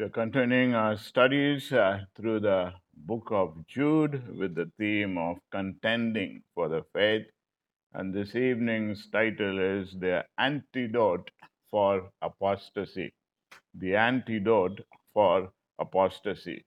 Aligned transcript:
We 0.00 0.06
are 0.06 0.08
continuing 0.08 0.74
our 0.74 0.96
studies 0.96 1.70
uh, 1.74 2.04
through 2.16 2.40
the 2.40 2.72
book 2.96 3.28
of 3.32 3.66
Jude 3.66 4.34
with 4.34 4.54
the 4.54 4.70
theme 4.78 5.18
of 5.18 5.36
contending 5.52 6.42
for 6.54 6.70
the 6.70 6.86
faith. 6.94 7.26
And 7.92 8.14
this 8.14 8.34
evening's 8.34 9.10
title 9.10 9.58
is 9.58 9.94
The 10.00 10.24
Antidote 10.38 11.30
for 11.70 12.08
Apostasy. 12.22 13.12
The 13.74 13.96
Antidote 13.96 14.80
for 15.12 15.52
Apostasy. 15.78 16.64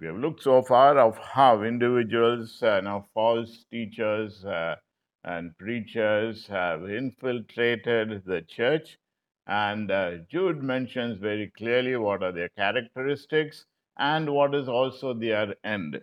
We 0.00 0.08
have 0.08 0.16
looked 0.16 0.42
so 0.42 0.62
far 0.62 0.98
of 0.98 1.16
how 1.18 1.62
individuals, 1.62 2.60
uh, 2.64 2.80
false 3.14 3.64
teachers, 3.70 4.44
uh, 4.44 4.74
and 5.22 5.56
preachers 5.56 6.48
have 6.48 6.90
infiltrated 6.90 8.24
the 8.26 8.42
church 8.42 8.98
and 9.46 9.90
uh, 9.90 10.18
Jude 10.30 10.62
mentions 10.62 11.18
very 11.18 11.48
clearly 11.48 11.96
what 11.96 12.22
are 12.22 12.32
their 12.32 12.48
characteristics 12.50 13.66
and 13.96 14.30
what 14.32 14.54
is 14.54 14.68
also 14.68 15.14
their 15.14 15.54
end. 15.64 16.00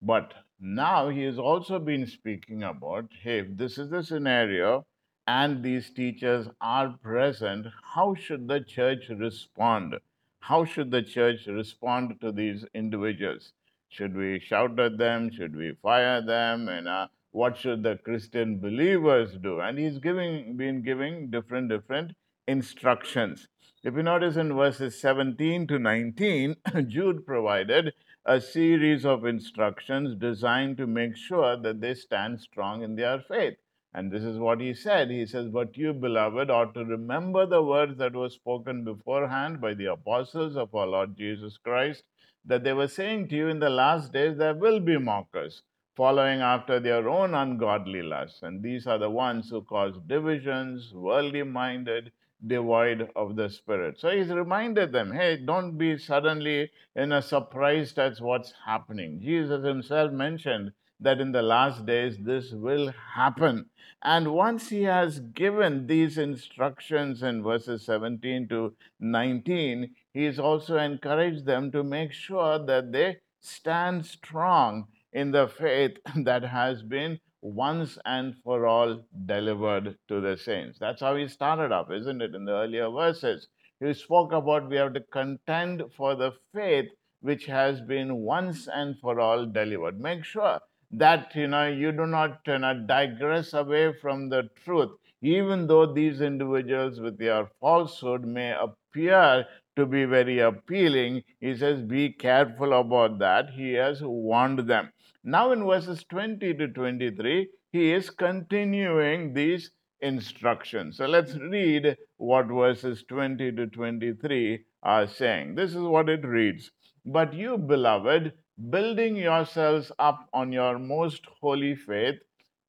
But 0.00 0.34
now 0.60 1.08
he 1.08 1.22
has 1.24 1.38
also 1.38 1.78
been 1.78 2.06
speaking 2.06 2.62
about 2.62 3.10
hey, 3.22 3.40
if 3.40 3.56
this 3.56 3.78
is 3.78 3.90
the 3.90 4.02
scenario 4.02 4.86
and 5.26 5.62
these 5.62 5.90
teachers 5.90 6.48
are 6.60 6.96
present, 7.02 7.66
how 7.94 8.14
should 8.14 8.46
the 8.46 8.60
church 8.60 9.08
respond? 9.08 9.96
How 10.40 10.64
should 10.64 10.90
the 10.92 11.02
church 11.02 11.46
respond 11.46 12.20
to 12.20 12.30
these 12.30 12.64
individuals? 12.74 13.52
Should 13.88 14.14
we 14.14 14.38
shout 14.38 14.78
at 14.78 14.96
them? 14.98 15.30
Should 15.32 15.56
we 15.56 15.72
fire 15.82 16.22
them? 16.22 16.68
And 16.68 16.86
uh, 16.86 17.08
what 17.32 17.56
should 17.56 17.82
the 17.82 17.96
Christian 17.96 18.60
believers 18.60 19.36
do? 19.36 19.60
And 19.60 19.76
he's 19.78 19.98
giving, 19.98 20.56
been 20.56 20.82
giving 20.82 21.30
different, 21.30 21.68
different 21.68 22.12
instructions. 22.46 23.48
If 23.82 23.94
you 23.94 24.02
notice 24.02 24.36
in 24.36 24.54
verses 24.54 25.00
17 25.00 25.66
to 25.68 25.78
19, 25.78 26.56
Jude 26.88 27.26
provided 27.26 27.92
a 28.24 28.40
series 28.40 29.04
of 29.04 29.24
instructions 29.24 30.16
designed 30.16 30.76
to 30.78 30.86
make 30.86 31.16
sure 31.16 31.56
that 31.56 31.80
they 31.80 31.94
stand 31.94 32.40
strong 32.40 32.82
in 32.82 32.96
their 32.96 33.20
faith. 33.20 33.54
And 33.94 34.10
this 34.10 34.24
is 34.24 34.38
what 34.38 34.60
he 34.60 34.74
said. 34.74 35.10
He 35.10 35.24
says, 35.24 35.48
But 35.48 35.76
you, 35.76 35.92
beloved, 35.92 36.50
ought 36.50 36.74
to 36.74 36.84
remember 36.84 37.46
the 37.46 37.62
words 37.62 37.96
that 37.98 38.14
were 38.14 38.28
spoken 38.28 38.84
beforehand 38.84 39.60
by 39.60 39.74
the 39.74 39.92
apostles 39.92 40.56
of 40.56 40.74
our 40.74 40.86
Lord 40.86 41.16
Jesus 41.16 41.56
Christ, 41.56 42.02
that 42.44 42.62
they 42.62 42.72
were 42.72 42.88
saying 42.88 43.28
to 43.28 43.36
you 43.36 43.48
in 43.48 43.58
the 43.58 43.70
last 43.70 44.12
days 44.12 44.36
there 44.36 44.54
will 44.54 44.80
be 44.80 44.98
mockers, 44.98 45.62
following 45.96 46.40
after 46.40 46.78
their 46.78 47.08
own 47.08 47.34
ungodly 47.34 48.02
lusts. 48.02 48.42
And 48.42 48.62
these 48.62 48.86
are 48.86 48.98
the 48.98 49.10
ones 49.10 49.48
who 49.48 49.62
cause 49.62 49.98
divisions, 50.06 50.92
worldly 50.92 51.42
minded 51.42 52.12
devoid 52.44 53.10
of 53.14 53.36
the 53.36 53.48
Spirit. 53.48 53.98
So 53.98 54.10
he's 54.10 54.28
reminded 54.28 54.92
them 54.92 55.12
hey, 55.12 55.36
don't 55.36 55.78
be 55.78 55.98
suddenly 55.98 56.70
in 56.94 57.12
a 57.12 57.22
surprised 57.22 57.98
at 57.98 58.20
what's 58.20 58.52
happening. 58.64 59.20
Jesus 59.22 59.64
himself 59.64 60.12
mentioned 60.12 60.72
that 61.00 61.20
in 61.20 61.32
the 61.32 61.42
last 61.42 61.84
days 61.86 62.16
this 62.18 62.52
will 62.52 62.92
happen. 63.14 63.66
And 64.02 64.32
once 64.32 64.68
he 64.68 64.84
has 64.84 65.20
given 65.20 65.86
these 65.86 66.18
instructions 66.18 67.22
in 67.22 67.42
verses 67.42 67.84
17 67.84 68.48
to 68.48 68.74
19, 69.00 69.94
he's 70.12 70.38
also 70.38 70.78
encouraged 70.78 71.44
them 71.44 71.70
to 71.72 71.82
make 71.82 72.12
sure 72.12 72.58
that 72.64 72.92
they 72.92 73.18
stand 73.40 74.06
strong 74.06 74.86
in 75.12 75.30
the 75.30 75.48
faith 75.48 75.98
that 76.24 76.44
has 76.44 76.82
been 76.82 77.18
once 77.46 77.96
and 78.04 78.34
for 78.42 78.66
all 78.66 79.04
delivered 79.26 79.96
to 80.08 80.20
the 80.20 80.36
saints. 80.36 80.78
That's 80.78 81.00
how 81.00 81.14
he 81.14 81.28
started 81.28 81.70
off, 81.70 81.90
isn't 81.90 82.20
it, 82.20 82.34
in 82.34 82.44
the 82.44 82.52
earlier 82.52 82.90
verses? 82.90 83.48
He 83.78 83.94
spoke 83.94 84.32
about 84.32 84.68
we 84.68 84.76
have 84.76 84.94
to 84.94 85.00
contend 85.00 85.82
for 85.96 86.14
the 86.16 86.32
faith 86.52 86.90
which 87.20 87.46
has 87.46 87.80
been 87.80 88.16
once 88.16 88.66
and 88.66 88.98
for 88.98 89.20
all 89.20 89.46
delivered. 89.46 90.00
Make 90.00 90.24
sure 90.24 90.60
that 90.90 91.34
you 91.34 91.46
know 91.46 91.68
you 91.68 91.92
do 91.92 92.06
not 92.06 92.40
you 92.46 92.58
know, 92.58 92.84
digress 92.86 93.52
away 93.54 93.92
from 93.92 94.28
the 94.28 94.48
truth, 94.64 94.90
even 95.22 95.66
though 95.66 95.92
these 95.92 96.20
individuals 96.20 97.00
with 97.00 97.18
their 97.18 97.48
falsehood 97.60 98.24
may 98.24 98.52
appear 98.52 99.46
to 99.76 99.86
be 99.86 100.04
very 100.04 100.38
appealing. 100.40 101.22
He 101.40 101.54
says, 101.54 101.82
be 101.82 102.12
careful 102.12 102.72
about 102.72 103.18
that. 103.18 103.50
He 103.50 103.74
has 103.74 104.02
warned 104.02 104.60
them. 104.60 104.90
Now, 105.28 105.50
in 105.50 105.66
verses 105.66 106.04
20 106.08 106.54
to 106.54 106.68
23, 106.68 107.48
he 107.72 107.92
is 107.92 108.10
continuing 108.10 109.34
these 109.34 109.72
instructions. 110.00 110.98
So 110.98 111.06
let's 111.06 111.34
read 111.34 111.96
what 112.16 112.46
verses 112.46 113.02
20 113.08 113.50
to 113.50 113.66
23 113.66 114.64
are 114.84 115.08
saying. 115.08 115.56
This 115.56 115.70
is 115.70 115.82
what 115.82 116.08
it 116.08 116.24
reads 116.24 116.70
But 117.04 117.34
you, 117.34 117.58
beloved, 117.58 118.34
building 118.70 119.16
yourselves 119.16 119.90
up 119.98 120.28
on 120.32 120.52
your 120.52 120.78
most 120.78 121.26
holy 121.40 121.74
faith, 121.74 122.20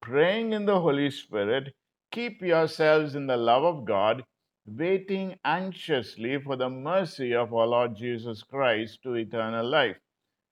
praying 0.02 0.52
in 0.52 0.66
the 0.66 0.80
Holy 0.80 1.12
Spirit, 1.12 1.72
keep 2.10 2.42
yourselves 2.42 3.14
in 3.14 3.28
the 3.28 3.36
love 3.36 3.62
of 3.62 3.84
God, 3.84 4.24
waiting 4.66 5.38
anxiously 5.44 6.40
for 6.40 6.56
the 6.56 6.68
mercy 6.68 7.36
of 7.36 7.54
our 7.54 7.68
Lord 7.68 7.94
Jesus 7.94 8.42
Christ 8.42 8.98
to 9.04 9.14
eternal 9.14 9.64
life. 9.64 10.00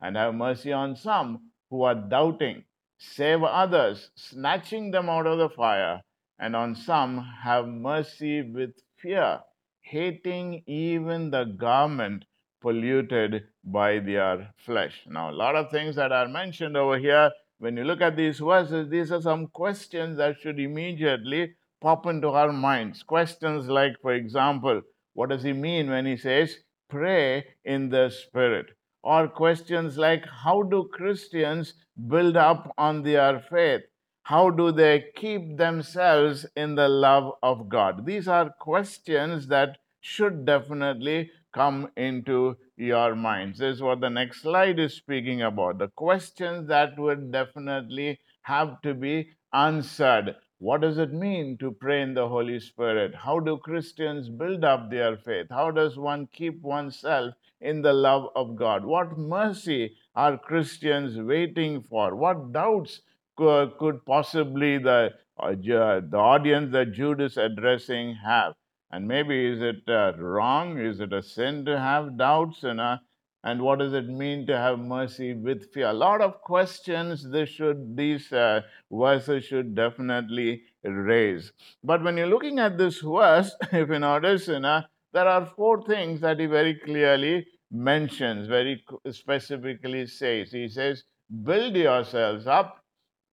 And 0.00 0.16
have 0.16 0.36
mercy 0.36 0.72
on 0.72 0.94
some 0.94 1.50
who 1.70 1.82
are 1.82 1.94
doubting, 1.94 2.64
save 2.98 3.42
others, 3.42 4.10
snatching 4.14 4.90
them 4.90 5.08
out 5.08 5.26
of 5.26 5.38
the 5.38 5.48
fire, 5.48 6.02
and 6.38 6.54
on 6.54 6.74
some 6.74 7.18
have 7.42 7.66
mercy 7.66 8.42
with 8.42 8.70
fear, 8.96 9.40
hating 9.80 10.62
even 10.66 11.30
the 11.30 11.44
garment 11.44 12.24
polluted 12.60 13.44
by 13.64 13.98
their 13.98 14.52
flesh. 14.64 15.02
Now, 15.06 15.30
a 15.30 15.32
lot 15.32 15.56
of 15.56 15.70
things 15.70 15.96
that 15.96 16.12
are 16.12 16.28
mentioned 16.28 16.76
over 16.76 16.98
here. 16.98 17.30
When 17.58 17.76
you 17.76 17.84
look 17.84 18.00
at 18.00 18.16
these 18.16 18.38
verses, 18.38 18.90
these 18.90 19.10
are 19.12 19.22
some 19.22 19.46
questions 19.46 20.18
that 20.18 20.36
should 20.40 20.58
immediately 20.58 21.54
pop 21.80 22.06
into 22.06 22.28
our 22.28 22.52
minds. 22.52 23.02
Questions 23.02 23.66
like, 23.68 23.94
for 24.02 24.12
example, 24.12 24.82
what 25.14 25.30
does 25.30 25.42
he 25.42 25.52
mean 25.52 25.88
when 25.88 26.04
he 26.04 26.16
says, 26.16 26.56
pray 26.90 27.46
in 27.64 27.88
the 27.88 28.10
Spirit? 28.10 28.66
Or 29.06 29.28
questions 29.28 29.96
like 29.96 30.24
how 30.42 30.62
do 30.62 30.88
Christians 30.92 31.74
build 32.08 32.36
up 32.36 32.74
on 32.76 33.04
their 33.04 33.38
faith? 33.38 33.82
How 34.24 34.50
do 34.50 34.72
they 34.72 35.04
keep 35.14 35.56
themselves 35.56 36.44
in 36.56 36.74
the 36.74 36.88
love 36.88 37.34
of 37.40 37.68
God? 37.68 38.04
These 38.04 38.26
are 38.26 38.50
questions 38.58 39.46
that 39.46 39.78
should 40.00 40.44
definitely 40.44 41.30
come 41.54 41.88
into 41.96 42.56
your 42.76 43.14
minds. 43.14 43.60
This 43.60 43.76
is 43.76 43.82
what 43.82 44.00
the 44.00 44.10
next 44.10 44.42
slide 44.42 44.80
is 44.80 44.94
speaking 44.94 45.42
about. 45.42 45.78
The 45.78 45.88
questions 45.88 46.66
that 46.66 46.98
would 46.98 47.30
definitely 47.30 48.18
have 48.42 48.82
to 48.82 48.92
be 48.92 49.28
answered. 49.52 50.34
What 50.58 50.80
does 50.80 50.98
it 50.98 51.12
mean 51.12 51.58
to 51.58 51.70
pray 51.70 52.02
in 52.02 52.14
the 52.14 52.28
Holy 52.28 52.58
Spirit? 52.58 53.14
How 53.14 53.38
do 53.38 53.56
Christians 53.58 54.28
build 54.28 54.64
up 54.64 54.90
their 54.90 55.16
faith? 55.16 55.46
How 55.50 55.70
does 55.70 55.96
one 55.96 56.28
keep 56.32 56.60
oneself 56.62 57.34
in 57.60 57.82
the 57.82 57.92
love 57.92 58.28
of 58.34 58.56
God? 58.56 58.84
What 58.84 59.16
mercy 59.18 59.96
are 60.14 60.38
Christians 60.38 61.18
waiting 61.18 61.82
for? 61.82 62.14
What 62.14 62.52
doubts 62.52 63.00
could, 63.36 64.04
possibly 64.06 64.78
the, 64.78 65.10
uh, 65.38 65.54
the 65.54 66.16
audience 66.16 66.72
that 66.72 66.92
Jude 66.92 67.20
is 67.20 67.36
addressing 67.36 68.14
have? 68.24 68.54
And 68.90 69.08
maybe 69.08 69.46
is 69.46 69.60
it 69.60 69.82
uh, 69.88 70.12
wrong? 70.16 70.78
Is 70.78 71.00
it 71.00 71.12
a 71.12 71.22
sin 71.22 71.64
to 71.64 71.78
have 71.78 72.16
doubts? 72.16 72.62
And, 72.62 72.80
uh, 72.80 72.98
and 73.42 73.62
what 73.62 73.78
does 73.78 73.92
it 73.92 74.08
mean 74.08 74.46
to 74.46 74.56
have 74.56 74.78
mercy 74.78 75.34
with 75.34 75.72
fear? 75.72 75.88
A 75.88 75.92
lot 75.92 76.20
of 76.20 76.40
questions 76.40 77.28
this 77.30 77.48
should, 77.48 77.96
these 77.96 78.32
uh, 78.32 78.62
verses 78.90 79.44
should 79.44 79.74
definitely 79.74 80.62
raise. 80.82 81.52
But 81.84 82.02
when 82.02 82.16
you're 82.16 82.26
looking 82.26 82.58
at 82.58 82.78
this 82.78 83.00
verse, 83.00 83.54
if 83.72 83.88
you 83.88 83.98
notice, 83.98 84.48
you 84.48 84.60
know, 84.60 84.82
there 85.12 85.28
are 85.28 85.46
four 85.56 85.82
things 85.82 86.20
that 86.20 86.40
he 86.40 86.46
very 86.46 86.74
clearly 86.74 87.46
mentions, 87.70 88.46
very 88.48 88.84
specifically 89.10 90.06
says. 90.06 90.52
He 90.52 90.68
says, 90.68 91.04
Build 91.42 91.74
yourselves 91.74 92.46
up, 92.46 92.84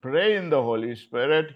pray 0.02 0.36
in 0.36 0.50
the 0.50 0.62
Holy 0.62 0.96
Spirit, 0.96 1.54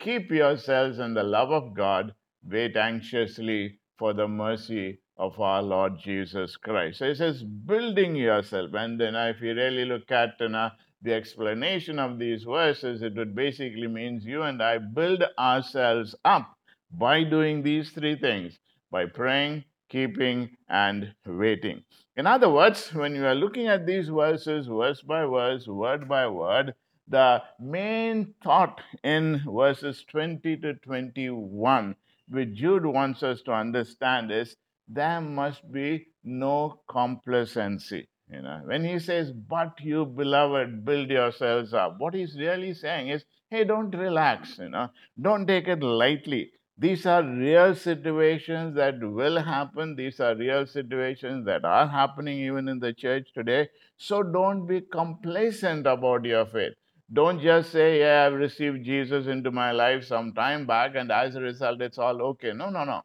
keep 0.00 0.30
yourselves 0.30 0.98
in 0.98 1.14
the 1.14 1.22
love 1.22 1.50
of 1.50 1.74
God, 1.74 2.14
wait 2.44 2.76
anxiously 2.76 3.78
for 3.98 4.12
the 4.12 4.26
mercy 4.26 4.98
of 5.16 5.40
our 5.40 5.62
Lord 5.62 5.98
Jesus 5.98 6.56
Christ. 6.56 6.98
So 6.98 7.08
he 7.08 7.14
says, 7.14 7.42
building 7.42 8.16
yourself. 8.16 8.70
And 8.74 9.00
then 9.00 9.14
if 9.14 9.40
you 9.40 9.54
really 9.54 9.84
look 9.84 10.10
at 10.10 10.38
the 10.38 11.14
explanation 11.14 11.98
of 11.98 12.18
these 12.18 12.42
verses, 12.42 13.02
it 13.02 13.14
would 13.14 13.34
basically 13.34 13.86
means 13.86 14.24
you 14.24 14.42
and 14.42 14.62
I 14.62 14.78
build 14.78 15.24
ourselves 15.38 16.14
up 16.24 16.56
by 16.90 17.24
doing 17.24 17.62
these 17.62 17.90
three 17.90 18.16
things 18.16 18.58
by 18.90 19.06
praying, 19.06 19.64
keeping, 19.88 20.56
and 20.68 21.14
waiting. 21.26 21.82
In 22.16 22.26
other 22.26 22.50
words, 22.50 22.92
when 22.94 23.14
you 23.14 23.26
are 23.26 23.34
looking 23.34 23.66
at 23.66 23.86
these 23.86 24.08
verses, 24.08 24.66
verse 24.66 25.02
by 25.02 25.24
verse, 25.24 25.66
word 25.66 26.08
by 26.08 26.26
word, 26.26 26.74
the 27.08 27.42
main 27.60 28.34
thought 28.42 28.80
in 29.04 29.42
verses 29.46 30.04
20 30.10 30.56
to 30.56 30.74
21, 30.74 31.94
which 32.28 32.54
Jude 32.54 32.84
wants 32.84 33.22
us 33.22 33.42
to 33.42 33.52
understand, 33.52 34.32
is 34.32 34.56
there 34.88 35.20
must 35.20 35.70
be 35.70 36.08
no 36.24 36.80
complacency. 36.88 38.08
You 38.28 38.42
know, 38.42 38.62
when 38.64 38.84
he 38.84 38.98
says, 38.98 39.30
"But 39.30 39.80
you, 39.80 40.04
beloved, 40.04 40.84
build 40.84 41.10
yourselves 41.10 41.72
up," 41.72 41.98
what 41.98 42.14
he's 42.14 42.36
really 42.36 42.74
saying 42.74 43.08
is, 43.08 43.24
"Hey, 43.50 43.62
don't 43.62 43.94
relax. 43.94 44.58
You 44.58 44.68
know, 44.68 44.90
don't 45.20 45.46
take 45.46 45.68
it 45.68 45.80
lightly. 45.80 46.50
These 46.78 47.04
are 47.06 47.22
real 47.22 47.74
situations 47.74 48.74
that 48.76 48.98
will 49.02 49.42
happen. 49.42 49.94
These 49.94 50.20
are 50.20 50.34
real 50.34 50.66
situations 50.66 51.44
that 51.44 51.64
are 51.66 51.86
happening 51.86 52.38
even 52.38 52.68
in 52.68 52.78
the 52.78 52.94
church 52.94 53.28
today. 53.34 53.68
So 53.98 54.22
don't 54.22 54.66
be 54.66 54.80
complacent 54.80 55.86
about 55.86 56.24
your 56.24 56.46
faith. 56.46 56.72
Don't 57.12 57.40
just 57.40 57.72
say, 57.72 58.00
Yeah, 58.00 58.26
I've 58.26 58.34
received 58.34 58.84
Jesus 58.84 59.26
into 59.26 59.50
my 59.50 59.72
life 59.72 60.04
some 60.04 60.32
time 60.32 60.66
back, 60.66 60.94
and 60.94 61.12
as 61.12 61.34
a 61.36 61.40
result, 61.42 61.82
it's 61.82 61.98
all 61.98 62.22
okay. 62.22 62.52
No, 62.52 62.70
no, 62.70 62.84
no. 62.84 63.02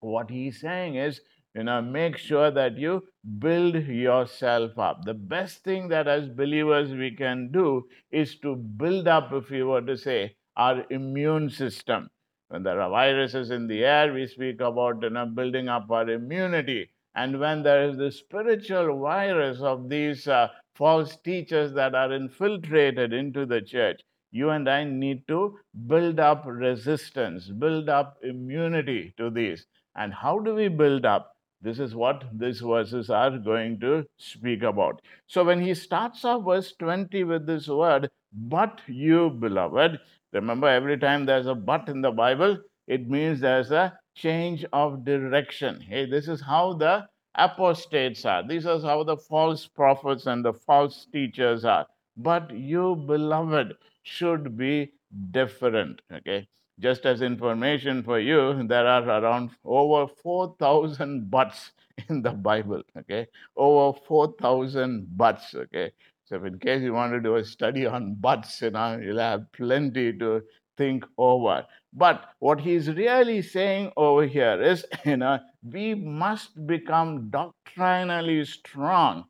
What 0.00 0.30
he's 0.30 0.60
saying 0.60 0.96
is, 0.96 1.20
you 1.54 1.64
know, 1.64 1.82
make 1.82 2.16
sure 2.16 2.50
that 2.50 2.76
you 2.76 3.08
build 3.38 3.74
yourself 3.74 4.78
up. 4.78 5.04
The 5.04 5.14
best 5.14 5.64
thing 5.64 5.88
that 5.88 6.08
as 6.08 6.28
believers 6.28 6.92
we 6.92 7.12
can 7.16 7.50
do 7.50 7.88
is 8.10 8.36
to 8.40 8.56
build 8.56 9.08
up, 9.08 9.32
if 9.32 9.50
you 9.50 9.68
were 9.68 9.82
to 9.82 9.96
say, 9.96 10.36
our 10.56 10.84
immune 10.90 11.50
system. 11.50 12.10
When 12.50 12.64
there 12.64 12.80
are 12.80 12.90
viruses 12.90 13.52
in 13.52 13.68
the 13.68 13.84
air, 13.84 14.12
we 14.12 14.26
speak 14.26 14.60
about 14.60 15.04
you 15.04 15.10
know, 15.10 15.24
building 15.24 15.68
up 15.68 15.88
our 15.88 16.10
immunity. 16.10 16.90
And 17.14 17.38
when 17.38 17.62
there 17.62 17.88
is 17.88 17.96
the 17.96 18.10
spiritual 18.10 18.98
virus 18.98 19.60
of 19.60 19.88
these 19.88 20.26
uh, 20.26 20.48
false 20.74 21.16
teachers 21.16 21.72
that 21.74 21.94
are 21.94 22.12
infiltrated 22.12 23.12
into 23.12 23.46
the 23.46 23.60
church, 23.60 24.00
you 24.32 24.50
and 24.50 24.68
I 24.68 24.82
need 24.82 25.28
to 25.28 25.60
build 25.86 26.18
up 26.18 26.42
resistance, 26.44 27.46
build 27.48 27.88
up 27.88 28.18
immunity 28.22 29.14
to 29.16 29.30
these. 29.30 29.66
And 29.94 30.12
how 30.12 30.40
do 30.40 30.52
we 30.52 30.66
build 30.66 31.06
up? 31.06 31.36
This 31.62 31.78
is 31.78 31.94
what 31.94 32.24
these 32.32 32.58
verses 32.60 33.10
are 33.10 33.38
going 33.38 33.78
to 33.80 34.06
speak 34.16 34.64
about. 34.64 35.02
So 35.28 35.44
when 35.44 35.60
he 35.60 35.74
starts 35.74 36.24
off 36.24 36.44
verse 36.44 36.72
20 36.72 37.22
with 37.22 37.46
this 37.46 37.68
word, 37.68 38.10
but 38.32 38.80
you, 38.88 39.30
beloved, 39.30 40.00
remember 40.32 40.68
every 40.68 40.98
time 40.98 41.26
there's 41.26 41.46
a 41.46 41.54
but 41.54 41.88
in 41.88 42.00
the 42.00 42.10
Bible, 42.10 42.58
it 42.86 43.08
means 43.08 43.40
there's 43.40 43.70
a 43.70 43.98
change 44.14 44.64
of 44.72 45.04
direction. 45.04 45.80
Hey, 45.80 46.06
this 46.06 46.28
is 46.28 46.40
how 46.40 46.74
the 46.74 47.06
apostates 47.34 48.24
are. 48.24 48.46
This 48.46 48.64
is 48.64 48.82
how 48.82 49.04
the 49.04 49.16
false 49.16 49.66
prophets 49.66 50.26
and 50.26 50.44
the 50.44 50.52
false 50.52 51.06
teachers 51.12 51.64
are. 51.64 51.86
But 52.16 52.50
you, 52.54 52.96
beloved, 53.06 53.74
should 54.02 54.56
be 54.56 54.92
different. 55.30 56.02
Okay 56.12 56.48
just 56.80 57.04
as 57.04 57.20
information 57.22 58.02
for 58.02 58.18
you, 58.18 58.66
there 58.66 58.86
are 58.86 59.04
around 59.08 59.50
over 59.64 60.12
4,000 60.22 61.30
buts 61.30 61.72
in 62.08 62.22
the 62.22 62.30
Bible. 62.30 62.82
Okay, 62.98 63.26
over 63.56 63.98
4,000 64.06 65.06
buts. 65.16 65.54
Okay, 65.54 65.92
so 66.30 66.44
in 66.44 66.58
case 66.60 66.80
you 66.82 66.92
want 66.94 67.12
to 67.12 67.20
do 67.20 67.34
a 67.34 67.44
study 67.44 67.86
on 67.86 68.14
buts, 68.14 68.62
you 68.62 68.70
know, 68.70 68.96
you'll 68.98 69.18
have 69.18 69.50
plenty 69.52 70.16
to 70.18 70.42
think 70.78 71.04
over. 71.18 71.66
But 71.92 72.24
what 72.38 72.60
he's 72.60 72.88
really 72.88 73.42
saying 73.42 73.90
over 73.96 74.24
here 74.26 74.62
is, 74.62 74.86
you 75.04 75.16
know, 75.16 75.40
we 75.62 75.94
must 75.94 76.66
become 76.68 77.30
doctrinally 77.30 78.44
strong 78.44 79.24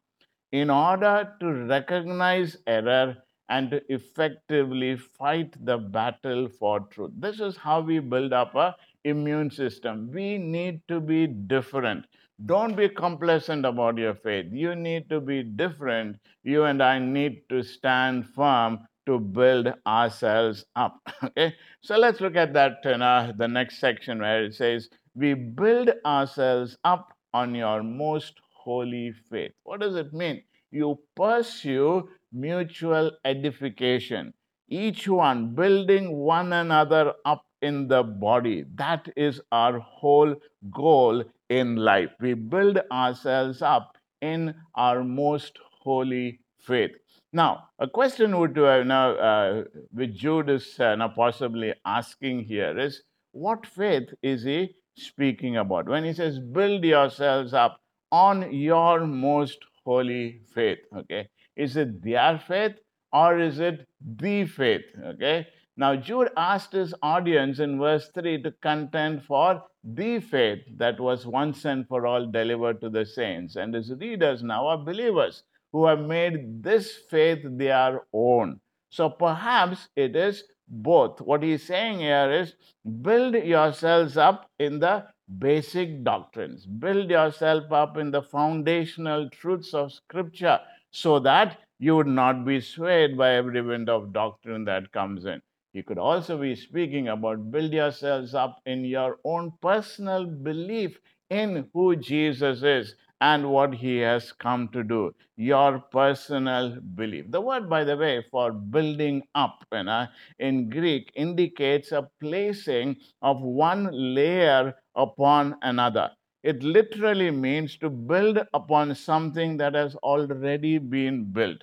in 0.53 0.71
order 0.71 1.35
to 1.41 1.47
recognize 1.67 2.57
error 2.67 3.17
and 3.49 3.71
to 3.71 3.83
effectively 3.93 4.97
fight 4.97 5.55
the 5.65 5.79
battle 5.79 6.49
for 6.49 6.81
truth. 6.81 7.13
This 7.17 7.41
is 7.41 7.57
how 7.57 7.81
we 7.81 7.99
build 7.99 8.33
up 8.33 8.55
a 8.55 8.77
immune 9.05 9.51
system. 9.51 10.11
We 10.13 10.39
need 10.39 10.83
to 10.89 11.01
be 11.01 11.27
different. 11.27 12.07
Don't 12.45 12.77
be 12.77 12.89
complacent 12.89 13.65
about 13.65 13.97
your 13.97 14.15
faith. 14.15 14.47
You 14.53 14.75
need 14.75 15.09
to 15.11 15.21
be 15.21 15.43
different. 15.43 16.19
You 16.43 16.65
and 16.65 16.83
I 16.83 16.99
need 16.99 17.49
to 17.51 17.63
stand 17.63 18.29
firm 18.29 18.87
to 19.07 19.19
build 19.19 19.73
ourselves 19.87 20.65
up. 20.77 20.99
Okay, 21.25 21.55
so 21.83 21.97
let's 21.97 22.21
look 22.21 22.37
at 22.37 22.53
that 22.55 22.85
in 22.85 23.01
uh, 23.03 23.33
the 23.37 23.47
next 23.49 23.79
section 23.79 24.19
where 24.19 24.45
it 24.45 24.55
says, 24.55 24.89
We 25.15 25.35
build 25.35 25.91
ourselves 26.05 26.77
up 26.85 27.13
on 27.33 27.55
your 27.55 27.83
most 27.83 28.35
holy 28.53 29.13
faith. 29.13 29.53
What 29.63 29.81
does 29.81 29.95
it 29.97 30.13
mean? 30.13 30.43
You 30.71 30.99
pursue 31.17 32.09
mutual 32.33 33.13
edification, 33.25 34.35
each 34.69 35.09
one 35.09 35.55
building 35.55 36.17
one 36.17 36.53
another 36.53 37.15
up 37.25 37.45
in 37.63 37.89
the 37.89 38.03
body. 38.03 38.65
That 38.75 39.09
is 39.17 39.41
our 39.53 39.79
whole 39.79 40.35
goal 40.71 41.25
in 41.49 41.77
life. 41.77 42.11
We 42.21 42.35
build 42.35 42.79
ourselves 42.91 43.63
up 43.63 43.97
in 44.21 44.55
our 44.75 45.03
most 45.05 45.59
holy 45.83 46.41
faith. 46.61 46.93
Now, 47.33 47.69
a 47.79 47.89
question 47.89 48.39
would 48.39 48.59
uh, 48.59 48.83
now, 48.85 49.11
uh, 49.13 49.65
which 49.93 50.15
Jude 50.15 50.51
is 50.51 50.79
uh, 50.81 50.95
now 50.97 51.09
possibly 51.09 51.75
asking 51.85 52.45
here 52.45 52.79
is, 52.79 53.03
what 53.33 53.67
faith 53.67 54.09
is 54.23 54.43
he 54.45 54.75
speaking 54.97 55.57
about 55.57 55.89
when 55.89 56.05
he 56.05 56.13
says, 56.13 56.39
"Build 56.39 56.85
yourselves 56.85 57.55
up 57.55 57.81
on 58.13 58.53
your 58.53 59.07
most 59.07 59.59
holy 59.85 60.41
faith"? 60.55 60.79
Okay, 60.97 61.29
is 61.57 61.77
it 61.77 62.03
their 62.03 62.39
faith 62.39 62.77
or 63.13 63.39
is 63.39 63.59
it 63.61 63.87
the 64.01 64.45
faith? 64.47 64.85
Okay. 65.05 65.47
Now, 65.81 65.97
Jude 65.97 66.29
asked 66.37 66.73
his 66.73 66.93
audience 67.01 67.59
in 67.59 67.79
verse 67.79 68.11
3 68.11 68.43
to 68.43 68.53
contend 68.61 69.25
for 69.25 69.65
the 69.83 70.21
faith 70.21 70.59
that 70.77 71.01
was 71.01 71.27
once 71.27 71.65
and 71.65 71.89
for 71.89 72.07
all 72.07 72.27
delivered 72.27 72.83
to 72.83 72.91
the 72.91 73.07
saints. 73.07 73.57
And 73.57 73.73
his 73.73 73.91
readers 73.95 74.43
now 74.43 74.67
are 74.67 74.77
believers 74.77 75.43
who 75.73 75.87
have 75.87 76.01
made 76.01 76.63
this 76.63 76.99
faith 77.09 77.39
their 77.57 78.03
own. 78.13 78.61
So 78.91 79.09
perhaps 79.09 79.89
it 79.97 80.17
is 80.17 80.45
both. 80.69 81.23
What 81.23 81.43
he's 81.43 81.63
saying 81.63 82.01
here 82.01 82.31
is 82.31 82.53
build 83.01 83.33
yourselves 83.33 84.19
up 84.19 84.51
in 84.59 84.81
the 84.81 85.07
basic 85.39 86.05
doctrines, 86.05 86.67
build 86.67 87.09
yourself 87.09 87.73
up 87.73 87.97
in 87.97 88.11
the 88.11 88.21
foundational 88.21 89.31
truths 89.31 89.73
of 89.73 89.95
Scripture 89.95 90.61
so 90.91 91.19
that 91.21 91.57
you 91.79 91.97
would 91.97 92.07
not 92.07 92.45
be 92.45 92.61
swayed 92.61 93.17
by 93.17 93.31
every 93.31 93.63
wind 93.63 93.89
of 93.89 94.13
doctrine 94.13 94.67
that 94.67 94.93
comes 94.93 95.25
in. 95.25 95.41
He 95.73 95.83
could 95.83 95.99
also 95.99 96.39
be 96.39 96.55
speaking 96.55 97.09
about 97.09 97.51
build 97.51 97.73
yourselves 97.73 98.35
up 98.35 98.61
in 98.67 98.85
your 98.85 99.19
own 99.25 99.53
personal 99.61 100.25
belief 100.27 101.01
in 101.29 101.69
who 101.73 101.97
Jesus 101.97 102.63
is 102.63 102.95
and 103.21 103.51
what 103.51 103.75
he 103.75 103.99
has 103.99 104.33
come 104.33 104.69
to 104.69 104.83
do. 104.85 105.15
Your 105.37 105.81
personal 105.81 106.81
belief. 106.81 107.31
The 107.31 107.41
word, 107.41 107.69
by 107.69 107.85
the 107.85 107.97
way, 107.97 108.25
for 108.31 108.53
building 108.53 109.23
up 109.35 109.65
you 109.73 109.83
know, 109.85 110.07
in 110.39 110.69
Greek 110.71 111.11
indicates 111.15 111.93
a 111.93 112.09
placing 112.21 112.97
of 113.23 113.41
one 113.41 113.89
layer 113.93 114.75
upon 114.95 115.57
another. 115.63 116.11
It 116.43 116.63
literally 116.63 117.31
means 117.31 117.77
to 117.79 117.91
build 117.91 118.39
upon 118.55 118.95
something 118.95 119.57
that 119.59 119.75
has 119.75 119.95
already 119.97 120.79
been 120.79 121.25
built. 121.33 121.63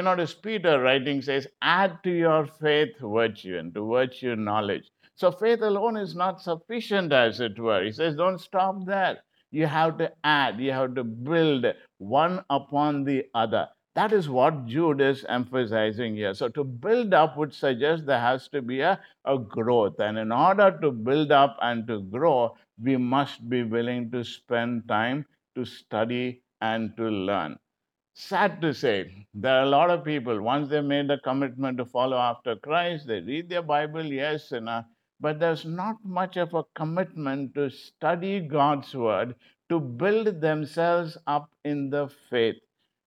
Notice 0.00 0.32
Peter 0.32 0.80
writing 0.80 1.20
says, 1.20 1.46
add 1.60 2.02
to 2.04 2.10
your 2.10 2.46
faith 2.46 2.96
virtue, 3.00 3.58
and 3.58 3.74
to 3.74 3.86
virtue 3.86 4.36
knowledge. 4.36 4.90
So 5.16 5.30
faith 5.30 5.60
alone 5.60 5.98
is 5.98 6.14
not 6.14 6.40
sufficient, 6.40 7.12
as 7.12 7.40
it 7.40 7.58
were. 7.58 7.84
He 7.84 7.92
says, 7.92 8.16
don't 8.16 8.40
stop 8.40 8.86
there. 8.86 9.18
You 9.50 9.66
have 9.66 9.98
to 9.98 10.10
add, 10.24 10.58
you 10.58 10.72
have 10.72 10.94
to 10.94 11.04
build 11.04 11.66
one 11.98 12.42
upon 12.48 13.04
the 13.04 13.26
other. 13.34 13.68
That 13.94 14.14
is 14.14 14.30
what 14.30 14.64
Jude 14.64 15.02
is 15.02 15.26
emphasizing 15.28 16.16
here. 16.16 16.32
So, 16.32 16.48
to 16.48 16.64
build 16.64 17.12
up 17.12 17.36
would 17.36 17.52
suggest 17.52 18.06
there 18.06 18.18
has 18.18 18.48
to 18.48 18.62
be 18.62 18.80
a, 18.80 18.98
a 19.26 19.38
growth. 19.38 20.00
And 20.00 20.16
in 20.16 20.32
order 20.32 20.78
to 20.80 20.90
build 20.90 21.30
up 21.30 21.58
and 21.60 21.86
to 21.88 22.00
grow, 22.00 22.56
we 22.82 22.96
must 22.96 23.46
be 23.50 23.62
willing 23.64 24.10
to 24.12 24.24
spend 24.24 24.88
time 24.88 25.26
to 25.54 25.66
study 25.66 26.40
and 26.62 26.96
to 26.96 27.02
learn. 27.02 27.58
Sad 28.14 28.60
to 28.60 28.74
say, 28.74 29.26
there 29.32 29.58
are 29.58 29.62
a 29.62 29.68
lot 29.68 29.88
of 29.88 30.04
people, 30.04 30.42
once 30.42 30.68
they 30.68 30.82
made 30.82 31.08
the 31.08 31.18
commitment 31.18 31.78
to 31.78 31.86
follow 31.86 32.18
after 32.18 32.56
Christ, 32.56 33.06
they 33.06 33.20
read 33.20 33.48
their 33.48 33.62
Bible, 33.62 34.04
yes, 34.04 34.52
and, 34.52 34.68
uh, 34.68 34.82
but 35.18 35.40
there's 35.40 35.64
not 35.64 35.96
much 36.04 36.36
of 36.36 36.52
a 36.52 36.64
commitment 36.74 37.54
to 37.54 37.70
study 37.70 38.40
God's 38.40 38.94
Word, 38.94 39.34
to 39.70 39.80
build 39.80 40.42
themselves 40.42 41.16
up 41.26 41.50
in 41.64 41.88
the 41.88 42.08
faith. 42.28 42.56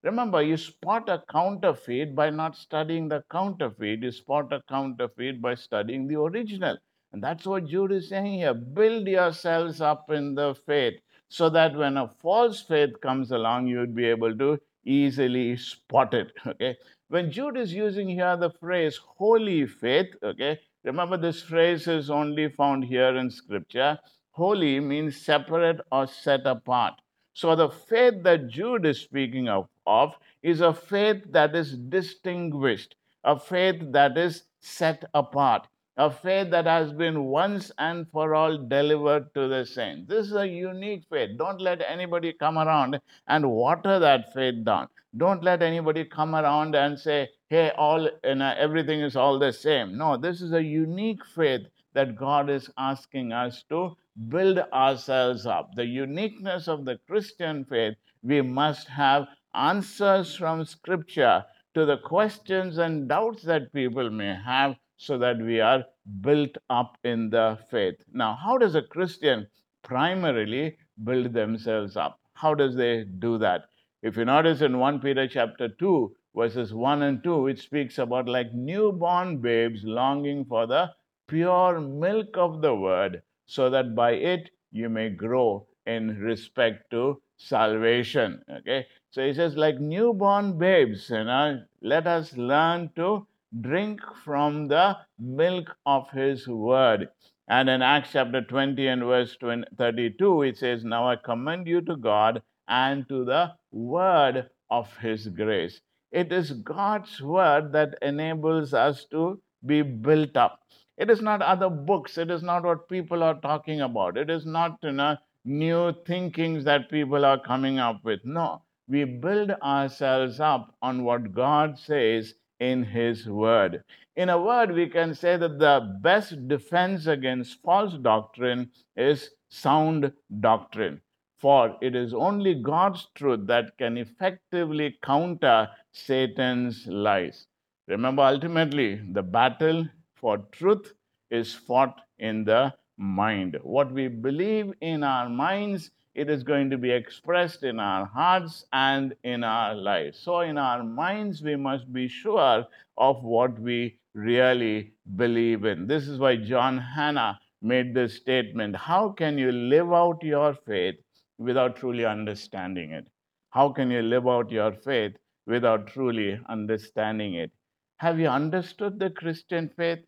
Remember, 0.01 0.41
you 0.41 0.57
spot 0.57 1.07
a 1.07 1.23
counterfeit 1.31 2.15
by 2.15 2.31
not 2.31 2.55
studying 2.55 3.07
the 3.07 3.23
counterfeit. 3.31 4.01
You 4.01 4.11
spot 4.11 4.51
a 4.53 4.63
counterfeit 4.69 5.41
by 5.41 5.53
studying 5.55 6.07
the 6.07 6.19
original. 6.19 6.77
And 7.11 7.23
that's 7.23 7.45
what 7.45 7.67
Jude 7.67 7.91
is 7.91 8.09
saying 8.09 8.33
here. 8.39 8.53
Build 8.53 9.07
yourselves 9.07 9.81
up 9.81 10.09
in 10.09 10.35
the 10.35 10.55
faith 10.65 10.99
so 11.29 11.49
that 11.49 11.75
when 11.75 11.97
a 11.97 12.07
false 12.07 12.61
faith 12.61 12.99
comes 13.01 13.31
along, 13.31 13.67
you 13.67 13.79
would 13.79 13.95
be 13.95 14.05
able 14.05 14.35
to 14.37 14.59
easily 14.85 15.57
spotted. 15.57 16.31
Okay. 16.47 16.77
When 17.09 17.31
Jude 17.31 17.57
is 17.57 17.73
using 17.73 18.09
here 18.09 18.35
the 18.37 18.49
phrase 18.49 18.99
holy 19.17 19.67
faith, 19.67 20.15
okay, 20.23 20.59
remember 20.83 21.17
this 21.17 21.41
phrase 21.41 21.87
is 21.87 22.09
only 22.09 22.49
found 22.49 22.85
here 22.85 23.15
in 23.15 23.29
scripture. 23.29 23.99
Holy 24.31 24.79
means 24.79 25.15
separate 25.15 25.79
or 25.91 26.07
set 26.07 26.45
apart. 26.45 26.95
So 27.33 27.55
the 27.55 27.69
faith 27.69 28.23
that 28.23 28.47
Jude 28.47 28.85
is 28.85 29.01
speaking 29.01 29.49
of, 29.49 29.67
of 29.85 30.15
is 30.41 30.61
a 30.61 30.73
faith 30.73 31.23
that 31.31 31.55
is 31.55 31.77
distinguished, 31.77 32.95
a 33.23 33.39
faith 33.39 33.81
that 33.91 34.17
is 34.17 34.43
set 34.59 35.03
apart, 35.13 35.67
a 35.97 36.11
faith 36.11 36.49
that 36.51 36.65
has 36.65 36.91
been 36.91 37.23
once 37.25 37.71
and 37.77 38.05
for 38.11 38.35
all 38.35 38.57
delivered 38.57 39.33
to 39.33 39.47
the 39.47 39.65
saints. 39.65 40.09
This 40.09 40.27
is 40.27 40.35
a 40.35 40.47
unique 40.47 41.03
faith. 41.09 41.37
Don't 41.37 41.61
let 41.61 41.81
anybody 41.87 42.33
come 42.33 42.57
around 42.57 42.99
and 43.27 43.49
water 43.49 43.97
that 43.99 44.33
faith 44.33 44.65
down. 44.65 44.89
Don't 45.15 45.43
let 45.43 45.61
anybody 45.61 46.03
come 46.03 46.35
around 46.35 46.75
and 46.75 46.99
say, 46.99 47.29
hey, 47.49 47.71
all 47.77 48.09
you 48.25 48.35
know, 48.35 48.53
everything 48.57 48.99
is 48.99 49.15
all 49.15 49.39
the 49.39 49.53
same. 49.53 49.97
No, 49.97 50.17
this 50.17 50.41
is 50.41 50.51
a 50.51 50.61
unique 50.61 51.25
faith 51.25 51.67
that 51.93 52.17
God 52.17 52.49
is 52.49 52.69
asking 52.77 53.31
us 53.31 53.63
to 53.69 53.95
build 54.27 54.59
ourselves 54.73 55.45
up. 55.45 55.73
The 55.75 55.85
uniqueness 55.85 56.67
of 56.67 56.83
the 56.83 56.99
Christian 57.07 57.63
faith, 57.63 57.95
we 58.21 58.41
must 58.41 58.89
have 58.89 59.27
answers 59.53 60.35
from 60.35 60.65
Scripture 60.65 61.45
to 61.73 61.85
the 61.85 61.97
questions 61.97 62.77
and 62.77 63.07
doubts 63.07 63.43
that 63.43 63.71
people 63.71 64.09
may 64.09 64.35
have 64.45 64.75
so 64.97 65.17
that 65.17 65.37
we 65.37 65.59
are 65.59 65.83
built 66.21 66.57
up 66.69 66.97
in 67.03 67.29
the 67.29 67.57
faith. 67.69 67.95
Now, 68.13 68.37
how 68.41 68.57
does 68.57 68.75
a 68.75 68.81
Christian 68.81 69.47
primarily 69.83 70.77
build 71.03 71.33
themselves 71.33 71.97
up? 71.97 72.19
How 72.33 72.53
does 72.53 72.75
they 72.75 73.03
do 73.03 73.37
that? 73.39 73.65
If 74.01 74.17
you 74.17 74.25
notice 74.25 74.61
in 74.61 74.79
1 74.79 74.99
Peter 74.99 75.27
chapter 75.27 75.67
2, 75.67 76.15
verses 76.35 76.73
1 76.73 77.01
and 77.01 77.23
2, 77.23 77.47
it 77.47 77.59
speaks 77.59 77.97
about 77.97 78.27
like 78.27 78.53
newborn 78.53 79.37
babes 79.37 79.83
longing 79.83 80.45
for 80.45 80.67
the 80.67 80.91
pure 81.27 81.79
milk 81.79 82.37
of 82.37 82.61
the 82.61 82.75
word, 82.75 83.21
so 83.45 83.69
that 83.69 83.95
by 83.95 84.11
it 84.11 84.51
you 84.71 84.89
may 84.89 85.09
grow 85.09 85.65
in 85.85 86.19
respect 86.19 86.89
to 86.91 87.21
salvation. 87.37 88.41
Okay, 88.49 88.85
so 89.09 89.25
he 89.25 89.33
says, 89.33 89.55
like 89.55 89.79
newborn 89.79 90.57
babes, 90.57 91.09
you 91.09 91.23
know, 91.23 91.63
let 91.81 92.05
us 92.05 92.35
learn 92.37 92.89
to 92.95 93.25
drink 93.61 94.01
from 94.23 94.67
the 94.67 94.97
milk 95.19 95.75
of 95.85 96.09
his 96.11 96.47
word. 96.47 97.09
And 97.47 97.69
in 97.69 97.81
Acts 97.81 98.11
chapter 98.13 98.41
20 98.41 98.87
and 98.87 99.03
verse 99.03 99.37
32, 99.39 100.41
it 100.43 100.57
says, 100.57 100.83
Now 100.83 101.07
I 101.09 101.15
commend 101.15 101.67
you 101.67 101.81
to 101.81 101.95
God 101.95 102.41
and 102.67 103.07
to 103.09 103.23
the 103.23 103.53
word 103.71 104.49
of 104.69 104.95
his 104.97 105.27
grace. 105.27 105.79
It 106.11 106.31
is 106.31 106.51
God's 106.51 107.21
word 107.21 107.71
that 107.73 107.97
enables 108.01 108.73
us 108.73 109.05
to 109.11 109.41
be 109.65 109.81
built 109.81 110.35
up. 110.37 110.61
It 110.97 111.09
is 111.09 111.21
not 111.21 111.41
other 111.41 111.69
books. 111.69 112.17
It 112.17 112.31
is 112.31 112.41
not 112.41 112.63
what 112.63 112.87
people 112.87 113.21
are 113.21 113.39
talking 113.41 113.81
about. 113.81 114.17
It 114.17 114.29
is 114.29 114.45
not 114.45 114.79
you 114.81 114.93
know, 114.93 115.17
new 115.43 115.93
thinkings 116.05 116.63
that 116.63 116.89
people 116.89 117.25
are 117.25 117.39
coming 117.39 117.79
up 117.79 118.03
with. 118.03 118.21
No, 118.23 118.63
we 118.87 119.03
build 119.03 119.51
ourselves 119.51 120.39
up 120.39 120.73
on 120.81 121.03
what 121.03 121.33
God 121.33 121.77
says 121.77 122.33
in 122.59 122.83
His 122.83 123.27
Word. 123.27 123.83
In 124.15 124.29
a 124.29 124.41
word, 124.41 124.71
we 124.71 124.87
can 124.87 125.13
say 125.13 125.37
that 125.37 125.59
the 125.59 125.97
best 126.01 126.47
defense 126.47 127.07
against 127.07 127.61
false 127.61 127.93
doctrine 128.01 128.71
is 128.95 129.31
sound 129.49 130.11
doctrine. 130.39 131.01
For 131.37 131.77
it 131.81 131.95
is 131.95 132.13
only 132.13 132.55
God's 132.55 133.07
truth 133.13 133.45
that 133.47 133.77
can 133.77 133.97
effectively 133.97 134.97
counter 135.03 135.69
Satan's 135.91 136.87
lies. 136.87 137.47
Remember, 137.87 138.23
ultimately, 138.23 139.01
the 139.11 139.21
battle 139.21 139.87
for 140.15 140.37
truth 140.51 140.93
is 141.29 141.53
fought 141.53 142.01
in 142.17 142.45
the 142.45 142.73
mind. 142.97 143.59
What 143.61 143.91
we 143.91 144.07
believe 144.07 144.73
in 144.81 145.03
our 145.03 145.29
minds 145.29 145.91
it 146.15 146.29
is 146.29 146.43
going 146.43 146.69
to 146.69 146.77
be 146.77 146.91
expressed 146.91 147.63
in 147.63 147.77
our 147.77 148.05
hearts 148.05 148.65
and 148.71 149.13
in 149.23 149.43
our 149.43 149.75
lives. 149.75 150.17
So, 150.17 150.39
in 150.39 150.57
our 150.57 150.81
minds, 150.81 151.41
we 151.41 151.57
must 151.57 151.91
be 151.91 152.07
sure 152.07 152.65
of 152.97 153.23
what 153.23 153.59
we 153.59 153.99
really 154.13 154.93
believe 155.17 155.65
in. 155.65 155.87
This 155.87 156.07
is 156.07 156.17
why 156.17 156.37
John 156.37 156.77
Hannah 156.77 157.37
made 157.61 157.93
this 157.93 158.15
statement 158.15 158.77
How 158.77 159.09
can 159.09 159.37
you 159.37 159.51
live 159.51 159.91
out 159.91 160.23
your 160.23 160.55
faith 160.65 160.95
without 161.37 161.75
truly 161.75 162.05
understanding 162.05 162.91
it? 162.91 163.07
How 163.49 163.69
can 163.69 163.91
you 163.91 164.01
live 164.01 164.27
out 164.27 164.51
your 164.51 164.71
faith 164.71 165.17
without 165.45 165.87
truly 165.87 166.39
understanding 166.47 167.33
it? 167.33 167.51
Have 167.97 168.19
you 168.19 168.27
understood 168.27 168.99
the 168.99 169.09
Christian 169.09 169.69
faith? 169.75 169.99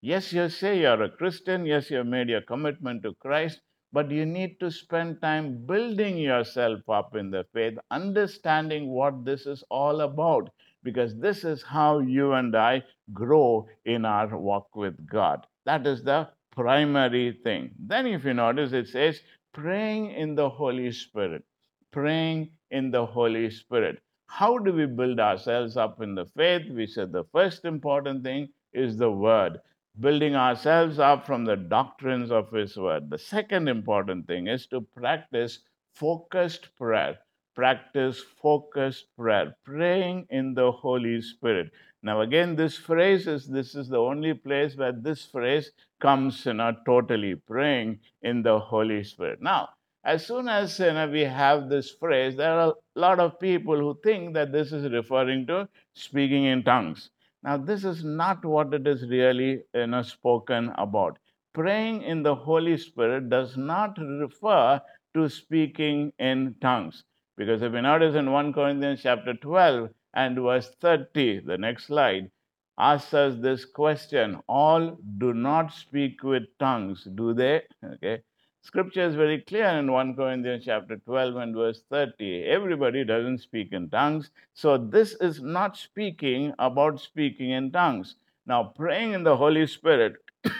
Yes, 0.00 0.32
you 0.32 0.48
say 0.48 0.80
you're 0.80 1.02
a 1.02 1.10
Christian. 1.10 1.66
Yes, 1.66 1.90
you've 1.90 2.06
made 2.06 2.30
your 2.30 2.40
commitment 2.40 3.02
to 3.02 3.14
Christ 3.20 3.60
but 3.92 4.10
you 4.10 4.24
need 4.24 4.60
to 4.60 4.70
spend 4.70 5.20
time 5.20 5.66
building 5.66 6.16
yourself 6.16 6.80
up 6.88 7.16
in 7.16 7.30
the 7.30 7.44
faith, 7.52 7.78
understanding 7.90 8.88
what 8.88 9.24
this 9.24 9.46
is 9.46 9.64
all 9.70 10.02
about, 10.02 10.50
because 10.82 11.16
this 11.18 11.44
is 11.44 11.62
how 11.62 11.98
you 11.98 12.32
and 12.32 12.56
I 12.56 12.82
grow 13.12 13.68
in 13.84 14.04
our 14.04 14.36
walk 14.36 14.74
with 14.76 15.06
God. 15.06 15.46
That 15.66 15.86
is 15.86 16.02
the 16.02 16.28
primary 16.52 17.38
thing. 17.44 17.70
Then, 17.78 18.06
if 18.06 18.24
you 18.24 18.34
notice, 18.34 18.72
it 18.72 18.88
says 18.88 19.20
praying 19.52 20.12
in 20.12 20.34
the 20.34 20.48
Holy 20.48 20.92
Spirit. 20.92 21.44
Praying 21.90 22.50
in 22.70 22.90
the 22.90 23.04
Holy 23.04 23.50
Spirit. 23.50 24.00
How 24.26 24.58
do 24.58 24.72
we 24.72 24.86
build 24.86 25.18
ourselves 25.18 25.76
up 25.76 26.00
in 26.00 26.14
the 26.14 26.26
faith? 26.36 26.70
We 26.70 26.86
said 26.86 27.10
the 27.10 27.24
first 27.32 27.64
important 27.64 28.22
thing 28.22 28.48
is 28.72 28.96
the 28.96 29.10
Word 29.10 29.60
building 30.00 30.34
ourselves 30.34 30.98
up 30.98 31.26
from 31.26 31.44
the 31.44 31.56
doctrines 31.56 32.30
of 32.30 32.50
His 32.50 32.76
Word. 32.76 33.10
The 33.10 33.18
second 33.18 33.68
important 33.68 34.26
thing 34.26 34.46
is 34.46 34.66
to 34.68 34.80
practice 34.80 35.60
focused 35.92 36.74
prayer. 36.76 37.18
Practice 37.54 38.22
focused 38.40 39.06
prayer, 39.16 39.54
praying 39.64 40.26
in 40.30 40.54
the 40.54 40.72
Holy 40.72 41.20
Spirit. 41.20 41.70
Now, 42.02 42.22
again, 42.22 42.56
this 42.56 42.78
phrase 42.78 43.26
is 43.26 43.46
this 43.46 43.74
is 43.74 43.88
the 43.88 43.98
only 43.98 44.32
place 44.32 44.76
where 44.76 44.92
this 44.92 45.26
phrase 45.26 45.70
comes 46.00 46.46
you 46.46 46.54
know, 46.54 46.74
totally 46.86 47.34
praying 47.34 47.98
in 48.22 48.42
the 48.42 48.58
Holy 48.58 49.04
Spirit. 49.04 49.42
Now, 49.42 49.70
as 50.02 50.24
soon 50.24 50.48
as 50.48 50.78
you 50.78 50.92
know, 50.92 51.08
we 51.08 51.20
have 51.20 51.68
this 51.68 51.90
phrase, 51.90 52.36
there 52.36 52.58
are 52.58 52.70
a 52.70 52.98
lot 52.98 53.20
of 53.20 53.38
people 53.38 53.76
who 53.76 53.98
think 54.02 54.32
that 54.32 54.52
this 54.52 54.72
is 54.72 54.90
referring 54.90 55.46
to 55.48 55.68
speaking 55.92 56.44
in 56.44 56.62
tongues. 56.62 57.10
Now, 57.42 57.58
this 57.58 57.84
is 57.84 58.02
not 58.02 58.44
what 58.44 58.72
it 58.72 58.86
is 58.86 59.06
really 59.08 59.62
you 59.74 59.86
know, 59.86 60.02
spoken 60.02 60.70
about. 60.78 61.18
Praying 61.52 62.02
in 62.02 62.22
the 62.22 62.34
Holy 62.34 62.76
Spirit 62.78 63.28
does 63.28 63.56
not 63.58 63.98
refer 63.98 64.80
to 65.14 65.28
speaking 65.28 66.12
in 66.18 66.54
tongues. 66.60 67.04
Because 67.36 67.62
if 67.62 67.72
you 67.72 67.82
notice 67.82 68.14
in 68.14 68.30
1 68.32 68.52
Corinthians 68.52 69.02
chapter 69.02 69.34
12 69.34 69.90
and 70.14 70.38
verse 70.38 70.70
30, 70.80 71.40
the 71.40 71.58
next 71.58 71.86
slide, 71.86 72.30
asks 72.78 73.12
us 73.14 73.36
this 73.36 73.64
question 73.64 74.40
All 74.48 74.96
do 75.18 75.34
not 75.34 75.72
speak 75.72 76.22
with 76.22 76.44
tongues, 76.58 77.04
do 77.14 77.34
they? 77.34 77.62
Okay. 77.84 78.22
Scripture 78.62 79.06
is 79.06 79.14
very 79.14 79.40
clear 79.40 79.66
in 79.66 79.90
1 79.90 80.16
Corinthians 80.16 80.64
chapter 80.66 80.98
12 80.98 81.36
and 81.36 81.54
verse 81.54 81.82
30. 81.90 82.44
Everybody 82.44 83.04
doesn't 83.04 83.38
speak 83.38 83.72
in 83.72 83.88
tongues. 83.88 84.30
So 84.52 84.76
this 84.76 85.14
is 85.14 85.40
not 85.40 85.78
speaking 85.78 86.52
about 86.58 87.00
speaking 87.00 87.50
in 87.50 87.72
tongues. 87.72 88.16
Now, 88.46 88.74
praying 88.76 89.14
in 89.14 89.24
the 89.24 89.36
Holy 89.36 89.66
Spirit 89.66 90.16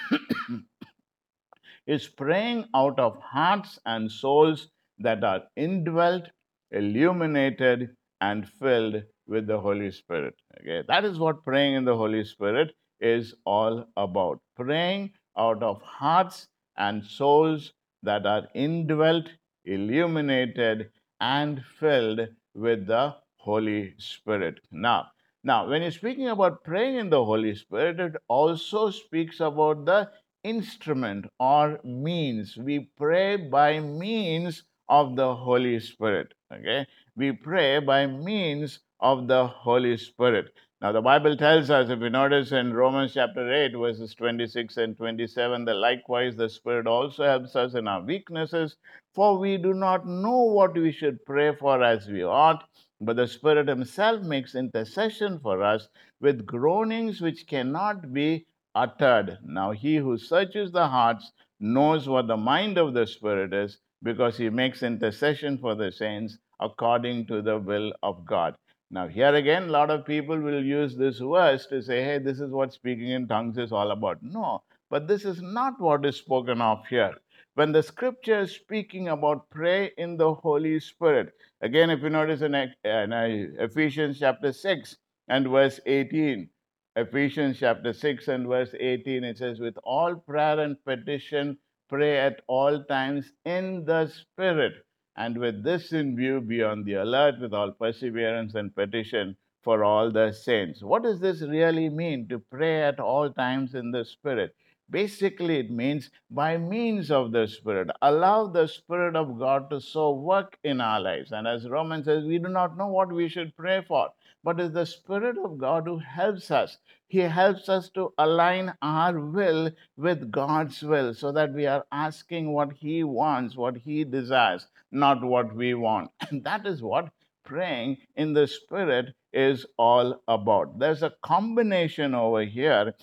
is 1.87 2.09
praying 2.09 2.64
out 2.75 2.99
of 2.99 3.21
hearts 3.21 3.78
and 3.85 4.11
souls 4.11 4.69
that 4.99 5.23
are 5.23 5.42
indwelt, 5.57 6.28
illuminated, 6.71 7.90
and 8.23 8.49
filled 8.49 9.02
with 9.26 9.47
the 9.47 9.61
Holy 9.61 9.90
Spirit. 9.90 10.35
Okay, 10.61 10.83
that 10.88 11.04
is 11.04 11.19
what 11.19 11.45
praying 11.45 11.75
in 11.75 11.85
the 11.85 11.97
Holy 11.97 12.25
Spirit 12.25 12.75
is 12.99 13.35
all 13.45 13.87
about. 13.97 14.40
Praying 14.57 15.12
out 15.37 15.62
of 15.62 15.83
hearts 15.83 16.49
and 16.76 17.04
souls 17.04 17.73
that 18.02 18.26
are 18.26 18.49
indwelt, 18.54 19.28
illuminated, 19.64 20.90
and 21.21 21.62
filled 21.78 22.28
with 22.54 22.87
the 22.87 23.14
Holy 23.37 23.95
Spirit. 23.99 24.61
Now, 24.71 25.11
now, 25.42 25.66
when 25.66 25.80
you're 25.80 25.90
speaking 25.90 26.28
about 26.28 26.64
praying 26.64 26.97
in 26.97 27.09
the 27.09 27.25
Holy 27.25 27.54
Spirit, 27.54 27.99
it 27.99 28.16
also 28.28 28.90
speaks 28.90 29.40
about 29.40 29.87
the 29.87 30.11
instrument 30.45 31.26
or 31.38 31.80
means. 31.83 32.59
We 32.59 32.90
pray 32.99 33.37
by 33.37 33.80
means 33.80 34.64
of 34.88 35.16
the 35.16 35.35
Holy 35.35 35.80
Spirit. 35.80 36.35
Okay? 36.52 36.87
We 37.16 37.33
pray 37.33 37.78
by 37.78 38.07
means 38.07 38.80
of 39.00 39.28
the 39.28 39.47
Holy 39.47 39.97
Spirit. 39.97 40.52
Now, 40.83 40.93
the 40.93 41.03
Bible 41.03 41.37
tells 41.37 41.69
us, 41.69 41.91
if 41.91 42.01
you 42.01 42.09
notice 42.09 42.53
in 42.53 42.73
Romans 42.73 43.13
chapter 43.13 43.53
8, 43.53 43.77
verses 43.77 44.15
26 44.15 44.79
and 44.79 44.97
27, 44.97 45.67
that 45.67 45.75
likewise 45.75 46.37
the 46.37 46.49
Spirit 46.49 46.87
also 46.87 47.25
helps 47.25 47.55
us 47.55 47.75
in 47.75 47.87
our 47.87 48.01
weaknesses, 48.03 48.77
for 49.15 49.37
we 49.37 49.59
do 49.59 49.75
not 49.75 50.07
know 50.07 50.41
what 50.41 50.73
we 50.73 50.91
should 50.91 51.23
pray 51.27 51.55
for 51.55 51.83
as 51.85 52.09
we 52.09 52.25
ought, 52.25 52.67
but 52.99 53.17
the 53.17 53.29
Spirit 53.29 53.69
Himself 53.69 54.23
makes 54.23 54.55
intercession 54.55 55.39
for 55.41 55.63
us 55.63 55.87
with 56.19 56.47
groanings 56.47 57.21
which 57.21 57.47
cannot 57.47 58.15
be 58.15 58.47
uttered. 58.75 59.37
Now, 59.45 59.73
He 59.73 59.97
who 59.97 60.17
searches 60.17 60.73
the 60.73 60.89
hearts 60.89 61.31
knows 61.61 62.09
what 62.09 62.27
the 62.27 62.39
mind 62.39 62.79
of 62.79 62.95
the 62.95 63.07
Spirit 63.07 63.53
is, 63.53 63.77
because 64.03 64.39
he 64.39 64.49
makes 64.49 64.83
intercession 64.83 65.59
for 65.59 65.75
the 65.75 65.93
saints 65.93 66.39
according 66.59 67.27
to 67.27 67.43
the 67.43 67.59
will 67.59 67.93
of 68.03 68.25
God. 68.25 68.57
Now, 68.92 69.06
here 69.06 69.32
again, 69.37 69.68
a 69.68 69.70
lot 69.70 69.88
of 69.90 70.04
people 70.04 70.37
will 70.37 70.64
use 70.64 70.97
this 70.97 71.20
verse 71.20 71.66
to 71.66 71.80
say, 71.80 72.02
hey, 72.02 72.18
this 72.18 72.40
is 72.40 72.50
what 72.50 72.73
speaking 72.73 73.11
in 73.11 73.28
tongues 73.28 73.56
is 73.56 73.70
all 73.70 73.92
about. 73.92 74.20
No, 74.20 74.64
but 74.90 75.06
this 75.06 75.25
is 75.25 75.40
not 75.40 75.80
what 75.80 76.04
is 76.04 76.16
spoken 76.16 76.61
of 76.61 76.85
here. 76.88 77.14
When 77.54 77.70
the 77.70 77.85
scripture 77.85 78.40
is 78.40 78.52
speaking 78.52 79.06
about 79.09 79.49
pray 79.49 79.92
in 79.97 80.16
the 80.16 80.35
Holy 80.35 80.80
Spirit, 80.80 81.35
again, 81.61 81.90
if 81.90 82.02
you 82.02 82.11
notice 82.11 82.42
in, 82.42 82.54
uh, 82.56 82.66
in 82.85 83.12
uh, 83.12 83.62
Ephesians 83.64 84.18
chapter 84.18 84.52
6 84.52 84.97
and 85.28 85.49
verse 85.49 85.78
18, 85.87 86.49
Ephesians 86.97 87.61
chapter 87.61 87.92
6 87.92 88.26
and 88.26 88.49
verse 88.49 88.75
18, 88.78 89.23
it 89.23 89.38
says, 89.38 89.61
With 89.61 89.78
all 89.85 90.16
prayer 90.16 90.59
and 90.59 90.76
petition, 90.85 91.59
pray 91.88 92.18
at 92.18 92.42
all 92.49 92.82
times 92.85 93.32
in 93.44 93.85
the 93.85 94.09
Spirit. 94.09 94.85
And 95.21 95.37
with 95.37 95.62
this 95.62 95.93
in 95.93 96.17
view, 96.17 96.41
be 96.41 96.62
on 96.62 96.83
the 96.83 96.95
alert 96.95 97.41
with 97.41 97.53
all 97.53 97.73
perseverance 97.73 98.55
and 98.55 98.75
petition 98.75 99.37
for 99.61 99.85
all 99.85 100.11
the 100.11 100.33
saints. 100.33 100.83
What 100.83 101.03
does 101.03 101.21
this 101.21 101.43
really 101.43 101.91
mean 101.91 102.27
to 102.29 102.39
pray 102.39 102.85
at 102.85 102.99
all 102.99 103.31
times 103.31 103.75
in 103.75 103.91
the 103.91 104.03
Spirit? 104.03 104.55
Basically, 104.89 105.59
it 105.59 105.71
means 105.71 106.11
by 106.31 106.57
means 106.57 107.11
of 107.11 107.33
the 107.33 107.47
Spirit. 107.47 107.91
Allow 108.00 108.47
the 108.47 108.67
Spirit 108.67 109.15
of 109.15 109.39
God 109.39 109.69
to 109.69 109.79
so 109.79 110.15
work 110.15 110.59
in 110.65 110.81
our 110.81 111.00
lives. 111.00 111.33
And 111.33 111.47
as 111.47 111.69
Romans 111.69 112.07
says, 112.07 112.25
we 112.25 112.39
do 112.39 112.49
not 112.49 112.79
know 112.79 112.89
what 112.89 113.12
we 113.12 113.29
should 113.29 113.55
pray 113.55 113.85
for, 113.87 114.09
but 114.42 114.59
it's 114.59 114.75
the 114.75 114.87
Spirit 114.87 115.37
of 115.38 115.59
God 115.59 115.87
who 115.87 115.99
helps 115.99 116.50
us. 116.50 116.78
He 117.06 117.18
helps 117.18 117.68
us 117.68 117.90
to 117.90 118.12
align 118.18 118.73
our 118.80 119.20
will 119.20 119.70
with 119.97 120.30
God's 120.30 120.82
will 120.82 121.12
so 121.14 121.32
that 121.32 121.52
we 121.52 121.66
are 121.66 121.85
asking 121.92 122.52
what 122.52 122.73
He 122.73 123.04
wants, 123.04 123.56
what 123.56 123.76
He 123.76 124.04
desires, 124.04 124.66
not 124.90 125.23
what 125.23 125.54
we 125.54 125.75
want. 125.75 126.11
And 126.30 126.44
that 126.44 126.66
is 126.66 126.82
what 126.82 127.11
praying 127.44 127.99
in 128.16 128.32
the 128.32 128.47
Spirit 128.47 129.14
is 129.32 129.66
all 129.76 130.23
about. 130.28 130.78
There's 130.78 131.02
a 131.02 131.14
combination 131.23 132.14
over 132.14 132.42
here. 132.44 132.94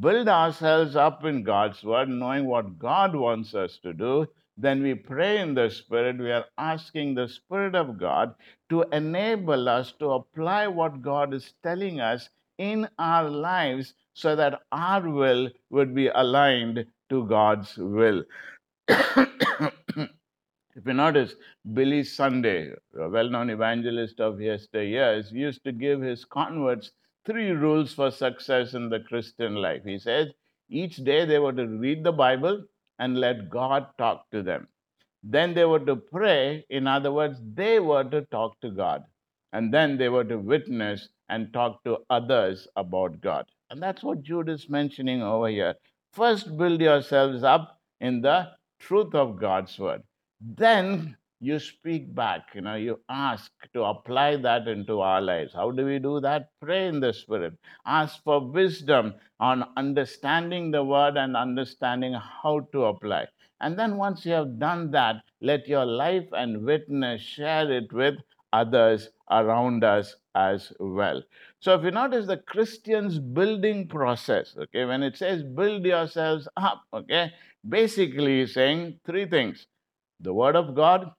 Build 0.00 0.28
ourselves 0.28 0.96
up 0.96 1.24
in 1.24 1.42
God's 1.42 1.82
Word, 1.82 2.08
knowing 2.08 2.46
what 2.46 2.78
God 2.78 3.14
wants 3.14 3.54
us 3.54 3.78
to 3.78 3.92
do. 3.92 4.28
Then 4.56 4.82
we 4.82 4.94
pray 4.94 5.38
in 5.38 5.54
the 5.54 5.68
Spirit. 5.70 6.18
We 6.18 6.32
are 6.32 6.46
asking 6.56 7.14
the 7.14 7.28
Spirit 7.28 7.74
of 7.74 7.98
God 7.98 8.34
to 8.70 8.82
enable 8.92 9.68
us 9.68 9.92
to 9.98 10.12
apply 10.12 10.66
what 10.66 11.02
God 11.02 11.34
is 11.34 11.52
telling 11.62 12.00
us 12.00 12.30
in 12.58 12.88
our 12.98 13.28
lives 13.28 13.94
so 14.14 14.34
that 14.34 14.62
our 14.72 15.08
will 15.08 15.50
would 15.70 15.94
be 15.94 16.08
aligned 16.08 16.86
to 17.10 17.26
God's 17.26 17.76
will. 17.76 18.24
If 20.76 20.86
you 20.86 20.92
notice, 20.92 21.34
Billy 21.72 22.04
Sunday, 22.04 22.70
a 22.98 23.08
well 23.08 23.30
known 23.30 23.48
evangelist 23.48 24.20
of 24.20 24.34
yesteryears, 24.34 25.32
used 25.32 25.64
to 25.64 25.72
give 25.72 26.02
his 26.02 26.26
converts 26.26 26.92
three 27.24 27.50
rules 27.50 27.94
for 27.94 28.10
success 28.10 28.74
in 28.74 28.90
the 28.90 29.00
Christian 29.00 29.54
life. 29.54 29.84
He 29.84 29.98
said 29.98 30.34
each 30.68 30.96
day 30.96 31.24
they 31.24 31.38
were 31.38 31.54
to 31.54 31.66
read 31.66 32.04
the 32.04 32.12
Bible 32.12 32.64
and 32.98 33.18
let 33.18 33.50
God 33.50 33.86
talk 33.98 34.30
to 34.30 34.42
them. 34.42 34.68
Then 35.22 35.54
they 35.54 35.64
were 35.64 35.80
to 35.80 35.96
pray. 35.96 36.64
In 36.70 36.86
other 36.86 37.12
words, 37.12 37.38
they 37.54 37.80
were 37.80 38.04
to 38.04 38.22
talk 38.22 38.60
to 38.60 38.70
God. 38.70 39.04
And 39.52 39.72
then 39.72 39.96
they 39.96 40.08
were 40.08 40.24
to 40.24 40.38
witness 40.38 41.08
and 41.28 41.52
talk 41.52 41.82
to 41.84 41.98
others 42.10 42.68
about 42.76 43.20
God. 43.20 43.46
And 43.70 43.82
that's 43.82 44.02
what 44.02 44.22
Jude 44.22 44.48
is 44.48 44.68
mentioning 44.68 45.22
over 45.22 45.48
here. 45.48 45.74
First, 46.12 46.56
build 46.56 46.80
yourselves 46.80 47.42
up 47.42 47.80
in 48.00 48.20
the 48.20 48.48
truth 48.78 49.14
of 49.14 49.40
God's 49.40 49.78
word 49.78 50.02
then 50.40 51.16
you 51.40 51.58
speak 51.58 52.14
back 52.14 52.42
you 52.54 52.60
know 52.60 52.74
you 52.74 52.98
ask 53.08 53.50
to 53.74 53.82
apply 53.82 54.36
that 54.36 54.66
into 54.68 55.00
our 55.00 55.20
lives. 55.20 55.52
How 55.52 55.70
do 55.70 55.84
we 55.84 55.98
do 55.98 56.20
that? 56.20 56.50
Pray 56.60 56.88
in 56.88 57.00
the 57.00 57.12
spirit. 57.12 57.54
Ask 57.86 58.22
for 58.24 58.40
wisdom 58.40 59.14
on 59.38 59.68
understanding 59.76 60.70
the 60.70 60.82
word 60.82 61.16
and 61.16 61.36
understanding 61.36 62.14
how 62.14 62.60
to 62.72 62.86
apply. 62.86 63.26
And 63.60 63.78
then 63.78 63.96
once 63.96 64.24
you 64.24 64.32
have 64.32 64.58
done 64.58 64.90
that 64.92 65.16
let 65.40 65.68
your 65.68 65.84
life 65.86 66.28
and 66.32 66.64
witness 66.64 67.20
share 67.20 67.70
it 67.70 67.92
with 67.92 68.14
others 68.52 69.10
around 69.30 69.84
us 69.84 70.14
as 70.34 70.72
well. 70.78 71.22
So 71.60 71.74
if 71.74 71.84
you 71.84 71.90
notice 71.90 72.26
the 72.26 72.36
christian's 72.36 73.18
building 73.18 73.88
process 73.88 74.54
okay 74.56 74.84
when 74.84 75.02
it 75.02 75.16
says 75.16 75.42
build 75.42 75.84
yourselves 75.84 76.46
up 76.56 76.82
okay 76.94 77.32
basically 77.68 78.46
saying 78.46 78.98
three 79.04 79.26
things. 79.26 79.66
The 80.20 80.32
Word 80.32 80.56
of 80.56 80.74
God, 80.74 81.10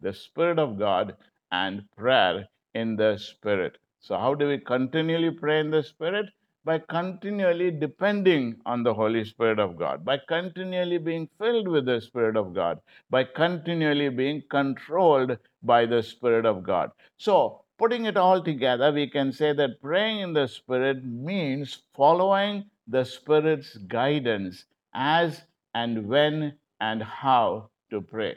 the 0.00 0.12
Spirit 0.12 0.58
of 0.58 0.78
God, 0.78 1.16
and 1.50 1.84
prayer 1.96 2.48
in 2.74 2.96
the 2.96 3.16
Spirit. 3.18 3.78
So, 4.00 4.16
how 4.16 4.34
do 4.34 4.48
we 4.48 4.58
continually 4.58 5.30
pray 5.30 5.60
in 5.60 5.70
the 5.70 5.82
Spirit? 5.82 6.26
By 6.64 6.78
continually 6.78 7.70
depending 7.70 8.60
on 8.66 8.82
the 8.82 8.92
Holy 8.92 9.24
Spirit 9.24 9.58
of 9.58 9.76
God, 9.76 10.04
by 10.04 10.18
continually 10.28 10.98
being 10.98 11.28
filled 11.38 11.68
with 11.68 11.86
the 11.86 12.00
Spirit 12.00 12.36
of 12.36 12.54
God, 12.54 12.80
by 13.08 13.24
continually 13.24 14.08
being 14.08 14.42
controlled 14.50 15.38
by 15.62 15.86
the 15.86 16.02
Spirit 16.02 16.44
of 16.44 16.62
God. 16.62 16.90
So, 17.18 17.62
putting 17.78 18.06
it 18.06 18.16
all 18.16 18.42
together, 18.42 18.92
we 18.92 19.08
can 19.08 19.32
say 19.32 19.52
that 19.52 19.80
praying 19.80 20.20
in 20.20 20.32
the 20.32 20.48
Spirit 20.48 21.04
means 21.04 21.82
following 21.94 22.64
the 22.86 23.04
Spirit's 23.04 23.76
guidance 23.76 24.64
as 24.94 25.42
and 25.74 26.06
when 26.06 26.58
and 26.80 27.02
how 27.02 27.70
to 27.90 28.00
pray. 28.00 28.36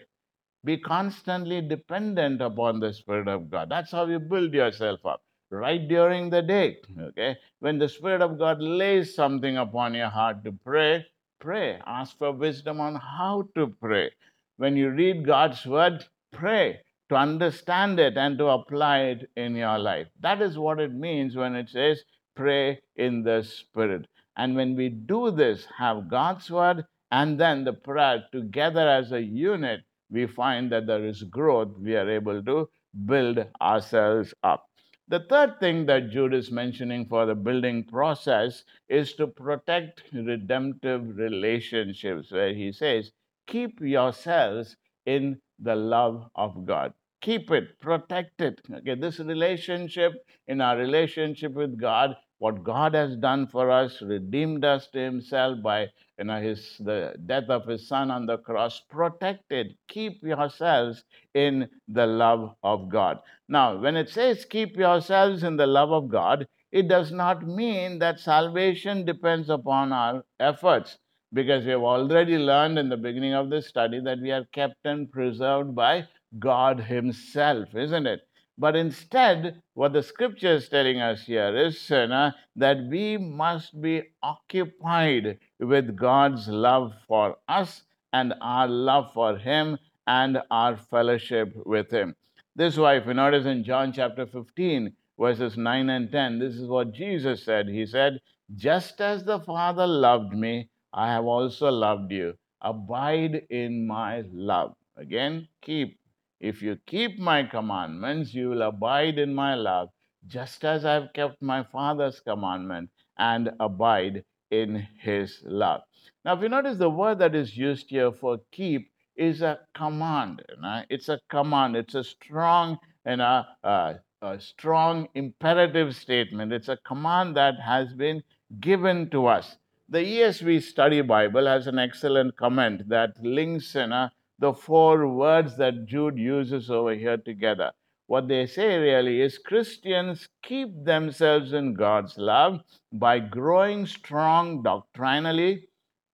Be 0.64 0.78
constantly 0.78 1.62
dependent 1.62 2.42
upon 2.42 2.80
the 2.80 2.94
Spirit 2.94 3.28
of 3.28 3.50
God. 3.50 3.70
That's 3.70 3.92
how 3.92 4.06
you 4.06 4.20
build 4.20 4.54
yourself 4.54 5.06
up. 5.06 5.22
Right 5.52 5.88
during 5.88 6.30
the 6.30 6.42
day, 6.42 6.78
okay? 7.00 7.38
When 7.60 7.80
the 7.80 7.90
Spirit 7.90 8.22
of 8.22 8.38
God 8.38 8.62
lays 8.62 9.16
something 9.16 9.58
upon 9.58 9.96
your 9.96 10.10
heart 10.10 10.44
to 10.44 10.52
pray, 10.52 11.06
pray. 11.40 11.80
Ask 11.88 12.18
for 12.18 12.32
wisdom 12.32 12.80
on 12.80 12.96
how 12.96 13.50
to 13.56 13.68
pray. 13.82 14.12
When 14.58 14.76
you 14.76 14.90
read 14.90 15.26
God's 15.26 15.66
word, 15.66 16.06
pray 16.32 16.82
to 17.10 17.16
understand 17.16 18.00
it 18.00 18.18
and 18.18 18.38
to 18.38 18.48
apply 18.48 19.00
it 19.00 19.30
in 19.36 19.56
your 19.56 19.80
life. 19.80 20.08
That 20.20 20.42
is 20.42 20.58
what 20.58 20.80
it 20.80 20.94
means 20.94 21.36
when 21.36 21.56
it 21.56 21.70
says 21.70 22.04
pray 22.36 22.80
in 22.96 23.24
the 23.24 23.44
Spirit. 23.44 24.08
And 24.38 24.56
when 24.56 24.76
we 24.76 24.90
do 24.90 25.32
this, 25.32 25.68
have 25.78 26.10
God's 26.10 26.50
word 26.50 26.86
and 27.12 27.40
then 27.40 27.64
the 27.64 27.74
prayer 27.74 28.24
together 28.32 28.88
as 28.88 29.12
a 29.12 29.22
unit, 29.22 29.82
we 30.10 30.26
find 30.28 30.72
that 30.72 30.88
there 30.88 31.06
is 31.06 31.24
growth, 31.24 31.78
we 31.80 31.96
are 31.96 32.10
able 32.10 32.44
to 32.44 32.70
build 33.06 33.46
ourselves 33.62 34.34
up. 34.44 34.66
The 35.08 35.22
third 35.22 35.60
thing 35.60 35.88
that 35.88 36.12
Jude 36.12 36.36
is 36.36 36.52
mentioning 36.52 37.08
for 37.08 37.26
the 37.26 37.34
building 37.34 37.84
process 37.84 38.64
is 38.88 39.14
to 39.14 39.26
protect 39.26 40.04
redemptive 40.14 41.18
relationships, 41.18 42.32
where 42.32 42.54
he 42.54 42.72
says, 42.72 43.12
Keep 43.48 43.82
yourselves 43.82 44.78
in 45.08 45.42
the 45.58 45.76
love 45.76 46.30
of 46.36 46.66
God. 46.66 46.94
Keep 47.22 47.50
it, 47.52 47.80
protect 47.80 48.40
it. 48.42 48.62
Okay, 48.72 48.96
this 48.96 49.20
relationship, 49.20 50.14
in 50.48 50.62
our 50.62 50.78
relationship 50.78 51.54
with 51.54 51.80
God, 51.80 52.16
what 52.40 52.64
God 52.64 52.94
has 52.96 53.16
done 53.18 53.48
for 53.48 53.70
us, 53.70 54.02
redeemed 54.02 54.66
us 54.66 54.88
to 54.88 55.00
Himself 55.00 55.62
by 55.62 55.90
you 56.18 56.26
know, 56.26 56.42
his, 56.42 56.76
the 56.80 57.14
death 57.26 57.50
of 57.50 57.66
His 57.66 57.88
Son 57.88 58.12
on 58.12 58.26
the 58.26 58.38
cross. 58.38 58.82
protected. 58.90 59.76
Keep 59.88 60.24
yourselves 60.24 61.04
in 61.34 61.70
the 61.88 62.06
love 62.06 62.56
of 62.64 62.90
God. 62.90 63.20
Now, 63.48 63.78
when 63.78 63.96
it 63.96 64.10
says 64.10 64.46
keep 64.46 64.76
yourselves 64.76 65.44
in 65.44 65.56
the 65.56 65.68
love 65.68 65.92
of 65.92 66.10
God, 66.10 66.48
it 66.72 66.88
does 66.88 67.12
not 67.12 67.48
mean 67.48 68.00
that 68.00 68.20
salvation 68.20 69.06
depends 69.06 69.50
upon 69.50 69.92
our 69.92 70.24
efforts, 70.40 70.98
because 71.34 71.64
we 71.66 71.72
have 71.72 71.82
already 71.82 72.38
learned 72.38 72.78
in 72.78 72.90
the 72.90 72.98
beginning 72.98 73.34
of 73.34 73.50
this 73.50 73.68
study 73.68 74.00
that 74.02 74.20
we 74.20 74.32
are 74.32 74.46
kept 74.52 74.78
and 74.86 75.12
preserved 75.12 75.74
by 75.74 76.08
God 76.38 76.80
Himself, 76.80 77.76
isn't 77.76 78.08
it? 78.08 78.22
But 78.60 78.76
instead, 78.76 79.62
what 79.74 79.94
the 79.94 80.04
scripture 80.04 80.56
is 80.56 80.68
telling 80.68 81.00
us 81.00 81.22
here 81.22 81.56
is 81.56 81.90
know, 81.90 82.34
that 82.58 82.78
we 82.90 83.16
must 83.18 83.82
be 83.82 84.04
occupied 84.22 85.40
with 85.62 85.96
God's 85.96 86.50
love 86.50 86.92
for 87.08 87.38
us 87.48 87.84
and 88.12 88.34
our 88.42 88.68
love 88.68 89.14
for 89.14 89.38
Him 89.38 89.78
and 90.06 90.40
our 90.52 90.76
fellowship 90.76 91.54
with 91.66 91.90
Him. 91.90 92.18
This 92.54 92.74
is 92.74 92.80
why, 92.80 92.98
if 92.98 93.06
you 93.06 93.14
notice 93.14 93.46
in 93.46 93.64
John 93.64 93.94
chapter 93.94 94.26
15, 94.26 94.94
verses 95.18 95.56
9 95.56 95.90
and 95.90 96.12
10, 96.12 96.40
this 96.40 96.56
is 96.56 96.68
what 96.68 96.92
Jesus 96.92 97.46
said. 97.46 97.70
He 97.70 97.86
said, 97.86 98.20
Just 98.56 99.00
as 99.00 99.24
the 99.24 99.40
Father 99.40 99.88
loved 99.88 100.34
me, 100.34 100.70
I 100.92 101.08
have 101.14 101.24
also 101.24 101.70
loved 101.70 102.12
you. 102.12 102.34
Abide 102.62 103.46
in 103.50 103.88
my 103.88 104.26
love. 104.34 104.76
Again, 104.98 105.48
keep 105.62 105.99
if 106.40 106.62
you 106.62 106.78
keep 106.86 107.20
my 107.20 107.44
commandments, 107.44 108.34
you 108.34 108.50
will 108.50 108.62
abide 108.62 109.20
in 109.20 109.34
my 109.34 109.56
love, 109.56 109.90
just 110.28 110.64
as 110.64 110.86
I 110.86 110.94
have 110.94 111.14
kept 111.14 111.42
my 111.42 111.64
Father's 111.64 112.20
commandment 112.20 112.90
and 113.18 113.52
abide 113.60 114.24
in 114.52 114.88
his 115.02 115.42
love. 115.44 115.82
Now, 116.24 116.36
if 116.36 116.42
you 116.42 116.50
notice 116.50 116.78
the 116.78 116.90
word 116.90 117.20
that 117.20 117.36
is 117.36 117.58
used 117.58 117.90
here 117.90 118.12
for 118.12 118.40
keep 118.52 118.92
is 119.20 119.42
a 119.42 119.60
command. 119.76 120.42
You 120.50 120.56
uh, 120.58 120.62
know? 120.62 120.86
It's 120.90 121.10
a 121.10 121.20
command. 121.30 121.76
It's 121.76 121.94
a 121.94 122.04
strong 122.04 122.80
and 123.06 123.22
a, 123.22 123.46
a, 123.64 123.96
a 124.22 124.40
strong 124.40 125.10
imperative 125.14 125.96
statement. 125.96 126.54
It's 126.54 126.70
a 126.70 126.78
command 126.88 127.36
that 127.36 127.56
has 127.60 127.94
been 127.94 128.24
given 128.62 129.10
to 129.10 129.28
us. 129.28 129.58
The 129.90 130.00
ESV 130.00 130.64
Study 130.64 131.02
Bible 131.02 131.48
has 131.48 131.68
an 131.68 131.80
excellent 131.80 132.38
comment 132.38 132.88
that 132.90 133.12
links 133.22 133.76
you 133.76 133.88
know, 133.88 134.10
the 134.40 134.54
four 134.54 135.08
words 135.08 135.58
that 135.58 135.86
Jude 135.86 136.18
uses 136.18 136.72
over 136.72 136.94
here 136.94 137.18
together. 137.18 137.72
What 138.08 138.28
they 138.28 138.48
say 138.48 138.78
really 138.78 139.22
is 139.22 139.38
Christians 139.38 140.28
keep 140.42 140.70
themselves 140.84 141.54
in 141.54 141.74
God's 141.74 142.18
love 142.18 142.62
by 142.92 143.20
growing 143.20 143.86
strong 143.86 144.64
doctrinally, 144.64 145.68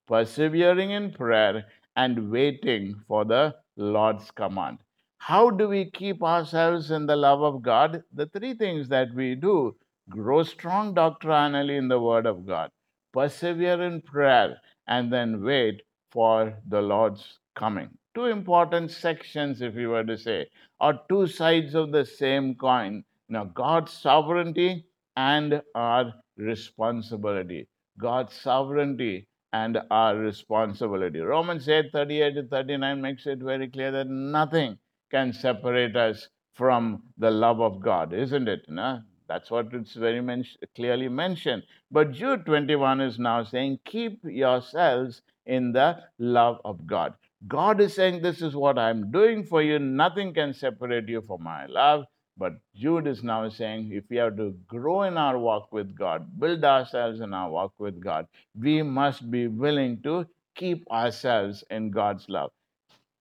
persevering 0.08 0.92
in 0.92 1.14
prayer, 1.14 1.66
and 1.96 2.32
waiting 2.32 2.96
for 3.08 3.24
the 3.24 3.56
Lord's 3.78 4.30
command. 4.32 4.80
How 5.20 5.50
do 5.50 5.70
we 5.70 5.90
keep 5.92 6.22
ourselves 6.22 6.92
in 6.92 7.06
the 7.06 7.16
love 7.16 7.42
of 7.42 7.62
God? 7.62 8.04
The 8.14 8.26
three 8.26 8.56
things 8.56 8.90
that 8.90 9.14
we 9.14 9.36
do 9.36 9.76
grow 10.10 10.44
strong 10.44 10.94
doctrinally 10.94 11.78
in 11.78 11.88
the 11.88 12.00
Word 12.00 12.26
of 12.26 12.46
God, 12.46 12.72
persevere 13.14 13.82
in 13.82 14.02
prayer, 14.02 14.58
and 14.88 15.12
then 15.14 15.44
wait 15.44 15.82
for 16.12 16.58
the 16.68 16.82
Lord's 16.82 17.40
coming. 17.56 17.90
Two 18.16 18.26
important 18.26 18.92
sections, 18.92 19.62
if 19.62 19.76
you 19.76 19.90
were 19.90 20.06
to 20.06 20.18
say, 20.18 20.48
or 20.80 21.00
two 21.10 21.28
sides 21.28 21.76
of 21.76 21.92
the 21.92 22.06
same 22.06 22.56
coin. 22.56 23.04
Now, 23.28 23.44
God's 23.44 23.92
sovereignty 23.92 24.86
and 25.18 25.62
our 25.76 26.14
responsibility. 26.38 27.68
God's 28.00 28.34
sovereignty 28.34 29.28
and 29.52 29.80
our 29.92 30.16
responsibility. 30.18 31.20
Romans 31.20 31.68
8 31.68 31.92
38 31.92 32.34
to 32.36 32.44
39 32.48 33.02
makes 33.02 33.28
it 33.28 33.40
very 33.40 33.68
clear 33.70 33.92
that 33.92 34.08
nothing 34.08 34.78
can 35.12 35.34
separate 35.34 35.96
us 35.96 36.30
from 36.54 37.04
the 37.18 37.32
love 37.32 37.60
of 37.60 37.82
God, 37.82 38.14
isn't 38.14 38.48
it? 38.48 38.66
No? 38.70 39.02
That's 39.28 39.52
what 39.52 39.74
it's 39.74 39.94
very 39.94 40.22
men- 40.22 40.46
clearly 40.76 41.10
mentioned. 41.10 41.64
But 41.92 42.12
Jude 42.12 42.46
21 42.46 43.02
is 43.02 43.20
now 43.20 43.44
saying, 43.44 43.80
Keep 43.86 44.24
yourselves 44.24 45.22
in 45.46 45.74
the 45.74 46.02
love 46.18 46.60
of 46.64 46.86
God. 46.88 47.14
God 47.48 47.80
is 47.82 47.94
saying, 47.94 48.22
This 48.22 48.42
is 48.42 48.56
what 48.56 48.80
I'm 48.80 49.12
doing 49.12 49.44
for 49.44 49.62
you. 49.62 49.80
Nothing 49.80 50.34
can 50.34 50.54
separate 50.54 51.08
you 51.08 51.22
from 51.22 51.44
my 51.44 51.66
love. 51.68 52.06
But 52.38 52.54
Jude 52.76 53.08
is 53.08 53.24
now 53.24 53.48
saying, 53.48 53.92
if 53.94 54.04
we 54.10 54.18
have 54.18 54.36
to 54.36 54.58
grow 54.68 55.04
in 55.04 55.16
our 55.16 55.40
walk 55.40 55.72
with 55.72 55.98
God, 55.98 56.38
build 56.38 56.66
ourselves 56.66 57.22
in 57.22 57.34
our 57.34 57.50
walk 57.50 57.72
with 57.80 58.04
God, 58.04 58.28
we 58.60 58.82
must 58.82 59.32
be 59.32 59.48
willing 59.48 60.02
to 60.02 60.26
keep 60.56 60.86
ourselves 60.92 61.64
in 61.70 61.92
God's 61.92 62.28
love. 62.28 62.52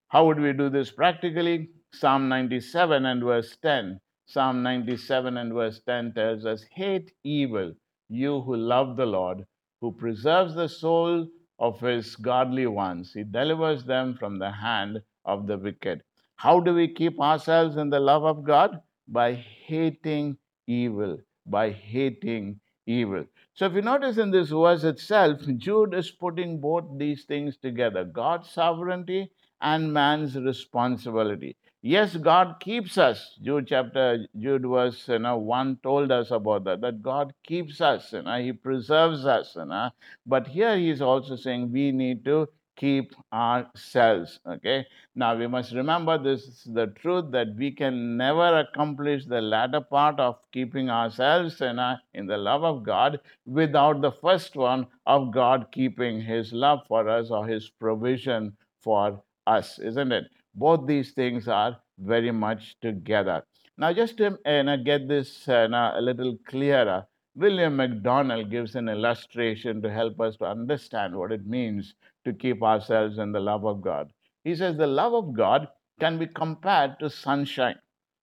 How 0.09 0.25
would 0.25 0.39
we 0.39 0.51
do 0.51 0.69
this 0.69 0.91
practically? 0.91 1.69
Psalm 1.93 2.27
97 2.27 3.05
and 3.05 3.23
verse 3.23 3.55
10. 3.61 4.01
Psalm 4.25 4.63
97 4.63 5.37
and 5.37 5.53
verse 5.53 5.79
10 5.85 6.13
tells 6.13 6.45
us, 6.45 6.65
Hate 6.71 7.13
evil, 7.23 7.73
you 8.09 8.41
who 8.41 8.57
love 8.57 8.97
the 8.97 9.05
Lord, 9.05 9.45
who 9.79 9.93
preserves 9.93 10.55
the 10.55 10.67
soul 10.67 11.27
of 11.59 11.79
his 11.79 12.15
godly 12.15 12.67
ones. 12.67 13.13
He 13.13 13.23
delivers 13.23 13.83
them 13.83 14.15
from 14.15 14.39
the 14.39 14.51
hand 14.51 15.01
of 15.23 15.47
the 15.47 15.57
wicked. 15.57 16.03
How 16.35 16.59
do 16.59 16.73
we 16.73 16.87
keep 16.87 17.19
ourselves 17.19 17.77
in 17.77 17.89
the 17.89 17.99
love 17.99 18.23
of 18.23 18.43
God? 18.43 18.81
By 19.07 19.33
hating 19.33 20.37
evil, 20.67 21.19
by 21.45 21.71
hating 21.71 22.59
evil. 22.85 23.25
So, 23.53 23.67
if 23.67 23.73
you 23.73 23.81
notice 23.81 24.17
in 24.17 24.31
this 24.31 24.49
verse 24.49 24.83
itself, 24.83 25.39
Jude 25.57 25.93
is 25.93 26.11
putting 26.11 26.59
both 26.59 26.97
these 26.97 27.23
things 27.23 27.55
together 27.57 28.03
God's 28.03 28.49
sovereignty 28.49 29.31
and 29.61 29.93
man's 29.93 30.35
responsibility. 30.37 31.55
Yes, 31.81 32.15
God 32.15 32.59
keeps 32.59 32.97
us. 32.97 33.37
Jude 33.43 33.67
chapter, 33.67 34.25
Jude 34.39 34.65
verse 34.65 35.07
you 35.07 35.19
know, 35.19 35.37
1 35.37 35.79
told 35.83 36.11
us 36.11 36.31
about 36.31 36.63
that, 36.63 36.81
that 36.81 37.03
God 37.03 37.33
keeps 37.43 37.79
us, 37.79 38.11
you 38.11 38.23
know, 38.23 38.41
He 38.41 38.53
preserves 38.53 39.25
us. 39.25 39.53
You 39.55 39.65
know. 39.65 39.91
But 40.25 40.47
here 40.47 40.75
He's 40.77 41.01
also 41.01 41.35
saying 41.35 41.71
we 41.71 41.91
need 41.91 42.25
to 42.25 42.47
keep 42.75 43.13
ourselves. 43.31 44.39
Okay. 44.47 44.85
Now 45.15 45.35
we 45.37 45.47
must 45.47 45.73
remember 45.73 46.17
this 46.17 46.43
is 46.43 46.67
the 46.73 46.87
truth 46.87 47.31
that 47.31 47.55
we 47.55 47.71
can 47.71 48.17
never 48.17 48.59
accomplish 48.59 49.25
the 49.25 49.41
latter 49.41 49.81
part 49.81 50.19
of 50.19 50.39
keeping 50.51 50.89
ourselves 50.89 51.61
in, 51.61 51.79
a, 51.79 52.01
in 52.13 52.25
the 52.27 52.37
love 52.37 52.63
of 52.63 52.83
God 52.83 53.19
without 53.45 54.01
the 54.01 54.11
first 54.11 54.55
one 54.55 54.87
of 55.05 55.31
God 55.31 55.67
keeping 55.71 56.21
His 56.21 56.51
love 56.51 56.79
for 56.87 57.07
us 57.07 57.29
or 57.29 57.47
His 57.47 57.69
provision 57.69 58.57
for 58.81 59.21
us, 59.47 59.79
isn't 59.79 60.11
it? 60.11 60.25
Both 60.53 60.87
these 60.87 61.11
things 61.11 61.47
are 61.47 61.77
very 61.97 62.31
much 62.31 62.75
together. 62.81 63.43
Now, 63.77 63.91
just 63.93 64.17
to 64.17 64.37
uh, 64.45 64.75
get 64.77 65.07
this 65.07 65.47
uh, 65.49 65.67
a 65.95 66.01
little 66.01 66.37
clearer, 66.47 67.05
William 67.35 67.75
MacDonald 67.75 68.49
gives 68.49 68.75
an 68.75 68.87
illustration 68.87 69.81
to 69.81 69.91
help 69.91 70.21
us 70.21 70.37
to 70.37 70.45
understand 70.45 71.15
what 71.15 71.33
it 71.33 71.45
means 71.45 71.95
to 72.23 72.31
keep 72.31 72.63
ourselves 72.63 73.17
in 73.17 73.33
the 73.33 73.39
love 73.39 73.65
of 73.65 73.81
God. 73.81 74.13
He 74.45 74.55
says 74.55 74.77
the 74.77 74.87
love 74.87 75.13
of 75.13 75.33
God 75.33 75.67
can 75.99 76.17
be 76.17 76.27
compared 76.27 76.97
to 76.99 77.09
sunshine. 77.09 77.79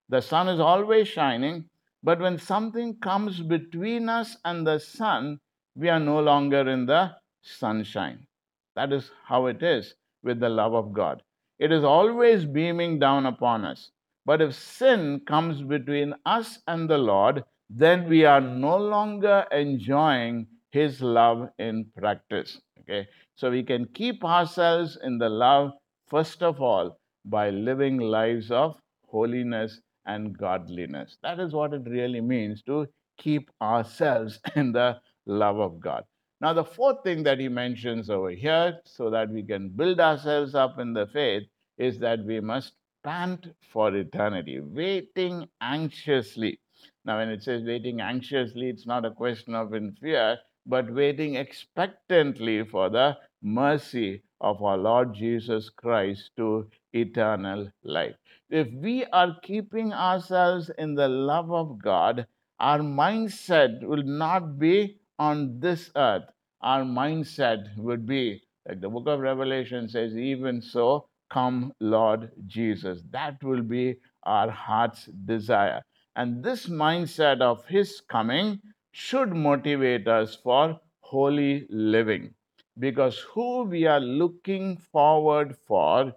The 0.09 0.23
sun 0.23 0.49
is 0.49 0.61
always 0.61 1.09
shining, 1.09 1.69
but 2.03 2.21
when 2.21 2.39
something 2.39 2.97
comes 3.01 3.41
between 3.41 4.09
us 4.09 4.37
and 4.45 4.67
the 4.67 4.79
sun, 4.79 5.41
we 5.77 5.89
are 5.91 6.01
no 6.01 6.21
longer 6.21 6.69
in 6.69 6.87
the 6.87 7.17
sunshine. 7.43 8.27
That 8.75 8.93
is 8.93 9.11
how 9.25 9.47
it 9.47 9.63
is 9.63 9.95
with 10.23 10.41
the 10.41 10.49
love 10.49 10.75
of 10.75 10.93
God. 10.93 11.23
It 11.59 11.73
is 11.73 11.85
always 11.85 12.45
beaming 12.45 12.99
down 12.99 13.27
upon 13.27 13.65
us. 13.65 13.91
But 14.25 14.41
if 14.41 14.55
sin 14.55 15.21
comes 15.27 15.63
between 15.63 16.15
us 16.25 16.61
and 16.67 16.89
the 16.89 16.99
Lord, 16.99 17.45
then 17.69 18.09
we 18.09 18.25
are 18.25 18.41
no 18.41 18.77
longer 18.77 19.47
enjoying 19.51 20.47
His 20.71 21.01
love 21.01 21.49
in 21.59 21.87
practice. 21.97 22.61
Okay, 22.81 23.09
so 23.35 23.51
we 23.51 23.63
can 23.63 23.87
keep 23.87 24.25
ourselves 24.25 24.99
in 25.03 25.19
the 25.19 25.29
love, 25.29 25.73
first 26.09 26.43
of 26.43 26.61
all, 26.61 26.99
by 27.25 27.51
living 27.51 27.99
lives 27.99 28.51
of 28.51 28.77
holiness 29.07 29.81
and 30.07 30.37
godliness. 30.37 31.17
That 31.23 31.39
is 31.41 31.53
what 31.53 31.73
it 31.73 31.83
really 31.87 32.21
means 32.21 32.63
to 32.63 32.87
keep 33.19 33.51
ourselves 33.61 34.41
in 34.57 34.73
the 34.73 35.01
love 35.27 35.59
of 35.59 35.81
God. 35.81 36.05
Now, 36.43 36.53
the 36.53 36.65
fourth 36.65 37.05
thing 37.05 37.23
that 37.23 37.39
he 37.39 37.49
mentions 37.49 38.11
over 38.11 38.31
here, 38.31 38.81
so 38.85 39.11
that 39.11 39.31
we 39.31 39.45
can 39.45 39.69
build 39.69 40.01
ourselves 40.01 40.57
up 40.57 40.81
in 40.81 40.93
the 40.93 41.07
faith, 41.07 41.45
is 41.79 42.01
that 42.01 42.25
we 42.25 42.41
must 42.41 42.73
pant 43.05 43.47
for 43.73 43.95
eternity, 43.95 44.59
waiting 44.59 45.49
anxiously. 45.61 46.59
Now, 47.05 47.19
when 47.19 47.29
it 47.29 47.45
says 47.45 47.63
waiting 47.63 48.01
anxiously, 48.01 48.69
it's 48.71 48.89
not 48.89 49.05
a 49.05 49.13
question 49.13 49.55
of 49.55 49.73
in 49.73 49.93
fear, 49.93 50.39
but 50.67 50.93
waiting 50.93 51.37
expectantly 51.37 52.65
for 52.65 52.91
the 52.91 53.17
mercy 53.41 54.25
of 54.41 54.61
our 54.65 54.77
Lord 54.77 55.15
Jesus 55.15 55.71
Christ 55.71 56.33
to 56.39 56.69
eternal 56.93 57.71
life. 57.85 58.17
If 58.51 58.67
we 58.73 59.05
are 59.07 59.37
keeping 59.45 59.93
ourselves 59.93 60.73
in 60.77 60.97
the 60.97 61.09
love 61.09 61.53
of 61.53 61.81
God, 61.81 62.27
our 62.59 62.81
mindset 62.81 63.85
will 63.85 64.03
not 64.03 64.59
be 64.59 64.99
on 65.23 65.61
this 65.61 65.91
earth. 65.95 66.25
Our 66.63 66.83
mindset 66.83 67.77
would 67.77 68.07
be, 68.07 68.43
like 68.69 68.81
the 68.81 68.89
book 68.89 69.07
of 69.07 69.21
Revelation 69.21 69.89
says, 69.89 70.17
even 70.17 70.61
so, 70.61 71.07
come 71.31 71.73
Lord 71.81 72.31
Jesus. 72.47 73.03
That 73.11 73.43
will 73.43 73.63
be 73.63 73.97
our 74.25 74.51
heart's 74.51 75.07
desire. 75.33 75.83
And 76.17 76.43
this 76.43 76.67
mindset 76.67 77.41
of 77.41 77.65
His 77.67 78.01
coming 78.09 78.61
should 78.93 79.33
motivate 79.35 80.09
us 80.09 80.37
for 80.43 80.81
holy 81.01 81.67
living 81.71 82.35
because 82.79 83.19
who 83.35 83.63
we 83.65 83.87
are 83.87 84.01
looking 84.01 84.77
forward 84.93 85.57
for 85.67 86.13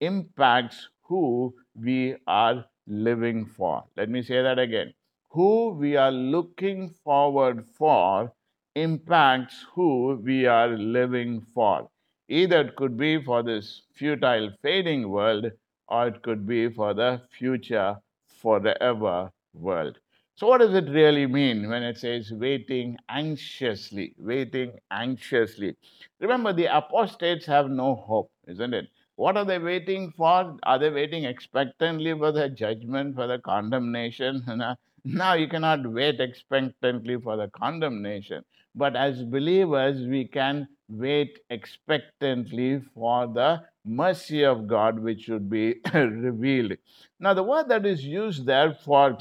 impacts 0.00 0.88
who 1.02 1.54
we 1.74 2.14
are 2.26 2.64
living 2.86 3.46
for. 3.46 3.84
Let 3.96 4.10
me 4.10 4.22
say 4.22 4.42
that 4.42 4.58
again. 4.58 4.94
Who 5.30 5.70
we 5.70 5.96
are 5.96 6.12
looking 6.12 6.90
forward 7.04 7.66
for 7.76 8.32
impacts 8.74 9.64
who 9.74 10.20
we 10.22 10.46
are 10.46 10.68
living 10.68 11.40
for. 11.54 11.88
Either 12.28 12.60
it 12.62 12.76
could 12.76 12.96
be 12.96 13.22
for 13.22 13.42
this 13.42 13.82
futile, 13.94 14.50
fading 14.62 15.08
world, 15.10 15.50
or 15.88 16.08
it 16.08 16.22
could 16.22 16.46
be 16.46 16.68
for 16.68 16.94
the 16.94 17.20
future, 17.30 17.96
forever 18.26 19.30
world. 19.52 19.98
So, 20.36 20.48
what 20.48 20.58
does 20.58 20.74
it 20.74 20.88
really 20.90 21.26
mean 21.26 21.68
when 21.68 21.82
it 21.82 21.96
says 21.98 22.32
waiting 22.32 22.98
anxiously? 23.08 24.14
Waiting 24.18 24.78
anxiously. 24.90 25.76
Remember, 26.20 26.52
the 26.52 26.66
apostates 26.76 27.46
have 27.46 27.70
no 27.70 27.94
hope, 27.94 28.30
isn't 28.48 28.74
it? 28.74 28.88
What 29.16 29.36
are 29.36 29.44
they 29.44 29.58
waiting 29.58 30.10
for? 30.10 30.56
Are 30.64 30.78
they 30.78 30.90
waiting 30.90 31.24
expectantly 31.24 32.12
for 32.18 32.32
the 32.32 32.48
judgment, 32.48 33.14
for 33.14 33.26
the 33.26 33.38
condemnation? 33.38 34.42
Uh, 34.60 34.74
now, 35.04 35.34
you 35.34 35.48
cannot 35.48 35.86
wait 35.92 36.18
expectantly 36.18 37.20
for 37.20 37.36
the 37.36 37.48
condemnation. 37.48 38.42
But 38.74 38.96
as 38.96 39.22
believers, 39.22 40.06
we 40.06 40.26
can 40.26 40.66
wait 40.88 41.38
expectantly 41.50 42.80
for 42.94 43.26
the 43.26 43.62
mercy 43.84 44.44
of 44.44 44.66
God 44.66 44.98
which 44.98 45.22
should 45.22 45.50
be 45.50 45.74
revealed. 45.94 46.72
Now, 47.20 47.34
the 47.34 47.42
word 47.42 47.68
that 47.68 47.84
is 47.84 48.04
used 48.04 48.46
there 48.46 48.72
for 48.72 49.18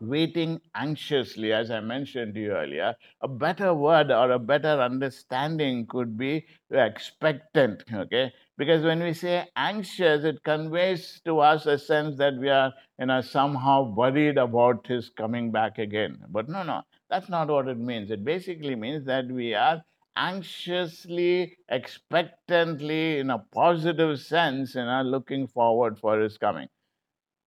waiting 0.00 0.60
anxiously, 0.74 1.52
as 1.52 1.70
I 1.70 1.80
mentioned 1.80 2.34
to 2.34 2.40
you 2.40 2.52
earlier, 2.52 2.94
a 3.20 3.28
better 3.28 3.74
word 3.74 4.10
or 4.10 4.30
a 4.32 4.38
better 4.38 4.80
understanding 4.80 5.86
could 5.86 6.16
be 6.16 6.46
expectant, 6.70 7.84
okay? 7.92 8.32
Because 8.56 8.84
when 8.84 9.02
we 9.02 9.12
say 9.12 9.48
anxious, 9.56 10.24
it 10.24 10.42
conveys 10.44 11.20
to 11.24 11.40
us 11.40 11.66
a 11.66 11.78
sense 11.78 12.16
that 12.18 12.34
we 12.36 12.48
are, 12.48 12.72
you 12.98 13.06
know, 13.06 13.20
somehow 13.20 13.92
worried 13.94 14.38
about 14.38 14.86
his 14.86 15.10
coming 15.10 15.50
back 15.50 15.78
again. 15.78 16.18
But 16.28 16.48
no, 16.48 16.62
no, 16.62 16.82
that's 17.10 17.28
not 17.28 17.48
what 17.48 17.68
it 17.68 17.78
means. 17.78 18.10
It 18.10 18.24
basically 18.24 18.74
means 18.76 19.04
that 19.06 19.26
we 19.26 19.54
are 19.54 19.82
anxiously, 20.16 21.56
expectantly, 21.68 23.18
in 23.18 23.30
a 23.30 23.38
positive 23.38 24.20
sense, 24.20 24.74
you 24.74 24.84
know, 24.84 25.02
looking 25.02 25.46
forward 25.48 25.98
for 25.98 26.20
his 26.20 26.38
coming 26.38 26.68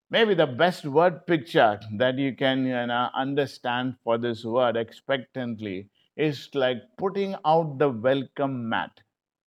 maybe 0.09 0.33
the 0.33 0.47
best 0.47 0.85
word 0.85 1.25
picture 1.27 1.79
that 1.97 2.17
you 2.17 2.35
can 2.35 2.65
you 2.65 2.85
know, 2.87 3.09
understand 3.13 3.95
for 4.03 4.17
this 4.17 4.43
word 4.43 4.75
expectantly 4.77 5.89
is 6.15 6.49
like 6.53 6.77
putting 6.97 7.35
out 7.45 7.77
the 7.79 7.89
welcome 7.89 8.67
mat 8.69 8.91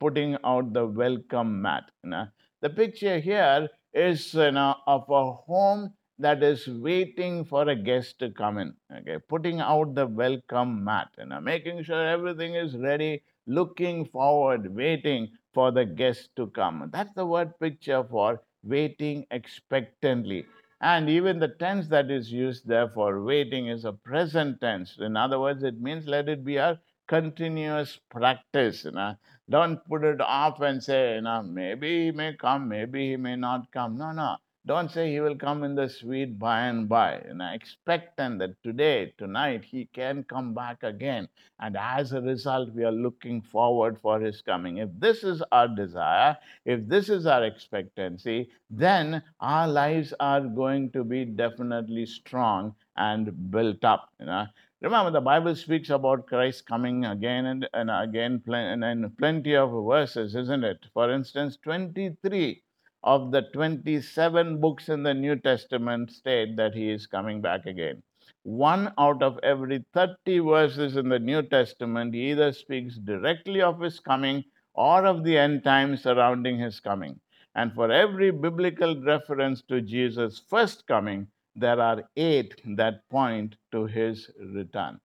putting 0.01 0.37
out 0.45 0.73
the 0.73 0.87
welcome 0.87 1.61
mat 1.63 1.91
you 2.03 2.11
know. 2.11 2.27
The 2.63 2.71
picture 2.71 3.19
here 3.21 3.69
is 3.93 4.35
you 4.35 4.51
know 4.53 4.77
of 4.87 5.05
a 5.11 5.33
home 5.33 5.93
that 6.19 6.43
is 6.43 6.67
waiting 6.69 7.45
for 7.45 7.69
a 7.69 7.77
guest 7.77 8.19
to 8.21 8.31
come 8.31 8.59
in 8.59 8.75
okay? 8.99 9.19
Putting 9.29 9.61
out 9.61 9.95
the 9.95 10.07
welcome 10.07 10.85
mat 10.85 11.09
you 11.19 11.27
know 11.27 11.41
making 11.41 11.83
sure 11.85 12.07
everything 12.07 12.55
is 12.55 12.77
ready 12.77 13.23
looking 13.47 14.05
forward 14.07 14.75
waiting 14.75 15.29
for 15.53 15.71
the 15.73 15.85
guest 15.85 16.31
to 16.37 16.47
come. 16.49 16.89
That's 16.93 17.13
the 17.15 17.27
word 17.27 17.59
picture 17.59 18.05
for 18.05 18.41
waiting 18.63 19.27
expectantly. 19.31 20.47
And 20.81 21.09
even 21.11 21.39
the 21.39 21.49
tense 21.49 21.89
that 21.89 22.11
is 22.11 22.33
used 22.33 22.67
there 22.67 22.89
for 22.89 23.23
waiting 23.23 23.69
is 23.69 23.85
a 23.85 23.93
present 23.93 24.61
tense. 24.61 24.97
In 24.99 25.17
other 25.17 25.39
words, 25.39 25.63
it 25.63 25.81
means 25.81 26.07
let 26.07 26.29
it 26.29 26.45
be 26.45 26.57
a 26.57 26.81
continuous 27.07 27.99
practice. 28.11 28.85
You 28.85 28.93
know? 28.93 29.17
Don't 29.49 29.85
put 29.87 30.05
it 30.05 30.21
off 30.21 30.61
and 30.61 30.83
say, 30.83 31.17
you 31.17 31.23
know, 31.23 31.43
maybe 31.43 32.07
he 32.07 32.11
may 32.13 32.35
come, 32.35 32.69
maybe 32.69 33.11
he 33.11 33.17
may 33.17 33.37
not 33.37 33.71
come. 33.73 33.99
No, 33.99 34.13
no. 34.13 34.37
Don't 34.67 34.91
say 34.91 35.11
he 35.11 35.21
will 35.21 35.37
come 35.37 35.65
in 35.65 35.75
the 35.75 35.89
sweet 35.89 36.39
by 36.39 36.61
and 36.67 36.89
by. 36.89 37.15
And 37.15 37.43
I 37.43 37.55
expect 37.55 37.81
expectant 38.11 38.39
that 38.41 38.63
today, 38.63 39.15
tonight, 39.17 39.65
he 39.65 39.87
can 39.87 40.23
come 40.25 40.53
back 40.53 40.83
again. 40.83 41.29
And 41.59 41.77
as 41.77 42.13
a 42.13 42.21
result, 42.21 42.75
we 42.75 42.85
are 42.85 42.93
looking 42.93 43.41
forward 43.41 43.99
for 44.01 44.21
his 44.21 44.43
coming. 44.43 44.79
If 44.79 44.91
this 44.99 45.25
is 45.25 45.43
our 45.51 45.69
desire, 45.69 46.37
if 46.65 46.87
this 46.87 47.09
is 47.09 47.27
our 47.27 47.45
expectancy, 47.45 48.51
then 48.69 49.23
our 49.41 49.67
lives 49.67 50.13
are 50.21 50.41
going 50.41 50.93
to 50.93 51.05
be 51.05 51.25
definitely 51.25 52.07
strong 52.07 52.75
and 52.97 53.51
built 53.51 53.85
up. 53.85 54.11
You 54.21 54.27
know. 54.27 54.47
Remember, 54.83 55.11
the 55.11 55.21
Bible 55.21 55.55
speaks 55.55 55.91
about 55.91 56.27
Christ 56.27 56.67
coming 56.67 57.05
again 57.05 57.47
and, 57.47 57.69
and 57.73 57.91
again 57.91 58.43
and 58.47 58.85
in 58.85 59.11
plenty 59.19 59.55
of 59.57 59.71
verses, 59.87 60.35
isn't 60.35 60.65
it? 60.65 60.87
For 60.95 61.11
instance, 61.11 61.59
23 61.63 62.63
of 63.03 63.31
the 63.31 63.43
27 63.53 64.61
books 64.61 64.89
in 64.89 65.03
the 65.03 65.15
New 65.15 65.37
Testament 65.37 66.11
state 66.11 66.57
that 66.57 66.75
he 66.75 66.91
is 66.91 67.07
coming 67.07 67.41
back 67.41 67.67
again. 67.67 68.03
One 68.43 68.93
out 68.99 69.23
of 69.23 69.39
every 69.43 69.85
30 69.93 70.39
verses 70.41 70.97
in 70.97 71.09
the 71.09 71.19
New 71.19 71.43
Testament 71.43 72.15
either 72.15 72.53
speaks 72.53 72.97
directly 72.97 73.61
of 73.61 73.81
his 73.81 74.01
coming 74.01 74.45
or 74.75 75.05
of 75.05 75.25
the 75.25 75.37
end 75.37 75.65
times 75.65 76.03
surrounding 76.03 76.59
his 76.59 76.81
coming. 76.81 77.21
And 77.55 77.73
for 77.75 77.91
every 77.91 78.31
biblical 78.31 79.01
reference 79.03 79.63
to 79.63 79.81
Jesus' 79.81 80.39
first 80.39 80.87
coming, 80.87 81.29
there 81.57 81.81
are 81.81 82.09
eight 82.17 82.61
that 82.77 83.09
point 83.11 83.57
to 83.73 83.87
his 83.87 84.31
return. 84.39 85.01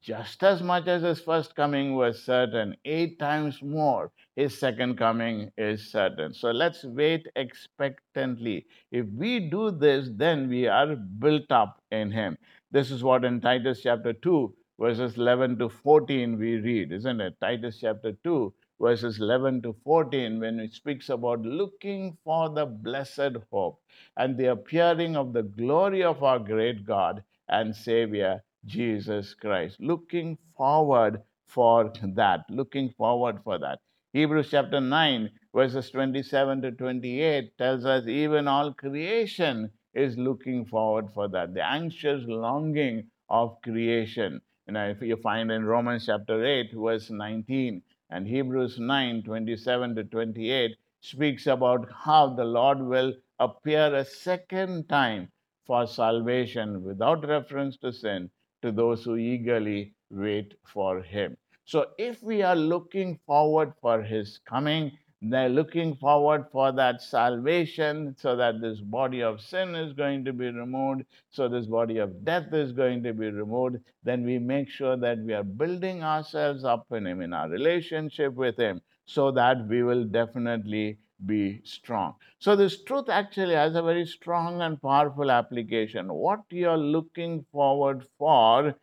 Just 0.00 0.42
as 0.42 0.62
much 0.62 0.86
as 0.86 1.02
his 1.02 1.20
first 1.20 1.54
coming 1.54 1.94
was 1.94 2.24
certain, 2.24 2.76
eight 2.84 3.18
times 3.18 3.62
more, 3.62 4.12
his 4.36 4.58
second 4.58 4.96
coming 4.96 5.52
is 5.58 5.90
certain. 5.90 6.32
So 6.32 6.50
let's 6.50 6.84
wait 6.84 7.26
expectantly. 7.36 8.66
If 8.90 9.06
we 9.06 9.40
do 9.40 9.70
this, 9.70 10.08
then 10.14 10.48
we 10.48 10.66
are 10.66 10.96
built 10.96 11.50
up 11.50 11.82
in 11.90 12.10
him. 12.10 12.38
This 12.70 12.90
is 12.90 13.02
what 13.04 13.24
in 13.24 13.40
Titus 13.40 13.82
chapter 13.82 14.12
2, 14.12 14.54
verses 14.78 15.16
11 15.16 15.58
to 15.58 15.68
14, 15.68 16.38
we 16.38 16.56
read, 16.56 16.92
isn't 16.92 17.20
it? 17.20 17.40
Titus 17.40 17.78
chapter 17.80 18.12
2, 18.24 18.54
verses 18.80 19.18
11 19.20 19.62
to 19.62 19.74
14, 19.84 20.38
when 20.38 20.60
it 20.60 20.72
speaks 20.72 21.08
about 21.08 21.42
looking 21.42 22.16
for 22.24 22.48
the 22.48 22.66
blessed 22.66 23.36
hope 23.50 23.80
and 24.16 24.36
the 24.36 24.52
appearing 24.52 25.16
of 25.16 25.32
the 25.32 25.42
glory 25.42 26.02
of 26.04 26.22
our 26.22 26.38
great 26.38 26.84
God 26.86 27.22
and 27.48 27.74
Savior, 27.74 28.42
Jesus 28.68 29.32
Christ. 29.32 29.80
Looking 29.80 30.36
forward 30.56 31.22
for 31.46 31.90
that. 32.02 32.40
Looking 32.50 32.90
forward 32.90 33.40
for 33.42 33.58
that. 33.58 33.80
Hebrews 34.12 34.50
chapter 34.50 34.80
9, 34.80 35.30
verses 35.54 35.90
27 35.90 36.62
to 36.62 36.72
28 36.72 37.56
tells 37.56 37.86
us 37.86 38.06
even 38.06 38.46
all 38.46 38.74
creation 38.74 39.70
is 39.94 40.18
looking 40.18 40.66
forward 40.66 41.08
for 41.14 41.28
that. 41.28 41.54
The 41.54 41.64
anxious 41.64 42.22
longing 42.26 43.10
of 43.30 43.60
creation. 43.62 44.40
You 44.66 44.74
know, 44.74 44.90
if 44.90 45.00
you 45.00 45.16
find 45.16 45.50
in 45.50 45.64
Romans 45.64 46.04
chapter 46.04 46.44
8, 46.44 46.72
verse 46.74 47.10
19, 47.10 47.82
and 48.10 48.26
Hebrews 48.26 48.78
9 48.78 49.22
27 49.22 49.94
to 49.96 50.04
28 50.04 50.76
speaks 51.00 51.46
about 51.46 51.90
how 51.92 52.34
the 52.34 52.44
Lord 52.44 52.80
will 52.80 53.14
appear 53.38 53.94
a 53.94 54.04
second 54.04 54.88
time 54.88 55.30
for 55.64 55.86
salvation 55.86 56.82
without 56.82 57.26
reference 57.26 57.76
to 57.78 57.92
sin 57.92 58.30
to 58.62 58.72
those 58.72 59.04
who 59.04 59.16
eagerly 59.16 59.94
wait 60.10 60.54
for 60.64 61.02
Him. 61.02 61.36
So, 61.64 61.86
if 61.98 62.22
we 62.22 62.42
are 62.42 62.56
looking 62.56 63.18
forward 63.26 63.74
for 63.80 64.02
His 64.02 64.38
coming, 64.38 64.92
they're 65.20 65.48
looking 65.48 65.96
forward 65.96 66.46
for 66.52 66.70
that 66.72 67.02
salvation 67.02 68.14
so 68.16 68.36
that 68.36 68.60
this 68.60 68.80
body 68.80 69.22
of 69.22 69.40
sin 69.40 69.74
is 69.74 69.92
going 69.92 70.24
to 70.24 70.32
be 70.32 70.46
removed, 70.50 71.04
so 71.30 71.48
this 71.48 71.66
body 71.66 71.98
of 71.98 72.24
death 72.24 72.52
is 72.52 72.70
going 72.72 73.02
to 73.02 73.12
be 73.12 73.28
removed. 73.28 73.78
Then 74.04 74.24
we 74.24 74.38
make 74.38 74.68
sure 74.68 74.96
that 74.96 75.18
we 75.18 75.34
are 75.34 75.42
building 75.42 76.04
ourselves 76.04 76.64
up 76.64 76.86
in 76.92 77.06
Him, 77.06 77.20
in 77.20 77.32
our 77.32 77.48
relationship 77.48 78.34
with 78.34 78.56
Him, 78.56 78.80
so 79.06 79.32
that 79.32 79.66
we 79.66 79.82
will 79.82 80.04
definitely 80.04 80.98
be 81.26 81.60
strong. 81.64 82.14
So, 82.38 82.56
this 82.56 82.82
truth 82.84 83.08
actually 83.08 83.54
has 83.54 83.74
a 83.74 83.82
very 83.82 84.06
strong 84.06 84.62
and 84.62 84.80
powerful 84.80 85.30
application. 85.30 86.12
What 86.12 86.40
you 86.50 86.68
are 86.68 86.78
looking 86.78 87.44
forward 87.52 88.06
for 88.18 88.74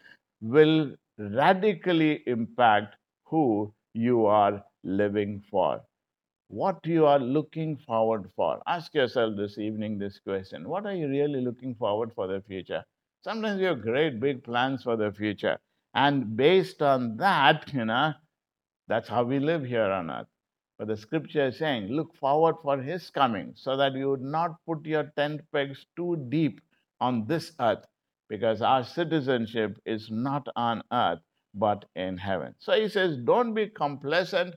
will 0.41 0.95
radically 1.17 2.23
impact 2.27 2.95
who 3.25 3.73
you 3.93 4.25
are 4.25 4.63
living 4.83 5.41
for 5.49 5.81
what 6.47 6.85
you 6.85 7.05
are 7.05 7.19
looking 7.19 7.77
forward 7.77 8.31
for. 8.35 8.61
Ask 8.67 8.93
yourself 8.95 9.35
this 9.37 9.57
evening 9.59 9.97
this 9.99 10.19
question 10.19 10.67
What 10.67 10.85
are 10.85 10.93
you 10.95 11.07
really 11.07 11.41
looking 11.41 11.75
forward 11.75 12.13
for 12.15 12.27
the 12.27 12.41
future? 12.41 12.83
Sometimes 13.23 13.59
you 13.59 13.67
have 13.67 13.81
great 13.81 14.19
big 14.19 14.43
plans 14.43 14.83
for 14.83 14.95
the 14.95 15.11
future. 15.11 15.59
And 15.93 16.35
based 16.35 16.81
on 16.81 17.17
that, 17.17 17.71
you 17.73 17.85
know, 17.85 18.13
that's 18.87 19.09
how 19.09 19.23
we 19.23 19.39
live 19.39 19.65
here 19.65 19.83
on 19.91 20.11
earth. 20.11 20.27
But 20.77 20.89
the 20.89 20.97
scripture 20.97 21.47
is 21.47 21.57
saying, 21.57 21.87
look 21.87 22.15
forward 22.15 22.55
for 22.61 22.81
his 22.81 23.09
coming 23.09 23.53
so 23.55 23.77
that 23.77 23.93
you 23.93 24.09
would 24.09 24.21
not 24.21 24.57
put 24.65 24.85
your 24.85 25.11
tent 25.15 25.41
pegs 25.53 25.85
too 25.95 26.17
deep 26.29 26.59
on 26.99 27.25
this 27.27 27.53
earth 27.61 27.85
because 28.27 28.61
our 28.61 28.83
citizenship 28.83 29.77
is 29.85 30.09
not 30.11 30.47
on 30.55 30.83
earth 30.91 31.19
but 31.53 31.85
in 31.95 32.17
heaven. 32.17 32.53
So 32.59 32.73
he 32.73 32.89
says, 32.89 33.17
don't 33.17 33.53
be 33.53 33.67
complacent, 33.67 34.55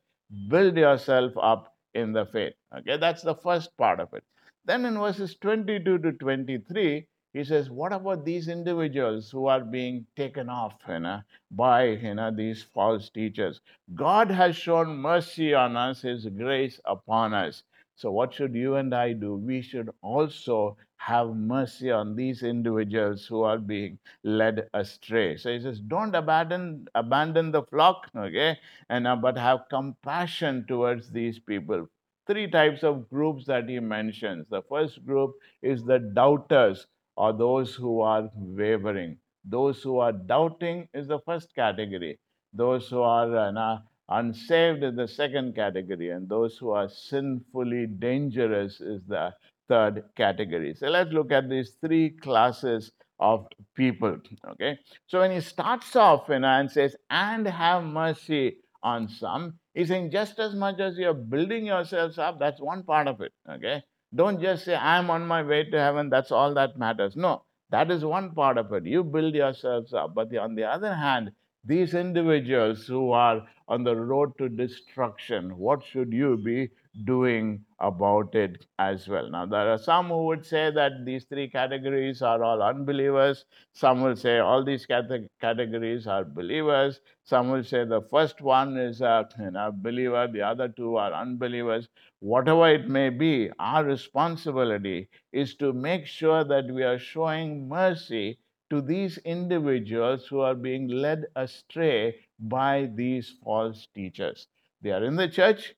build 0.49 0.77
yourself 0.77 1.33
up 1.41 1.75
in 1.95 2.13
the 2.13 2.27
faith. 2.27 2.55
Okay, 2.77 2.97
that's 2.97 3.23
the 3.23 3.37
first 3.37 3.77
part 3.77 4.01
of 4.01 4.13
it. 4.13 4.25
Then 4.65 4.85
in 4.85 4.99
verses 4.99 5.37
22 5.41 5.99
to 5.99 6.13
23, 6.13 7.07
he 7.33 7.45
says, 7.45 7.71
What 7.71 7.93
about 7.93 8.25
these 8.25 8.49
individuals 8.49 9.31
who 9.31 9.47
are 9.47 9.61
being 9.61 10.07
taken 10.17 10.49
off 10.49 10.75
you 10.89 11.01
know, 11.01 11.23
by 11.51 11.85
you 11.85 12.15
know, 12.15 12.31
these 12.31 12.63
false 12.63 13.11
teachers? 13.11 13.61
God 13.95 14.31
has 14.31 14.57
shown 14.57 14.97
mercy 14.97 15.55
on 15.55 15.77
us, 15.77 16.03
His 16.03 16.27
grace 16.27 16.81
upon 16.85 17.35
us. 17.35 17.63
So, 17.97 18.13
what 18.13 18.33
should 18.33 18.55
you 18.55 18.77
and 18.77 18.95
I 18.95 19.13
do? 19.13 19.35
We 19.35 19.61
should 19.61 19.91
also 20.03 20.77
have 20.99 21.35
mercy 21.35 21.91
on 21.91 22.15
these 22.15 22.43
individuals 22.43 23.27
who 23.27 23.43
are 23.43 23.59
being 23.59 23.99
led 24.25 24.69
astray. 24.75 25.37
So 25.37 25.51
he 25.53 25.61
says, 25.61 25.81
don't 25.81 26.15
abandon 26.15 26.87
abandon 26.95 27.51
the 27.53 27.63
flock, 27.63 28.09
okay, 28.17 28.59
and 28.89 29.07
uh, 29.07 29.17
but 29.17 29.39
have 29.39 29.69
compassion 29.71 30.65
towards 30.69 31.11
these 31.11 31.39
people. 31.39 31.89
Three 32.27 32.51
types 32.51 32.83
of 32.83 33.09
groups 33.09 33.47
that 33.47 33.69
he 33.69 33.81
mentions. 33.81 34.47
The 34.51 34.63
first 34.63 35.05
group 35.07 35.35
is 35.63 35.83
the 35.85 35.99
doubters, 35.99 36.87
or 37.19 37.33
those 37.33 37.75
who 37.75 38.01
are 38.01 38.31
wavering. 38.35 39.19
Those 39.45 39.83
who 39.83 39.99
are 39.99 40.13
doubting 40.13 40.89
is 40.95 41.09
the 41.09 41.21
first 41.27 41.55
category. 41.55 42.19
Those 42.53 42.89
who 42.89 43.03
are 43.03 43.37
uh, 43.37 43.79
Unsaved 44.11 44.83
is 44.83 44.97
the 44.97 45.07
second 45.07 45.55
category, 45.55 46.11
and 46.11 46.29
those 46.29 46.57
who 46.57 46.71
are 46.71 46.89
sinfully 46.89 47.87
dangerous 47.87 48.81
is 48.81 49.03
the 49.07 49.35
third 49.69 50.03
category. 50.17 50.75
So 50.75 50.87
let's 50.89 51.13
look 51.13 51.31
at 51.31 51.51
these 51.51 51.77
three 51.85 52.11
classes 52.11 52.91
of 53.21 53.47
people. 53.75 54.17
Okay. 54.53 54.79
So 55.07 55.21
when 55.21 55.33
he 55.33 55.41
starts 55.41 55.95
off 55.95 56.25
you 56.31 56.39
know, 56.39 56.49
and 56.49 56.71
says, 56.71 56.97
and 57.11 57.47
have 57.47 57.85
mercy 57.85 58.57
on 58.83 59.09
some, 59.09 59.59
he's 59.75 59.89
saying 59.89 60.11
just 60.11 60.39
as 60.39 60.55
much 60.55 60.81
as 60.81 60.97
you're 60.97 61.13
building 61.13 61.67
yourselves 61.67 62.17
up, 62.17 62.39
that's 62.39 62.61
one 62.63 62.85
part 62.85 63.09
of 63.09 63.21
it. 63.21 63.33
Okay. 63.57 63.83
Don't 64.15 64.41
just 64.41 64.65
say, 64.65 64.75
I'm 64.75 65.11
on 65.11 65.27
my 65.27 65.43
way 65.43 65.65
to 65.65 65.79
heaven, 65.79 66.09
that's 66.11 66.33
all 66.33 66.55
that 66.55 66.79
matters. 66.79 67.17
No, 67.17 67.45
that 67.71 67.91
is 67.91 68.05
one 68.05 68.35
part 68.35 68.59
of 68.59 68.73
it. 68.73 68.87
You 68.87 69.05
build 69.05 69.35
yourselves 69.35 69.93
up. 69.93 70.15
But 70.15 70.31
the, 70.31 70.39
on 70.39 70.55
the 70.55 70.65
other 70.65 70.95
hand, 70.95 71.33
these 71.65 71.95
individuals 71.95 72.87
who 72.87 73.13
are 73.13 73.47
on 73.69 73.85
the 73.85 73.97
road 73.97 74.33
to 74.39 74.49
destruction, 74.49 75.57
what 75.59 75.85
should 75.85 76.13
you 76.13 76.37
be 76.37 76.71
doing 77.05 77.65
about 77.81 78.35
it 78.35 78.67
as 78.79 79.09
well? 79.09 79.31
Now, 79.31 79.47
there 79.47 79.71
are 79.71 79.79
some 79.79 80.09
who 80.09 80.27
would 80.27 80.45
say 80.45 80.71
that 80.71 81.05
these 81.05 81.25
three 81.25 81.49
categories 81.49 82.23
are 82.23 82.43
all 82.43 82.63
unbelievers. 82.63 83.45
Some 83.73 84.03
will 84.03 84.17
say 84.17 84.39
all 84.39 84.65
these 84.65 84.87
categories 84.87 86.07
are 86.07 86.25
believers. 86.25 87.01
Some 87.25 87.51
will 87.51 87.65
say 87.65 87.85
the 87.85 88.03
first 88.03 88.41
one 88.41 88.77
is 88.77 89.01
a 89.01 89.29
you 89.39 89.51
know, 89.51 89.71
believer, 89.75 90.29
the 90.33 90.43
other 90.43 90.69
two 90.69 90.97
are 90.97 91.13
unbelievers. 91.13 91.89
Whatever 92.21 92.69
it 92.69 92.89
may 92.89 93.11
be, 93.11 93.51
our 93.59 93.85
responsibility 93.85 95.09
is 95.33 95.55
to 95.57 95.73
make 95.73 96.07
sure 96.07 96.45
that 96.45 96.67
we 96.67 96.83
are 96.83 96.99
showing 96.99 97.69
mercy 97.69 98.39
to 98.71 98.81
these 98.81 99.19
individuals 99.19 100.27
who 100.27 100.41
are 100.41 100.55
being 100.55 100.89
led 100.89 101.25
astray 101.37 102.17
by 102.39 102.91
these 102.95 103.35
false 103.43 103.87
teachers. 103.95 104.47
They 104.83 104.91
are 104.91 105.05
in 105.05 105.17
the 105.17 105.29
church, 105.29 105.75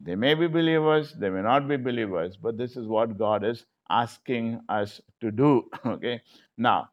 they 0.00 0.14
may 0.14 0.34
be 0.34 0.46
believers, 0.46 1.12
they 1.14 1.30
may 1.30 1.42
not 1.42 1.68
be 1.68 1.76
believers, 1.76 2.36
but 2.36 2.56
this 2.56 2.76
is 2.76 2.86
what 2.86 3.18
God 3.18 3.44
is 3.44 3.66
asking 3.88 4.60
us 4.68 5.00
to 5.20 5.30
do. 5.30 5.68
Okay. 5.86 6.22
Now, 6.56 6.90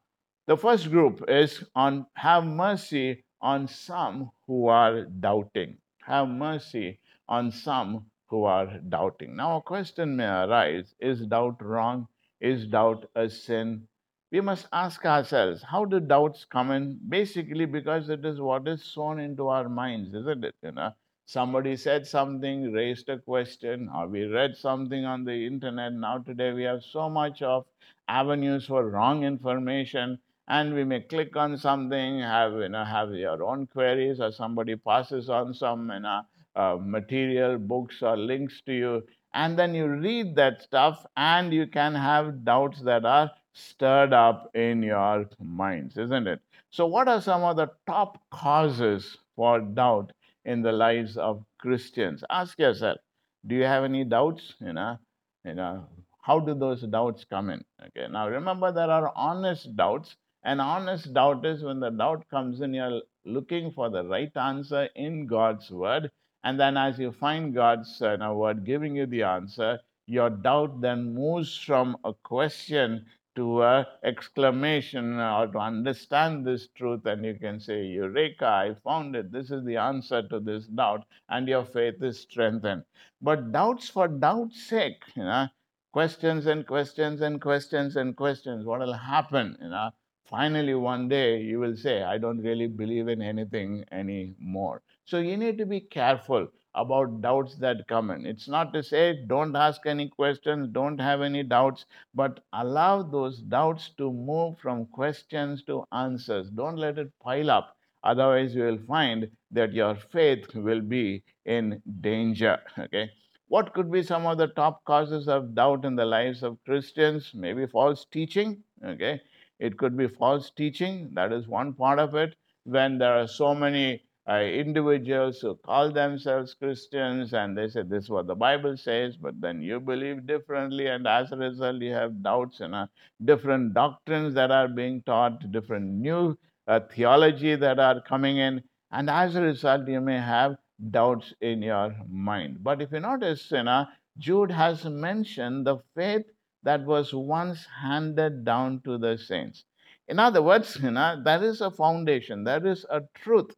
the 0.48 0.58
first 0.58 0.90
group 0.92 1.24
is 1.28 1.64
on 1.76 2.06
have 2.16 2.46
mercy 2.46 3.24
on 3.42 3.68
some 3.68 4.32
who 4.46 4.68
are 4.68 5.06
doubting. 5.06 5.78
Have 6.04 6.28
mercy 6.30 7.00
on 7.28 7.52
some 7.52 8.06
who 8.28 8.44
are 8.44 8.80
doubting. 8.90 9.36
Now, 9.36 9.58
a 9.58 9.62
question 9.62 10.16
may 10.16 10.26
arise 10.26 10.96
Is 11.00 11.26
doubt 11.26 11.62
wrong? 11.62 12.08
Is 12.42 12.68
doubt 12.68 13.10
a 13.16 13.30
sin? 13.30 13.88
we 14.32 14.42
must 14.42 14.68
ask 14.74 15.06
ourselves 15.06 15.64
how 15.64 15.86
do 15.86 16.00
doubts 16.00 16.46
come 16.46 16.72
in 16.72 17.00
basically 17.08 17.66
because 17.66 18.10
it 18.10 18.26
is 18.26 18.42
what 18.42 18.68
is 18.68 18.84
sown 18.84 19.20
into 19.20 19.48
our 19.48 19.70
minds 19.70 20.14
isn't 20.14 20.44
it 20.44 20.56
you 20.62 20.72
know 20.72 20.92
somebody 21.28 21.76
said 21.76 22.08
something 22.08 22.72
raised 22.72 23.10
a 23.10 23.20
question 23.20 23.90
or 23.94 24.08
we 24.08 24.24
read 24.26 24.56
something 24.58 25.06
on 25.06 25.24
the 25.24 25.46
internet 25.46 25.94
now 25.94 26.18
today 26.18 26.52
we 26.54 26.64
have 26.64 26.84
so 26.84 27.10
much 27.10 27.42
of 27.42 27.66
avenues 28.08 28.66
for 28.66 28.90
wrong 28.90 29.24
information 29.24 30.18
and 30.48 30.74
we 30.74 30.84
may 30.84 31.02
click 31.02 31.36
on 31.36 31.58
something 31.58 32.20
have 32.20 32.54
you 32.54 32.70
know 32.70 32.84
have 32.86 33.14
your 33.14 33.44
own 33.44 33.68
queries 33.68 34.20
or 34.20 34.32
somebody 34.32 34.76
passes 34.76 35.30
on 35.30 35.54
some 35.54 35.92
you 35.92 36.00
know 36.00 36.22
uh, 36.56 36.78
material 36.82 37.58
books 37.60 38.02
or 38.02 38.18
links 38.18 38.62
to 38.66 38.74
you 38.74 39.04
and 39.34 39.60
then 39.60 39.76
you 39.76 39.88
read 39.88 40.36
that 40.36 40.62
stuff 40.62 41.06
and 41.16 41.54
you 41.54 41.68
can 41.68 41.94
have 41.94 42.44
doubts 42.46 42.82
that 42.82 43.06
are 43.06 43.32
stirred 43.54 44.14
up 44.14 44.50
in 44.56 44.84
your 44.84 45.30
minds, 45.40 45.98
isn't 45.98 46.28
it? 46.28 46.40
So, 46.70 46.86
what 46.86 47.08
are 47.08 47.22
some 47.22 47.44
of 47.44 47.58
the 47.58 47.70
top 47.88 48.22
causes 48.32 49.18
for 49.36 49.60
doubt 49.60 50.12
in 50.48 50.64
the 50.64 50.72
lives 50.72 51.18
of 51.18 51.44
Christians? 51.60 52.24
Ask 52.32 52.58
yourself, 52.58 52.98
do 53.46 53.54
you 53.54 53.66
have 53.66 53.84
any 53.84 54.04
doubts? 54.04 54.56
You 54.60 54.74
know, 54.74 54.98
you 55.46 55.54
know, 55.54 55.86
how 56.22 56.40
do 56.40 56.56
those 56.56 56.82
doubts 56.82 57.26
come 57.30 57.52
in? 57.52 57.64
Okay, 57.86 58.08
now 58.12 58.28
remember 58.28 58.72
there 58.72 58.90
are 58.90 59.14
honest 59.16 59.76
doubts. 59.76 60.16
An 60.44 60.60
honest 60.60 61.14
doubt 61.14 61.46
is 61.46 61.64
when 61.64 61.80
the 61.80 61.90
doubt 61.90 62.26
comes 62.30 62.62
in, 62.62 62.74
you're 62.74 63.02
looking 63.26 63.72
for 63.72 63.90
the 63.90 64.04
right 64.04 64.36
answer 64.36 64.90
in 64.96 65.28
God's 65.28 65.70
word. 65.70 66.10
And 66.44 66.60
then, 66.60 66.78
as 66.78 66.98
you 66.98 67.12
find 67.12 67.54
God's 67.54 68.02
uh, 68.02 68.18
word 68.34 68.66
giving 68.66 68.96
you 68.96 69.06
the 69.06 69.24
answer, 69.24 69.80
your 70.06 70.30
doubt 70.30 70.80
then 70.80 71.14
moves 71.14 71.58
from 71.58 71.98
a 72.06 72.14
question 72.14 73.06
to 73.38 73.64
exclamation 74.04 75.20
or 75.20 75.48
to 75.48 75.60
understand 75.60 76.46
this 76.46 76.68
truth 76.76 77.06
and 77.06 77.24
you 77.24 77.36
can 77.36 77.60
say 77.60 77.86
eureka 77.86 78.48
i 78.48 78.74
found 78.84 79.16
it. 79.16 79.32
This 79.32 79.52
is 79.52 79.64
the 79.64 79.78
answer 79.78 80.22
to 80.28 80.40
this 80.40 80.66
doubt 80.66 81.06
and 81.30 81.48
your 81.48 81.64
faith 81.64 82.02
is 82.02 82.20
strengthened. 82.20 82.84
But 83.22 83.52
doubts 83.52 83.90
for 83.90 84.08
doubt's 84.08 84.64
sake 84.64 85.04
you 85.16 85.24
know 85.24 85.48
questions 85.94 86.48
and 86.48 86.66
questions 86.68 87.22
and 87.22 87.40
questions 87.40 87.96
and 87.96 88.18
questions 88.18 88.66
what 88.66 88.80
will 88.80 88.94
happen 88.94 89.56
you 89.62 89.70
know? 89.70 89.92
Finally 90.26 90.74
one 90.74 91.08
day 91.08 91.40
you 91.40 91.60
will 91.60 91.78
say 91.78 92.04
i 92.04 92.18
don't 92.18 92.42
really 92.42 92.68
believe 92.68 93.08
in 93.08 93.22
anything 93.22 93.86
anymore. 93.92 94.82
So 95.06 95.20
you 95.20 95.38
need 95.38 95.58
to 95.60 95.66
be 95.66 95.82
careful 95.82 96.50
about 96.76 97.22
doubts 97.22 97.56
that 97.56 97.88
come 97.88 98.12
in. 98.12 98.26
It's 98.26 98.48
not 98.48 98.74
to 98.74 98.84
say 98.84 99.26
don't 99.28 99.56
ask 99.56 99.86
any 99.86 100.10
questions, 100.10 100.70
don't 100.72 101.00
have 101.00 101.22
any 101.22 101.44
doubts, 101.44 101.86
but 102.14 102.42
allow 102.54 103.04
those 103.04 103.40
doubts 103.40 103.90
to 103.98 104.12
move 104.12 104.58
from 104.60 104.86
questions 104.88 105.64
to 105.64 105.86
answers. 105.92 106.50
Don't 106.50 106.78
let 106.78 106.98
it 106.98 107.12
pile 107.20 107.50
up. 107.50 107.76
Otherwise, 108.04 108.56
you 108.56 108.64
will 108.64 108.80
find 108.88 109.30
that 109.52 109.74
your 109.74 109.96
faith 109.96 110.54
will 110.56 110.82
be 110.82 111.24
in 111.46 111.82
danger. 112.02 112.60
Okay. 112.80 113.10
What 113.50 113.74
could 113.74 113.92
be 113.92 114.04
some 114.04 114.26
of 114.26 114.38
the 114.38 114.48
top 114.48 114.84
causes 114.84 115.28
of 115.28 115.56
doubt 115.56 115.86
in 115.86 115.96
the 115.96 116.06
lives 116.06 116.44
of 116.44 116.58
Christians? 116.66 117.32
Maybe 117.34 117.66
false 117.66 118.06
teaching. 118.06 118.64
Okay. 118.84 119.22
It 119.60 119.78
could 119.78 119.98
be 119.98 120.08
false 120.08 120.52
teaching. 120.52 121.10
That 121.14 121.32
is 121.34 121.48
one 121.48 121.74
part 121.74 122.00
of 122.00 122.14
it. 122.16 122.36
When 122.64 122.98
there 122.98 123.14
are 123.14 123.28
so 123.28 123.56
many 123.56 124.04
uh, 124.30 124.42
individuals 124.42 125.40
who 125.40 125.56
call 125.56 125.92
themselves 125.92 126.54
Christians 126.54 127.34
and 127.34 127.58
they 127.58 127.70
say 127.70 127.84
this 127.84 128.06
is 128.06 128.10
what 128.10 128.28
the 128.28 128.36
Bible 128.36 128.76
says, 128.76 129.16
but 129.16 129.40
then 129.40 129.62
you 129.62 129.80
believe 129.80 130.28
differently, 130.28 130.88
and 130.88 131.08
as 131.08 131.32
a 131.32 131.38
result, 131.38 131.82
you 131.82 131.94
have 131.94 132.22
doubts 132.22 132.60
and 132.60 132.76
uh, 132.76 132.88
different 133.24 133.74
doctrines 133.74 134.34
that 134.34 134.52
are 134.52 134.68
being 134.68 135.02
taught, 135.04 135.52
different 135.52 135.86
new 135.86 136.38
uh, 136.68 136.82
theology 136.94 137.56
that 137.56 137.80
are 137.80 138.02
coming 138.02 138.38
in, 138.38 138.62
and 138.92 139.10
as 139.10 139.36
a 139.36 139.42
result, 139.42 139.88
you 139.88 140.02
may 140.02 140.20
have 140.20 140.58
doubts 140.92 141.34
in 141.42 141.62
your 141.62 141.96
mind. 142.10 142.64
But 142.64 142.82
if 142.82 142.92
you 142.92 143.00
notice, 143.00 143.50
you 143.52 143.64
know, 143.64 143.86
Jude 144.18 144.52
has 144.52 144.84
mentioned 144.84 145.66
the 145.66 145.78
faith 145.96 146.26
that 146.64 146.84
was 146.86 147.14
once 147.14 147.66
handed 147.82 148.44
down 148.44 148.82
to 148.84 148.98
the 148.98 149.18
saints. 149.18 149.64
In 150.10 150.20
other 150.20 150.42
words, 150.42 150.78
you 150.82 150.92
know, 150.92 151.22
there 151.24 151.44
is 151.44 151.62
a 151.62 151.72
foundation, 151.72 152.44
there 152.44 152.66
is 152.66 152.86
a 152.90 153.02
truth 153.16 153.52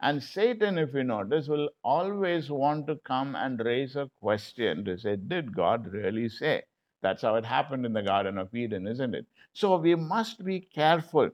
and 0.00 0.22
Satan, 0.22 0.78
if 0.78 0.92
you 0.94 1.04
notice, 1.04 1.48
will 1.48 1.70
always 1.82 2.50
want 2.50 2.86
to 2.86 2.96
come 2.96 3.34
and 3.34 3.58
raise 3.58 3.96
a 3.96 4.10
question 4.20 4.84
to 4.84 4.98
say, 4.98 5.16
Did 5.16 5.54
God 5.54 5.86
really 5.86 6.28
say? 6.28 6.64
That's 7.02 7.22
how 7.22 7.36
it 7.36 7.44
happened 7.44 7.86
in 7.86 7.92
the 7.92 8.02
Garden 8.02 8.36
of 8.38 8.54
Eden, 8.54 8.86
isn't 8.86 9.14
it? 9.14 9.26
So 9.52 9.76
we 9.76 9.94
must 9.94 10.44
be 10.44 10.60
careful. 10.60 11.30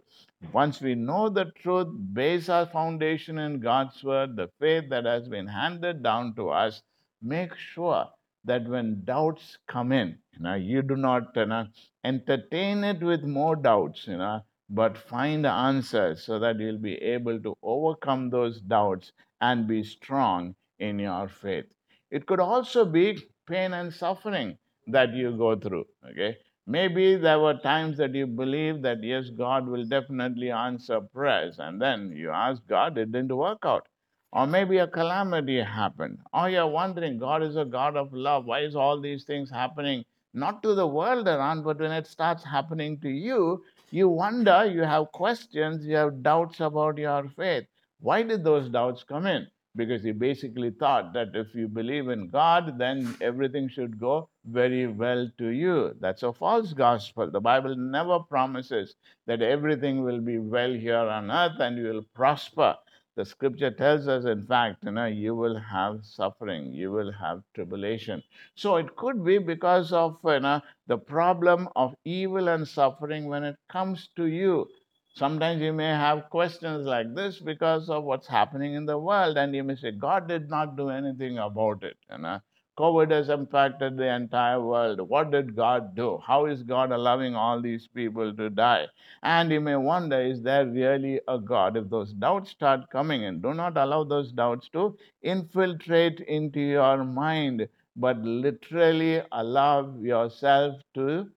Once 0.53 0.81
we 0.81 0.95
know 0.95 1.29
the 1.29 1.47
truth, 1.47 1.89
base 2.13 2.49
our 2.49 2.67
foundation 2.67 3.39
in 3.39 3.61
God's 3.61 4.03
word, 4.05 4.37
the 4.37 4.49
faith 4.61 4.91
that 4.91 5.07
has 5.07 5.29
been 5.29 5.47
handed 5.49 6.03
down 6.03 6.35
to 6.37 6.51
us, 6.51 6.83
make 7.21 7.55
sure 7.57 8.09
that 8.45 8.69
when 8.69 9.05
doubts 9.05 9.59
come 9.67 9.93
in, 9.93 10.19
you 10.33 10.41
know, 10.41 10.55
you 10.55 10.83
do 10.83 10.97
not 10.97 11.35
you 11.35 11.47
know, 11.47 11.67
entertain 12.05 12.85
it 12.85 13.01
with 13.03 13.23
more 13.23 13.57
doubts, 13.57 14.07
you 14.07 14.17
know, 14.17 14.45
but 14.75 14.97
find 14.97 15.47
answers 15.47 16.25
so 16.25 16.39
that 16.39 16.59
you'll 16.59 16.79
be 16.79 16.95
able 16.97 17.39
to 17.41 17.55
overcome 17.63 18.31
those 18.31 18.61
doubts 18.61 19.13
and 19.41 19.69
be 19.69 19.83
strong 19.85 20.55
in 20.79 20.99
your 20.99 21.29
faith. 21.29 21.67
It 22.11 22.27
could 22.27 22.41
also 22.41 22.85
be 22.85 23.19
pain 23.47 23.75
and 23.75 23.93
suffering 23.93 24.57
that 24.87 25.15
you 25.15 25.37
go 25.37 25.57
through. 25.57 25.85
Okay. 26.11 26.39
Maybe 26.67 27.17
there 27.17 27.41
were 27.41 27.59
times 27.59 27.99
that 27.99 28.15
you 28.15 28.27
believe 28.27 28.83
that 28.83 29.03
yes, 29.03 29.31
God 29.31 29.67
will 29.67 29.85
definitely 29.85 30.51
answer 30.51 31.01
prayers, 31.01 31.59
and 31.59 31.81
then 31.83 32.13
you 32.17 32.31
ask 32.31 32.63
God, 32.69 32.97
it 32.99 33.13
didn't 33.13 33.37
work 33.37 33.59
out. 33.65 33.87
Or 34.33 34.47
maybe 34.47 34.79
a 34.79 34.87
calamity 34.87 35.61
happened. 35.61 36.19
Or 36.33 36.49
you're 36.49 36.67
wondering, 36.67 37.19
God 37.19 37.43
is 37.43 37.57
a 37.57 37.65
God 37.67 37.97
of 37.97 38.13
love. 38.15 38.47
Why 38.47 38.61
is 38.61 38.75
all 38.77 39.01
these 39.01 39.25
things 39.25 39.51
happening? 39.51 40.05
Not 40.35 40.63
to 40.63 40.75
the 40.75 40.87
world 40.87 41.29
around, 41.29 41.63
but 41.63 41.79
when 41.79 41.93
it 41.93 42.07
starts 42.07 42.43
happening 42.43 42.99
to 43.01 43.09
you, 43.11 43.65
you 43.91 44.09
wonder, 44.09 44.65
you 44.65 44.83
have 44.83 45.13
questions, 45.13 45.85
you 45.85 45.97
have 45.97 46.23
doubts 46.23 46.61
about 46.61 46.97
your 46.97 47.29
faith. 47.37 47.67
Why 48.01 48.23
did 48.23 48.43
those 48.43 48.71
doubts 48.71 49.05
come 49.05 49.27
in? 49.27 49.47
Because 49.77 50.05
you 50.05 50.15
basically 50.15 50.71
thought 50.71 51.13
that 51.13 51.35
if 51.35 51.55
you 51.55 51.69
believe 51.69 52.09
in 52.09 52.31
God, 52.31 52.79
then 52.79 53.15
everything 53.21 53.69
should 53.69 53.99
go 53.99 54.29
very 54.47 54.87
well 54.87 55.31
to 55.39 55.49
you. 55.49 55.95
That's 56.01 56.23
a 56.23 56.33
false 56.33 56.73
gospel. 56.73 57.31
The 57.31 57.41
Bible 57.41 57.77
never 57.77 58.19
promises 58.21 58.95
that 59.27 59.43
everything 59.43 60.03
will 60.03 60.21
be 60.21 60.39
well 60.39 60.73
here 60.73 60.97
on 60.97 61.31
earth 61.31 61.61
and 61.61 61.77
you 61.77 61.85
will 61.85 62.07
prosper. 62.15 62.77
The 63.17 63.25
scripture 63.25 63.71
tells 63.71 64.09
us, 64.09 64.25
in 64.25 64.47
fact, 64.47 64.85
you 64.85 64.91
know, 64.93 65.07
you 65.07 65.35
will 65.35 65.59
have 65.59 66.05
suffering, 66.05 66.73
you 66.73 66.91
will 66.93 67.13
have 67.13 67.43
tribulation. 67.55 68.23
So 68.55 68.77
it 68.77 68.97
could 68.97 69.25
be 69.25 69.39
because 69.39 69.93
of 69.93 70.19
you 70.25 70.41
know, 70.41 70.61
the 70.87 70.99
problem 70.99 71.69
of 71.77 71.95
evil 72.05 72.49
and 72.49 72.67
suffering 72.67 73.27
when 73.29 73.45
it 73.45 73.57
comes 73.71 74.09
to 74.17 74.27
you. 74.27 74.69
Sometimes 75.15 75.61
you 75.61 75.73
may 75.73 75.91
have 75.91 76.31
questions 76.31 76.87
like 76.87 77.15
this 77.15 77.39
because 77.39 77.91
of 77.91 78.05
what's 78.05 78.27
happening 78.27 78.75
in 78.75 78.87
the 78.87 78.99
world, 78.99 79.37
and 79.37 79.55
you 79.55 79.63
may 79.63 79.77
say, 79.77 79.93
God 79.93 80.29
did 80.29 80.49
not 80.49 80.77
do 80.77 80.89
anything 80.91 81.39
about 81.39 81.85
it. 81.85 81.97
You 82.11 82.19
know? 82.19 82.41
COVID 82.79 83.11
has 83.11 83.29
impacted 83.29 83.99
the 83.99 84.09
entire 84.15 84.61
world. 84.61 85.01
What 85.01 85.31
did 85.31 85.55
God 85.55 85.95
do? 85.95 86.19
How 86.27 86.47
is 86.47 86.63
God 86.63 86.91
allowing 86.91 87.35
all 87.35 87.61
these 87.61 87.87
people 87.87 88.35
to 88.35 88.49
die? 88.49 88.87
And 89.23 89.53
you 89.53 89.61
may 89.61 89.77
wonder, 89.77 90.21
is 90.21 90.41
there 90.43 90.67
really 90.67 91.21
a 91.29 91.39
God? 91.39 91.77
If 91.77 91.91
those 91.91 92.15
doubts 92.15 92.51
start 92.51 92.89
coming 92.91 93.25
in, 93.25 93.43
do 93.43 93.53
not 93.53 93.77
allow 93.77 94.05
those 94.05 94.33
doubts 94.33 94.71
to 94.71 94.97
infiltrate 95.23 96.21
into 96.21 96.61
your 96.61 97.05
mind, 97.05 97.69
but 97.95 98.19
literally 98.23 99.21
allow 99.33 99.95
yourself 100.01 100.81
to 100.95 101.29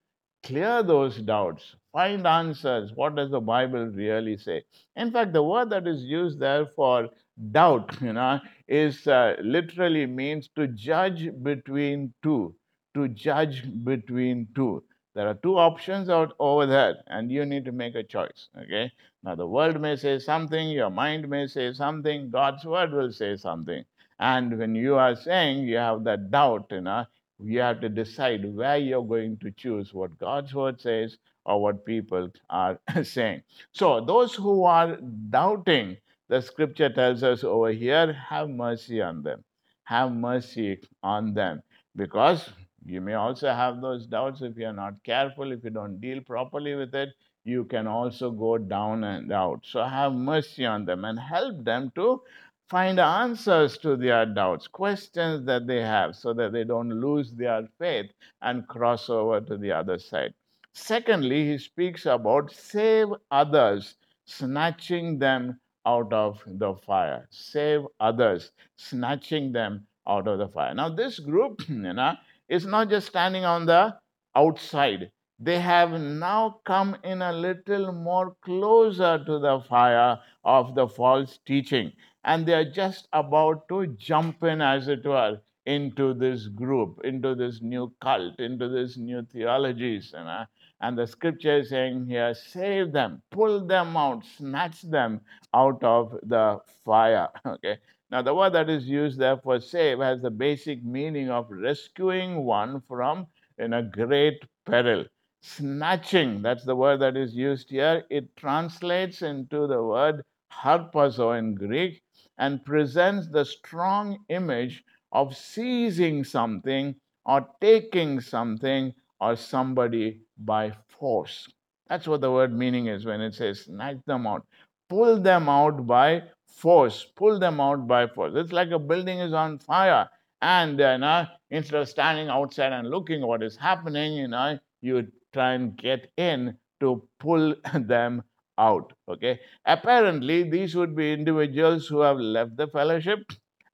clear 0.44 0.84
those 0.84 1.18
doubts. 1.18 1.76
Find 1.92 2.26
answers. 2.26 2.92
What 2.96 3.16
does 3.16 3.32
the 3.32 3.42
Bible 3.42 3.88
really 3.88 4.38
say? 4.38 4.64
In 4.96 5.12
fact, 5.12 5.34
the 5.34 5.44
word 5.44 5.70
that 5.72 5.86
is 5.86 6.04
used 6.04 6.40
there 6.40 6.66
for 6.76 7.10
doubt, 7.52 7.98
you 8.02 8.14
know, 8.14 8.40
is 8.68 9.08
uh, 9.08 9.36
literally 9.42 10.06
means 10.06 10.50
to 10.56 10.68
judge 10.68 11.30
between 11.44 12.14
two. 12.24 12.56
To 12.96 13.08
judge 13.08 13.64
between 13.84 14.48
two. 14.56 14.84
There 15.14 15.28
are 15.28 15.36
two 15.36 15.58
options 15.58 16.10
out 16.10 16.34
over 16.40 16.66
there, 16.66 16.96
and 17.08 17.32
you 17.32 17.46
need 17.46 17.66
to 17.66 17.72
make 17.72 17.96
a 17.96 18.04
choice. 18.04 18.50
Okay. 18.58 18.92
Now 19.24 19.36
the 19.36 19.48
world 19.48 19.80
may 19.80 19.96
say 19.96 20.20
something, 20.20 20.70
your 20.70 20.90
mind 20.90 21.30
may 21.30 21.48
say 21.48 21.74
something, 21.74 22.30
God's 22.30 22.66
word 22.66 22.92
will 22.92 23.12
say 23.12 23.38
something. 23.38 23.84
And 24.20 24.58
when 24.58 24.76
you 24.76 24.96
are 24.96 25.16
saying 25.16 25.68
you 25.68 25.78
have 25.78 26.04
that 26.06 26.32
doubt, 26.32 26.68
you 26.72 26.82
know, 26.82 27.06
you 27.40 27.60
have 27.60 27.82
to 27.82 27.90
decide 27.90 28.46
where 28.56 28.78
you're 28.78 29.04
going 29.04 29.38
to 29.38 29.52
choose 29.52 29.94
what 29.94 30.18
God's 30.20 30.54
word 30.54 30.80
says 30.80 31.18
or 31.46 31.62
what 31.62 31.86
people 31.86 32.30
are 32.50 32.80
saying. 33.04 33.44
So 33.72 34.02
those 34.02 34.36
who 34.36 34.64
are 34.64 34.98
doubting 35.30 35.98
the 36.28 36.42
scripture 36.42 36.90
tells 36.90 37.24
us 37.24 37.44
over 37.44 37.72
here 37.72 38.14
have 38.14 38.50
mercy 38.50 39.02
on 39.02 39.22
them. 39.24 39.44
Have 39.84 40.12
mercy 40.12 40.80
on 41.04 41.34
them. 41.34 41.62
Because 41.96 42.50
you 42.86 43.02
may 43.02 43.14
also 43.14 43.50
have 43.50 43.82
those 43.82 44.06
doubts 44.08 44.42
if 44.42 44.58
you're 44.58 44.74
not 44.74 45.04
careful, 45.04 45.52
if 45.52 45.64
you 45.64 45.70
don't 45.70 46.00
deal 46.02 46.22
properly 46.22 46.76
with 46.76 46.94
it, 46.96 47.10
you 47.44 47.66
can 47.66 47.86
also 47.88 48.32
go 48.32 48.58
down 48.58 49.04
and 49.04 49.32
out. 49.32 49.60
So 49.64 49.84
have 49.84 50.14
mercy 50.14 50.66
on 50.66 50.86
them 50.86 51.06
and 51.06 51.20
help 51.20 51.64
them 51.64 51.92
to 51.96 52.22
find 52.70 53.00
answers 53.00 53.78
to 53.80 53.96
their 53.96 54.26
doubts, 54.26 54.68
questions 54.68 55.46
that 55.46 55.68
they 55.68 55.82
have, 55.82 56.16
so 56.16 56.34
that 56.34 56.52
they 56.52 56.64
don't 56.64 56.90
lose 56.90 57.32
their 57.32 57.68
faith 57.78 58.12
and 58.42 58.68
cross 58.68 59.10
over 59.10 59.42
to 59.42 59.58
the 59.58 59.72
other 59.72 60.00
side. 60.00 60.34
Secondly, 60.74 61.52
he 61.52 61.58
speaks 61.60 62.06
about 62.06 62.52
save 62.52 63.08
others, 63.30 63.96
snatching 64.26 65.20
them 65.20 65.60
out 65.86 66.12
of 66.14 66.42
the 66.46 66.76
fire. 66.76 67.28
Save 67.30 67.82
others, 68.00 68.52
snatching 68.78 69.52
them 69.52 69.88
out 70.08 70.28
of 70.28 70.40
the 70.40 70.48
fire. 70.48 70.74
Now, 70.74 70.90
this 70.90 71.20
group, 71.20 71.62
you 71.70 71.94
know, 71.94 72.16
is 72.50 72.66
not 72.66 72.90
just 72.90 73.08
standing 73.08 73.46
on 73.46 73.66
the 73.66 73.98
outside. 74.36 75.12
They 75.40 75.60
have 75.60 75.92
now 76.00 76.62
come 76.66 76.96
in 77.04 77.22
a 77.22 77.34
little 77.34 77.92
more 77.92 78.36
closer 78.42 79.24
to 79.26 79.40
the 79.40 79.60
fire 79.68 80.20
of 80.44 80.76
the 80.76 80.88
false 80.88 81.40
teaching. 81.46 81.92
And 82.24 82.46
they 82.46 82.54
are 82.54 82.70
just 82.70 83.08
about 83.14 83.68
to 83.70 83.88
jump 83.88 84.44
in, 84.44 84.62
as 84.62 84.88
it 84.88 85.06
were, 85.06 85.42
into 85.66 86.14
this 86.14 86.48
group, 86.48 87.02
into 87.04 87.36
this 87.36 87.62
new 87.62 87.94
cult, 88.02 88.40
into 88.40 88.70
this 88.70 88.98
new 88.98 89.24
theologies. 89.24 90.12
You 90.14 90.24
know? 90.24 90.46
And 90.82 90.98
the 90.98 91.08
scripture 91.08 91.58
is 91.60 91.70
saying 91.70 92.08
here, 92.08 92.34
save 92.34 92.92
them, 92.92 93.22
pull 93.32 93.66
them 93.66 93.96
out, 93.98 94.24
snatch 94.26 94.82
them 94.82 95.22
out 95.54 95.84
of 95.84 96.18
the 96.24 96.60
fire. 96.84 97.30
Okay. 97.46 97.78
Now, 98.12 98.22
the 98.22 98.36
word 98.36 98.54
that 98.54 98.70
is 98.70 98.88
used 98.88 99.18
there 99.20 99.38
for 99.38 99.60
save 99.60 100.00
has 100.00 100.22
the 100.22 100.30
basic 100.30 100.84
meaning 100.84 101.30
of 101.30 101.50
rescuing 101.50 102.44
one 102.46 102.82
from 102.82 103.28
in 103.58 103.74
a 103.74 103.84
great 103.84 104.46
peril. 104.66 105.06
Snatching, 105.42 106.42
that's 106.42 106.64
the 106.66 106.76
word 106.76 107.00
that 107.02 107.18
is 107.18 107.34
used 107.36 107.70
here. 107.70 108.04
It 108.10 108.36
translates 108.36 109.22
into 109.22 109.68
the 109.68 109.82
word 109.84 110.24
harpazo 110.52 111.38
in 111.38 111.56
Greek 111.56 112.02
and 112.38 112.64
presents 112.66 113.28
the 113.28 113.46
strong 113.46 114.20
image 114.30 114.84
of 115.12 115.36
seizing 115.36 116.24
something 116.24 116.96
or 117.26 117.48
taking 117.62 118.20
something 118.22 118.94
or 119.20 119.36
somebody 119.36 120.22
by 120.38 120.74
force. 120.88 121.48
That's 121.88 122.08
what 122.08 122.22
the 122.22 122.32
word 122.32 122.54
meaning 122.54 122.88
is 122.88 123.06
when 123.06 123.22
it 123.22 123.36
says 123.36 123.66
snatch 123.66 123.98
them 124.06 124.26
out. 124.28 124.46
Pull 124.90 125.20
them 125.22 125.50
out 125.50 125.86
by 125.86 126.24
force. 126.48 127.06
Pull 127.16 127.40
them 127.40 127.60
out 127.60 127.88
by 127.88 128.08
force. 128.08 128.34
It's 128.36 128.52
like 128.52 128.72
a 128.72 128.80
building 128.80 129.20
is 129.20 129.34
on 129.34 129.60
fire. 129.60 130.10
And 130.42 130.80
uh, 130.82 130.92
you 130.92 130.98
know, 131.00 131.28
instead 131.50 131.82
of 131.82 131.90
standing 131.90 132.30
outside 132.30 132.74
and 132.74 132.90
looking 132.90 133.26
what 133.26 133.44
is 133.44 133.56
happening, 133.56 134.14
you 134.14 134.28
know, 134.28 134.60
you 134.82 135.08
try 135.34 135.54
and 135.54 135.78
get 135.78 136.12
in 136.18 136.58
to 136.80 137.08
pull 137.20 137.56
them 137.74 138.24
out. 138.58 138.94
Okay. 139.08 139.40
Apparently, 139.66 140.50
these 140.50 140.76
would 140.76 140.96
be 140.96 141.14
individuals 141.14 141.88
who 141.88 142.02
have 142.02 142.18
left 142.18 142.58
the 142.58 142.68
fellowship 142.68 143.20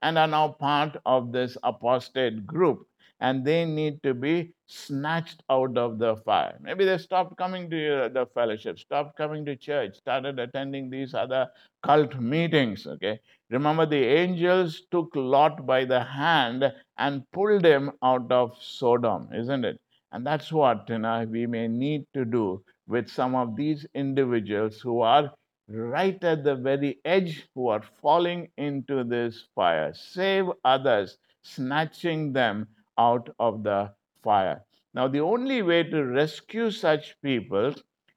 and 0.02 0.18
are 0.18 0.28
now 0.28 0.50
part 0.50 0.98
of 1.06 1.32
this 1.32 1.58
apostate 1.64 2.46
group 2.46 2.88
and 3.20 3.46
they 3.46 3.66
need 3.66 4.02
to 4.04 4.14
be 4.14 4.54
snatched 4.72 5.44
out 5.50 5.78
of 5.78 6.00
the 6.00 6.16
fire. 6.18 6.58
Maybe 6.62 6.86
they 6.86 6.98
stopped 6.98 7.38
coming 7.38 7.70
to 7.70 8.06
uh, 8.06 8.10
the 8.10 8.26
fellowship, 8.34 8.80
stopped 8.80 9.18
coming 9.18 9.46
to 9.46 9.56
church, 9.56 9.98
started 9.98 10.40
attending 10.40 10.90
these 10.90 11.14
other 11.14 11.50
cult 11.84 12.16
meetings. 12.20 12.88
Okay. 12.88 13.20
Remember, 13.50 13.86
the 13.86 14.04
angels 14.04 14.84
took 14.92 15.10
Lot 15.16 15.66
by 15.66 15.86
the 15.86 16.04
hand 16.04 16.74
and 16.98 17.30
pulled 17.32 17.66
him 17.66 17.92
out 18.02 18.32
of 18.32 18.56
Sodom, 18.62 19.30
isn't 19.34 19.66
it? 19.66 19.80
And 20.14 20.26
that's 20.26 20.52
what 20.52 20.90
you 20.90 21.00
know, 21.00 21.26
we 21.30 21.46
may 21.48 21.68
need 21.68 22.06
to 22.14 22.26
do 22.26 22.64
with 22.88 23.10
some 23.10 23.36
of 23.36 23.56
these 23.56 23.86
individuals 23.94 24.80
who 24.80 25.02
are 25.02 25.34
right 25.68 26.24
at 26.24 26.44
the 26.44 26.56
very 26.56 27.00
edge, 27.06 27.48
who 27.56 27.68
are 27.68 27.82
falling 28.02 28.50
into 28.58 29.04
this 29.04 29.48
fire. 29.56 29.94
Save 29.94 30.46
others, 30.64 31.18
snatching 31.44 32.34
them 32.34 32.68
out 32.98 33.30
of 33.40 33.64
the 33.64 33.92
fire. 34.24 34.64
Now, 34.94 35.08
the 35.08 35.22
only 35.22 35.62
way 35.62 35.84
to 35.84 36.04
rescue 36.06 36.72
such 36.72 37.20
people 37.22 37.74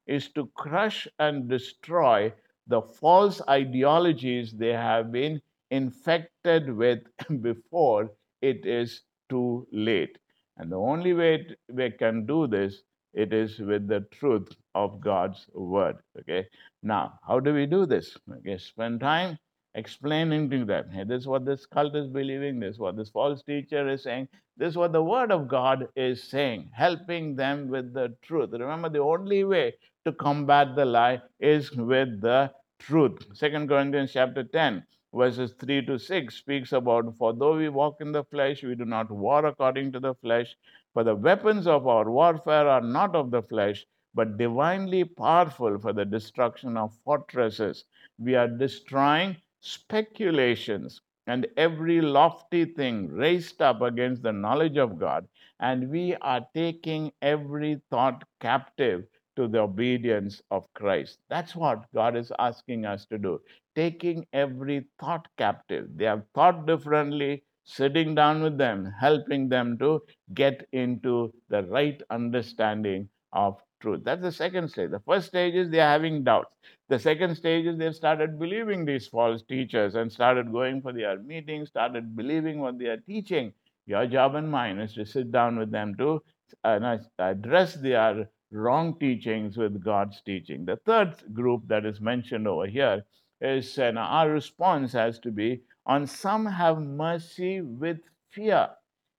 is 0.06 0.30
to 0.32 0.46
crush 0.54 1.06
and 1.18 1.48
destroy 1.48 2.32
the 2.66 2.82
false 2.82 3.40
ideologies 3.48 4.52
they 4.52 4.72
have 4.72 5.12
been 5.12 5.40
infected 5.70 6.72
with 6.74 7.00
before 7.42 8.10
it 8.40 8.66
is 8.66 9.02
too 9.28 9.66
late. 9.72 10.18
And 10.56 10.70
the 10.70 10.76
only 10.76 11.12
way 11.14 11.46
we 11.68 11.90
can 11.90 12.26
do 12.26 12.46
this, 12.46 12.82
it 13.12 13.32
is 13.32 13.58
with 13.58 13.86
the 13.88 14.00
truth 14.12 14.48
of 14.74 15.00
God's 15.00 15.46
word. 15.54 15.96
Okay. 16.18 16.46
Now, 16.82 17.18
how 17.26 17.40
do 17.40 17.54
we 17.54 17.66
do 17.66 17.86
this? 17.86 18.16
Okay, 18.38 18.58
spend 18.58 19.00
time 19.00 19.38
explaining 19.74 20.48
to 20.50 20.64
them, 20.64 20.88
hey, 20.90 21.04
this 21.04 21.22
is 21.22 21.26
what 21.26 21.44
this 21.44 21.66
cult 21.66 21.96
is 21.96 22.06
believing, 22.06 22.60
this 22.60 22.74
is 22.74 22.78
what 22.78 22.96
this 22.96 23.10
false 23.10 23.42
teacher 23.42 23.88
is 23.88 24.02
saying, 24.02 24.28
this 24.56 24.70
is 24.70 24.76
what 24.76 24.92
the 24.92 25.02
word 25.02 25.32
of 25.32 25.48
God 25.48 25.88
is 25.96 26.22
saying, 26.22 26.70
helping 26.72 27.34
them 27.34 27.68
with 27.68 27.92
the 27.92 28.14
truth. 28.22 28.50
Remember, 28.52 28.88
the 28.88 29.00
only 29.00 29.42
way 29.44 29.74
to 30.04 30.12
combat 30.12 30.76
the 30.76 30.84
lie 30.84 31.20
is 31.40 31.72
with 31.72 32.20
the 32.20 32.52
truth. 32.78 33.18
Second 33.32 33.68
Corinthians 33.68 34.12
chapter 34.12 34.44
10, 34.44 34.84
verses 35.12 35.54
3 35.58 35.86
to 35.86 35.98
6 35.98 36.34
speaks 36.34 36.72
about, 36.72 37.16
For 37.16 37.32
though 37.32 37.56
we 37.56 37.68
walk 37.68 37.96
in 38.00 38.12
the 38.12 38.24
flesh, 38.24 38.62
we 38.62 38.74
do 38.74 38.84
not 38.84 39.10
war 39.10 39.46
according 39.46 39.92
to 39.92 40.00
the 40.00 40.14
flesh, 40.14 40.54
for 40.92 41.02
the 41.02 41.16
weapons 41.16 41.66
of 41.66 41.88
our 41.88 42.10
warfare 42.10 42.68
are 42.68 42.80
not 42.80 43.16
of 43.16 43.30
the 43.32 43.42
flesh, 43.42 43.84
but 44.14 44.38
divinely 44.38 45.02
powerful 45.02 45.78
for 45.80 45.92
the 45.92 46.04
destruction 46.04 46.76
of 46.76 46.96
fortresses. 47.04 47.84
We 48.18 48.36
are 48.36 48.46
destroying 48.46 49.36
speculations 49.64 51.00
and 51.26 51.46
every 51.56 52.00
lofty 52.00 52.64
thing 52.66 53.08
raised 53.08 53.62
up 53.62 53.80
against 53.80 54.22
the 54.22 54.32
knowledge 54.32 54.76
of 54.76 54.98
God, 54.98 55.26
and 55.60 55.90
we 55.90 56.14
are 56.16 56.46
taking 56.54 57.10
every 57.22 57.80
thought 57.90 58.24
captive 58.40 59.06
to 59.36 59.48
the 59.48 59.60
obedience 59.60 60.42
of 60.50 60.72
Christ. 60.74 61.18
That's 61.28 61.56
what 61.56 61.90
God 61.94 62.16
is 62.16 62.30
asking 62.38 62.84
us 62.84 63.06
to 63.06 63.18
do. 63.18 63.40
Taking 63.74 64.26
every 64.32 64.86
thought 65.00 65.26
captive. 65.38 65.88
They 65.96 66.04
have 66.04 66.26
thought 66.34 66.66
differently, 66.66 67.44
sitting 67.64 68.14
down 68.14 68.42
with 68.42 68.58
them, 68.58 68.92
helping 69.00 69.48
them 69.48 69.78
to 69.78 70.02
get 70.34 70.68
into 70.72 71.32
the 71.48 71.64
right 71.64 72.00
understanding 72.10 73.08
of 73.32 73.60
truth. 73.84 74.00
That's 74.02 74.22
the 74.22 74.32
second 74.32 74.68
stage. 74.68 74.90
The 74.90 75.02
first 75.06 75.26
stage 75.28 75.54
is 75.54 75.68
they 75.68 75.80
are 75.80 75.90
having 75.90 76.24
doubts. 76.24 76.54
The 76.88 76.98
second 76.98 77.34
stage 77.36 77.66
is 77.66 77.76
they've 77.76 77.94
started 77.94 78.38
believing 78.38 78.84
these 78.84 79.06
false 79.06 79.42
teachers 79.42 79.94
and 79.94 80.10
started 80.10 80.50
going 80.50 80.80
for 80.80 80.92
their 80.92 81.18
meetings, 81.18 81.68
started 81.68 82.16
believing 82.16 82.60
what 82.60 82.78
they 82.78 82.86
are 82.86 82.96
teaching. 82.96 83.52
Your 83.86 84.06
job 84.06 84.36
and 84.36 84.50
mine 84.50 84.78
is 84.78 84.94
to 84.94 85.04
sit 85.04 85.30
down 85.30 85.58
with 85.58 85.70
them 85.70 85.94
to 85.98 86.22
uh, 86.64 86.96
address 87.18 87.74
their 87.74 88.30
wrong 88.50 88.98
teachings 88.98 89.58
with 89.58 89.84
God's 89.84 90.22
teaching. 90.22 90.64
The 90.64 90.76
third 90.86 91.14
group 91.34 91.68
that 91.68 91.84
is 91.84 92.00
mentioned 92.00 92.48
over 92.48 92.66
here 92.66 93.04
is 93.40 93.78
and 93.78 93.98
our 93.98 94.30
response 94.30 94.92
has 94.92 95.18
to 95.18 95.30
be 95.30 95.60
on 95.84 96.06
some 96.06 96.46
have 96.46 96.78
mercy 96.78 97.60
with 97.60 97.98
fear, 98.30 98.70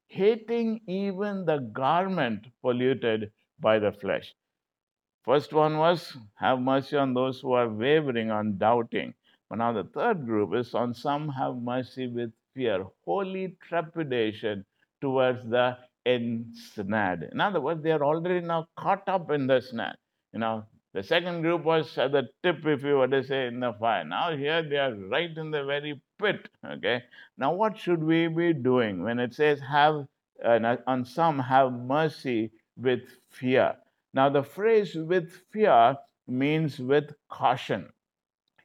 hating 0.07 0.81
even 0.87 1.45
the 1.45 1.59
garment 1.73 2.47
polluted 2.61 3.31
by 3.59 3.77
the 3.77 3.91
flesh. 3.91 4.33
First 5.25 5.53
one 5.53 5.77
was 5.77 6.15
have 6.35 6.59
mercy 6.61 6.97
on 6.97 7.13
those 7.15 7.41
who 7.41 7.53
are 7.53 7.67
wavering, 7.67 8.29
on 8.31 8.57
doubting. 8.57 9.13
But 9.49 9.57
now 9.57 9.73
the 9.73 9.83
third 9.83 10.25
group 10.25 10.53
is 10.55 10.73
on 10.75 10.93
some 10.93 11.29
have 11.29 11.55
mercy 11.57 12.07
with 12.07 12.31
fear, 12.53 12.85
holy 13.05 13.57
trepidation 13.67 14.65
towards 15.01 15.47
the 15.49 15.77
ensnared. 16.05 17.29
In 17.31 17.41
other 17.41 17.59
words, 17.59 17.81
they 17.83 17.91
are 17.91 18.03
already 18.03 18.45
now 18.45 18.67
caught 18.77 19.09
up 19.09 19.31
in 19.31 19.47
the 19.47 19.61
snare. 19.61 19.95
You 20.31 20.39
know, 20.39 20.65
the 20.93 21.03
second 21.03 21.41
group 21.41 21.63
was 21.63 21.97
at 21.97 22.11
the 22.11 22.29
tip, 22.43 22.65
if 22.65 22.83
you 22.83 22.97
were 22.97 23.07
to 23.07 23.23
say, 23.23 23.47
in 23.47 23.59
the 23.59 23.73
fire. 23.73 24.05
Now 24.05 24.35
here 24.37 24.61
they 24.61 24.77
are 24.77 24.93
right 24.93 25.35
in 25.35 25.51
the 25.51 25.63
very 25.63 25.99
pit. 26.19 26.49
Okay. 26.63 27.03
Now 27.37 27.53
what 27.53 27.77
should 27.77 28.03
we 28.03 28.27
be 28.27 28.53
doing 28.53 29.03
when 29.03 29.19
it 29.19 29.33
says 29.33 29.59
have 29.59 30.05
uh, 30.43 30.77
on 30.87 31.03
some 31.03 31.39
have 31.39 31.73
mercy 31.73 32.51
with 32.77 33.01
fear? 33.29 33.75
Now 34.15 34.29
the 34.29 34.43
phrase 34.43 34.95
with 34.95 35.29
fear 35.51 35.97
means 36.25 36.79
with 36.79 37.13
caution. 37.29 37.89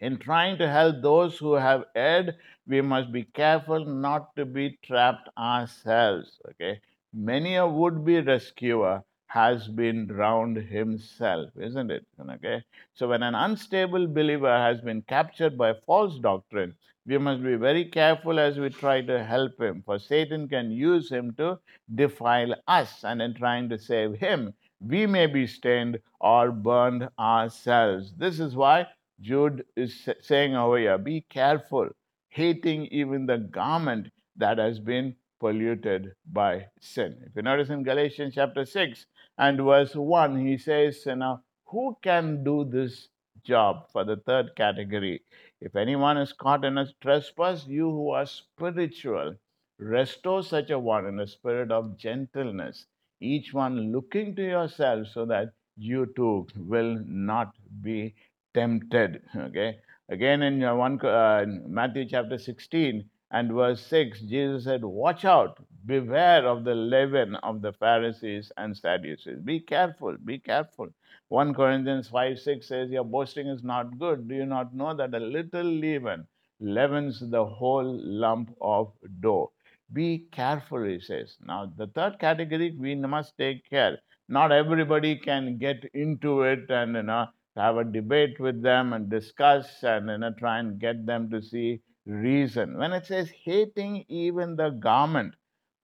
In 0.01 0.17
trying 0.17 0.57
to 0.59 0.71
help 0.71 1.03
those 1.03 1.37
who 1.37 1.55
have 1.55 1.85
erred, 1.97 2.37
we 2.69 2.81
must 2.81 3.11
be 3.13 3.25
careful 3.25 3.85
not 3.85 4.35
to 4.37 4.45
be 4.47 4.79
trapped 4.85 5.29
ourselves. 5.37 6.39
Okay. 6.51 6.81
Many 7.13 7.57
a 7.57 7.67
would-be 7.67 8.21
rescuer 8.21 9.03
has 9.27 9.67
been 9.67 10.07
drowned 10.07 10.57
himself, 10.57 11.51
isn't 11.61 11.91
it? 11.91 12.07
Okay. 12.37 12.63
So 12.95 13.09
when 13.09 13.25
an 13.25 13.35
unstable 13.35 14.07
believer 14.07 14.57
has 14.57 14.81
been 14.81 15.03
captured 15.03 15.59
by 15.59 15.75
false 15.85 16.17
doctrine, 16.21 16.77
we 17.07 17.19
must 17.19 17.43
be 17.43 17.57
very 17.57 17.87
careful 17.87 18.39
as 18.39 18.59
we 18.59 18.71
try 18.71 19.01
to 19.03 19.25
help 19.25 19.61
him, 19.61 19.83
for 19.85 19.99
Satan 19.99 20.49
can 20.49 20.71
use 20.71 21.11
him 21.11 21.35
to 21.39 21.59
defile 21.93 22.55
us, 22.69 23.03
and 23.03 23.21
in 23.21 23.35
trying 23.35 23.69
to 23.71 23.79
save 23.79 24.15
him, 24.15 24.55
we 24.81 25.07
may 25.07 25.27
be 25.27 25.47
stained 25.47 26.01
or 26.21 26.51
burned 26.51 27.09
ourselves. 27.19 28.13
This 28.17 28.41
is 28.41 28.57
why 28.57 28.87
Jude 29.21 29.65
is 29.77 30.09
saying 30.21 30.57
over 30.57 30.79
here 30.79 30.99
be 30.99 31.21
careful, 31.23 31.91
hating 32.29 32.87
even 32.87 33.27
the 33.27 33.39
garment 33.39 34.11
that 34.37 34.59
has 34.59 34.79
been 34.79 35.15
polluted 35.39 36.15
by 36.33 36.67
sin. 36.81 37.17
If 37.27 37.37
you 37.37 37.43
notice 37.43 37.71
in 37.71 37.83
Galatians 37.83 38.35
chapter 38.35 38.65
6, 38.65 39.07
and 39.39 39.59
verse 39.59 39.95
1, 39.95 40.47
he 40.47 40.59
says, 40.59 41.07
Now, 41.07 41.43
who 41.65 41.97
can 42.03 42.45
do 42.45 42.65
this 42.65 43.09
job 43.43 43.89
for 43.91 44.05
the 44.05 44.17
third 44.17 44.55
category? 44.55 45.23
If 45.61 45.77
anyone 45.77 46.19
is 46.19 46.35
caught 46.35 46.65
in 46.65 46.77
a 46.77 46.87
trespass, 47.01 47.67
you 47.67 47.91
who 47.91 48.11
are 48.11 48.27
spiritual, 48.27 49.37
restore 49.79 50.43
such 50.43 50.71
a 50.71 50.79
one 50.79 51.07
in 51.07 51.19
a 51.21 51.27
spirit 51.27 51.73
of 51.73 51.97
gentleness, 51.97 52.87
each 53.21 53.53
one 53.53 53.93
looking 53.93 54.35
to 54.37 54.43
yourself 54.43 55.07
so 55.13 55.25
that 55.27 55.53
you 55.77 56.07
too 56.17 56.47
will 56.57 57.03
not 57.07 57.55
be 57.83 58.15
tempted. 58.55 59.23
Okay. 59.37 59.79
Again, 60.09 60.43
in 60.43 60.63
uh, 60.65 60.75
one 60.75 61.01
uh, 61.01 61.45
Matthew 61.67 62.05
chapter 62.07 62.37
16 62.39 63.05
and 63.31 63.53
verse 63.53 63.81
6, 63.87 64.23
Jesus 64.23 64.65
said, 64.65 64.85
Watch 64.85 65.25
out, 65.25 65.59
beware 65.87 66.47
of 66.49 66.65
the 66.65 66.75
leaven 66.75 67.37
of 67.37 67.63
the 67.63 67.73
Pharisees 67.73 68.51
and 68.57 68.77
Sadducees. 68.77 69.39
Be 69.45 69.61
careful, 69.61 70.17
be 70.25 70.39
careful. 70.39 70.89
1 71.29 71.55
Corinthians 71.55 72.09
5 72.09 72.41
6 72.41 72.67
says, 72.67 72.91
Your 72.91 73.05
boasting 73.05 73.47
is 73.47 73.63
not 73.63 73.99
good. 73.99 74.29
Do 74.29 74.35
you 74.35 74.47
not 74.47 74.75
know 74.75 74.95
that 74.95 75.15
a 75.15 75.21
little 75.21 75.63
leaven 75.63 76.27
leavens 76.59 77.21
the 77.31 77.45
whole 77.45 77.85
lump 77.85 78.51
of 78.61 78.93
dough? 79.21 79.53
Be 79.93 80.27
careful, 80.33 80.85
he 80.85 81.01
says. 81.01 81.37
Now, 81.41 81.67
the 81.77 81.87
third 81.89 82.19
category, 82.19 82.71
we 82.79 82.95
must 82.95 83.37
take 83.37 83.69
care. 83.69 83.99
Not 84.29 84.53
everybody 84.53 85.17
can 85.17 85.59
get 85.59 85.85
into 85.95 86.43
it 86.43 86.71
and 86.71 86.95
you 86.95 87.03
know, 87.03 87.29
have 87.57 87.77
a 87.77 87.85
debate 87.85 88.39
with 88.41 88.63
them 88.63 88.93
and 88.93 89.11
discuss 89.11 89.83
and 89.83 90.09
you 90.09 90.19
know, 90.19 90.33
try 90.39 90.59
and 90.61 90.79
get 90.81 91.07
them 91.07 91.31
to 91.31 91.43
see 91.43 91.83
reason. 92.07 92.79
When 92.79 92.93
it 92.93 93.07
says 93.07 93.31
hating 93.31 94.05
even 94.09 94.57
the 94.57 94.71
garment, 94.71 95.35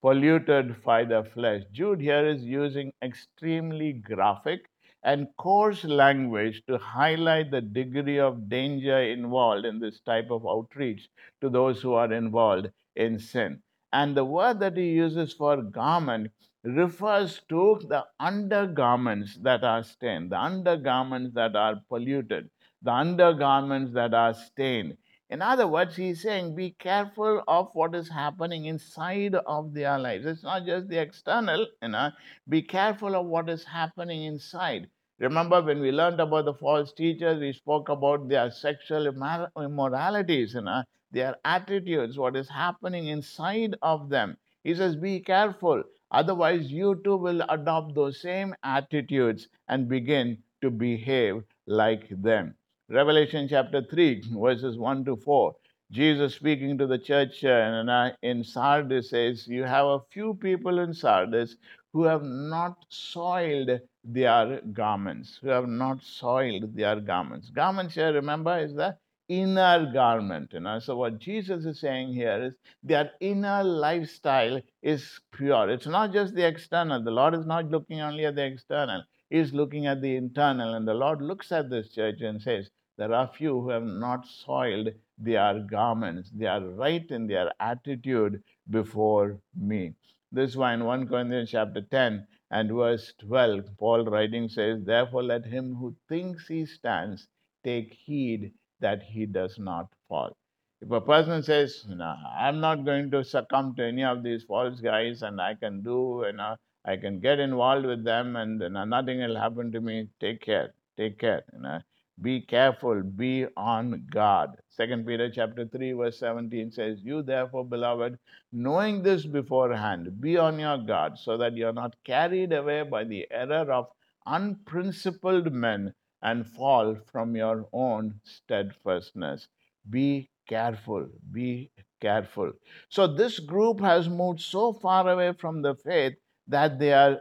polluted 0.02 0.82
by 0.84 1.04
the 1.04 1.24
flesh. 1.24 1.62
Jude 1.72 2.00
here 2.00 2.26
is 2.26 2.42
using 2.44 2.92
extremely 3.02 3.92
graphic 3.92 4.70
and 5.02 5.28
coarse 5.36 5.84
language 5.84 6.62
to 6.68 6.78
highlight 6.78 7.50
the 7.50 7.60
degree 7.60 8.18
of 8.18 8.48
danger 8.48 8.98
involved 9.00 9.66
in 9.66 9.80
this 9.80 10.00
type 10.00 10.30
of 10.30 10.46
outreach 10.46 11.08
to 11.40 11.50
those 11.50 11.82
who 11.82 11.94
are 11.94 12.12
involved 12.12 12.70
in 12.94 13.18
sin. 13.18 13.62
And 13.92 14.16
the 14.16 14.24
word 14.24 14.60
that 14.60 14.76
he 14.76 14.90
uses 14.90 15.32
for 15.32 15.60
garment 15.62 16.30
refers 16.62 17.40
to 17.48 17.80
the 17.88 18.04
undergarments 18.20 19.36
that 19.42 19.64
are 19.64 19.82
stained, 19.82 20.30
the 20.32 20.38
undergarments 20.40 21.34
that 21.34 21.56
are 21.56 21.80
polluted, 21.88 22.50
the 22.82 22.92
undergarments 22.92 23.92
that 23.94 24.14
are 24.14 24.34
stained. 24.34 24.96
In 25.30 25.42
other 25.42 25.66
words, 25.66 25.96
he's 25.96 26.22
saying 26.22 26.54
be 26.54 26.70
careful 26.70 27.42
of 27.48 27.70
what 27.72 27.94
is 27.94 28.08
happening 28.08 28.66
inside 28.66 29.34
of 29.34 29.74
their 29.74 29.98
lives. 29.98 30.26
It's 30.26 30.42
not 30.44 30.64
just 30.66 30.88
the 30.88 31.00
external, 31.00 31.66
you 31.82 31.88
know, 31.88 32.10
be 32.48 32.62
careful 32.62 33.16
of 33.16 33.26
what 33.26 33.48
is 33.48 33.64
happening 33.64 34.24
inside. 34.24 34.88
Remember 35.18 35.62
when 35.62 35.80
we 35.80 35.92
learned 35.92 36.20
about 36.20 36.44
the 36.44 36.52
false 36.54 36.92
teachers, 36.92 37.40
we 37.40 37.52
spoke 37.52 37.88
about 37.88 38.28
their 38.28 38.50
sexual 38.50 39.06
immoralities, 39.06 40.54
you 40.54 40.60
know, 40.60 40.82
their 41.10 41.36
attitudes, 41.44 42.18
what 42.18 42.36
is 42.36 42.48
happening 42.50 43.06
inside 43.06 43.76
of 43.80 44.10
them. 44.10 44.36
He 44.62 44.74
says, 44.74 44.96
be 44.96 45.20
careful. 45.20 45.82
Otherwise, 46.10 46.70
you 46.70 47.00
too 47.02 47.16
will 47.16 47.42
adopt 47.48 47.94
those 47.94 48.20
same 48.20 48.54
attitudes 48.62 49.48
and 49.68 49.88
begin 49.88 50.42
to 50.60 50.70
behave 50.70 51.42
like 51.66 52.08
them. 52.22 52.54
Revelation 52.88 53.48
chapter 53.48 53.82
3, 53.82 54.22
verses 54.32 54.76
1 54.76 55.04
to 55.06 55.16
4. 55.16 55.54
Jesus 55.92 56.34
speaking 56.34 56.76
to 56.78 56.86
the 56.86 56.98
church 56.98 57.44
uh, 57.44 58.10
in 58.22 58.44
Sardis 58.44 59.10
says, 59.10 59.46
You 59.46 59.64
have 59.64 59.86
a 59.86 60.00
few 60.10 60.34
people 60.34 60.78
in 60.80 60.92
Sardis 60.92 61.56
who 61.92 62.02
have 62.02 62.22
not 62.24 62.84
soiled 62.88 63.70
their 64.06 64.60
garments, 64.72 65.38
who 65.42 65.48
have 65.48 65.68
not 65.68 66.02
soiled 66.02 66.74
their 66.74 67.00
garments. 67.00 67.50
Garments 67.50 67.94
here, 67.94 68.12
remember, 68.12 68.58
is 68.58 68.74
the 68.74 68.96
inner 69.28 69.90
garment. 69.92 70.52
You 70.52 70.60
know? 70.60 70.78
So, 70.78 70.96
what 70.96 71.18
Jesus 71.18 71.64
is 71.64 71.80
saying 71.80 72.12
here 72.14 72.44
is 72.44 72.54
their 72.82 73.10
inner 73.20 73.64
lifestyle 73.64 74.60
is 74.82 75.20
pure. 75.32 75.68
It's 75.70 75.86
not 75.86 76.12
just 76.12 76.34
the 76.34 76.46
external. 76.46 77.02
The 77.02 77.10
Lord 77.10 77.34
is 77.34 77.46
not 77.46 77.70
looking 77.70 78.00
only 78.00 78.24
at 78.24 78.36
the 78.36 78.46
external, 78.46 79.02
He's 79.28 79.52
looking 79.52 79.86
at 79.86 80.00
the 80.00 80.16
internal. 80.16 80.74
And 80.74 80.86
the 80.86 80.94
Lord 80.94 81.20
looks 81.20 81.50
at 81.50 81.68
this 81.68 81.92
church 81.92 82.20
and 82.20 82.40
says, 82.40 82.70
there 82.98 83.12
are 83.12 83.28
few 83.28 83.60
who 83.60 83.68
have 83.68 83.84
not 83.84 84.26
soiled 84.26 84.88
their 85.18 85.60
garments. 85.60 86.30
They 86.30 86.46
are 86.46 86.64
right 86.64 87.04
in 87.10 87.26
their 87.26 87.52
attitude 87.60 88.42
before 88.70 89.38
me. 89.54 89.94
This 90.32 90.56
why 90.56 90.74
in 90.74 90.84
1 90.84 91.08
Corinthians 91.08 91.50
chapter 91.50 91.82
10 91.82 92.26
and 92.50 92.70
verse 92.70 93.12
12, 93.20 93.76
Paul 93.78 94.04
writing 94.04 94.48
says, 94.48 94.84
Therefore 94.84 95.22
let 95.22 95.44
him 95.44 95.74
who 95.74 95.96
thinks 96.08 96.48
he 96.48 96.66
stands 96.66 97.28
take 97.64 97.92
heed 97.92 98.52
that 98.80 99.02
he 99.02 99.26
does 99.26 99.58
not 99.58 99.88
fall. 100.08 100.36
If 100.80 100.90
a 100.90 101.00
person 101.00 101.42
says, 101.42 101.84
no, 101.88 102.14
I'm 102.38 102.60
not 102.60 102.84
going 102.84 103.10
to 103.12 103.24
succumb 103.24 103.74
to 103.76 103.84
any 103.84 104.04
of 104.04 104.22
these 104.22 104.44
false 104.44 104.80
guys 104.80 105.22
and 105.22 105.40
I 105.40 105.54
can 105.54 105.82
do, 105.82 106.24
know, 106.32 106.56
I 106.84 106.96
can 106.96 107.20
get 107.20 107.40
involved 107.40 107.86
with 107.86 108.04
them 108.04 108.36
and 108.36 108.58
nothing 108.90 109.18
will 109.18 109.36
happen 109.36 109.72
to 109.72 109.80
me, 109.80 110.08
take 110.20 110.42
care, 110.42 110.74
take 110.96 111.18
care. 111.18 111.44
You 111.52 111.60
know 111.60 111.80
be 112.20 112.40
careful 112.40 113.02
be 113.02 113.46
on 113.56 114.06
guard. 114.10 114.50
Second 114.70 115.06
peter 115.06 115.30
chapter 115.30 115.66
3 115.66 115.92
verse 115.92 116.18
17 116.18 116.70
says 116.70 117.00
you 117.02 117.22
therefore 117.22 117.64
beloved 117.64 118.18
knowing 118.52 119.02
this 119.02 119.26
beforehand 119.26 120.20
be 120.20 120.36
on 120.38 120.58
your 120.58 120.78
guard 120.78 121.18
so 121.18 121.36
that 121.36 121.54
you're 121.54 121.72
not 121.72 121.94
carried 122.04 122.52
away 122.52 122.82
by 122.82 123.04
the 123.04 123.26
error 123.30 123.70
of 123.70 123.88
unprincipled 124.24 125.52
men 125.52 125.92
and 126.22 126.46
fall 126.46 126.96
from 127.12 127.36
your 127.36 127.68
own 127.72 128.20
steadfastness. 128.24 129.48
Be 129.90 130.30
careful 130.48 131.08
be 131.32 131.70
careful. 132.00 132.52
So 132.88 133.06
this 133.06 133.38
group 133.38 133.80
has 133.80 134.08
moved 134.08 134.40
so 134.40 134.72
far 134.72 135.08
away 135.08 135.32
from 135.32 135.62
the 135.62 135.74
faith 135.74 136.14
that 136.48 136.78
they 136.78 136.92
are 136.92 137.20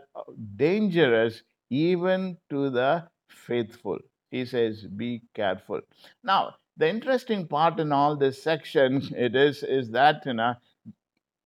dangerous 0.56 1.44
even 1.70 2.38
to 2.50 2.70
the 2.70 3.08
faithful 3.28 4.00
he 4.36 4.46
says, 4.46 4.84
be 4.84 5.22
careful. 5.34 5.82
Now, 6.24 6.56
the 6.78 6.90
interesting 6.90 7.48
part 7.48 7.80
in 7.80 7.92
all 7.92 8.16
this 8.16 8.44
section 8.44 9.02
it 9.28 9.36
is 9.36 9.64
is 9.64 9.92
that 9.92 10.26
you 10.26 10.34
know 10.34 10.56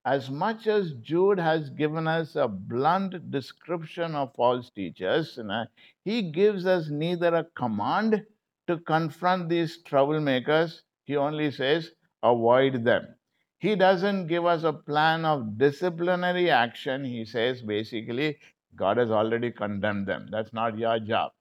as 0.06 0.30
much 0.30 0.66
as 0.66 0.94
Jude 1.02 1.40
has 1.40 1.70
given 1.70 2.08
us 2.08 2.36
a 2.36 2.48
blunt 2.48 3.30
description 3.32 4.16
of 4.16 4.34
false 4.34 4.70
teachers, 4.70 5.36
you 5.38 5.44
know, 5.44 5.66
he 6.04 6.32
gives 6.32 6.66
us 6.66 6.90
neither 6.90 7.36
a 7.36 7.44
command 7.56 8.26
to 8.68 8.78
confront 8.78 9.50
these 9.50 9.84
troublemakers, 9.84 10.82
he 11.04 11.18
only 11.18 11.52
says, 11.52 11.92
avoid 12.24 12.86
them. 12.86 13.16
He 13.60 13.76
doesn't 13.76 14.28
give 14.28 14.46
us 14.46 14.64
a 14.64 14.74
plan 14.74 15.26
of 15.26 15.58
disciplinary 15.58 16.50
action. 16.50 17.04
He 17.04 17.26
says 17.26 17.62
basically, 17.62 18.38
God 18.76 18.98
has 18.98 19.12
already 19.12 19.52
condemned 19.52 20.08
them. 20.08 20.28
That's 20.32 20.54
not 20.54 20.78
your 20.78 21.00
job. 21.00 21.32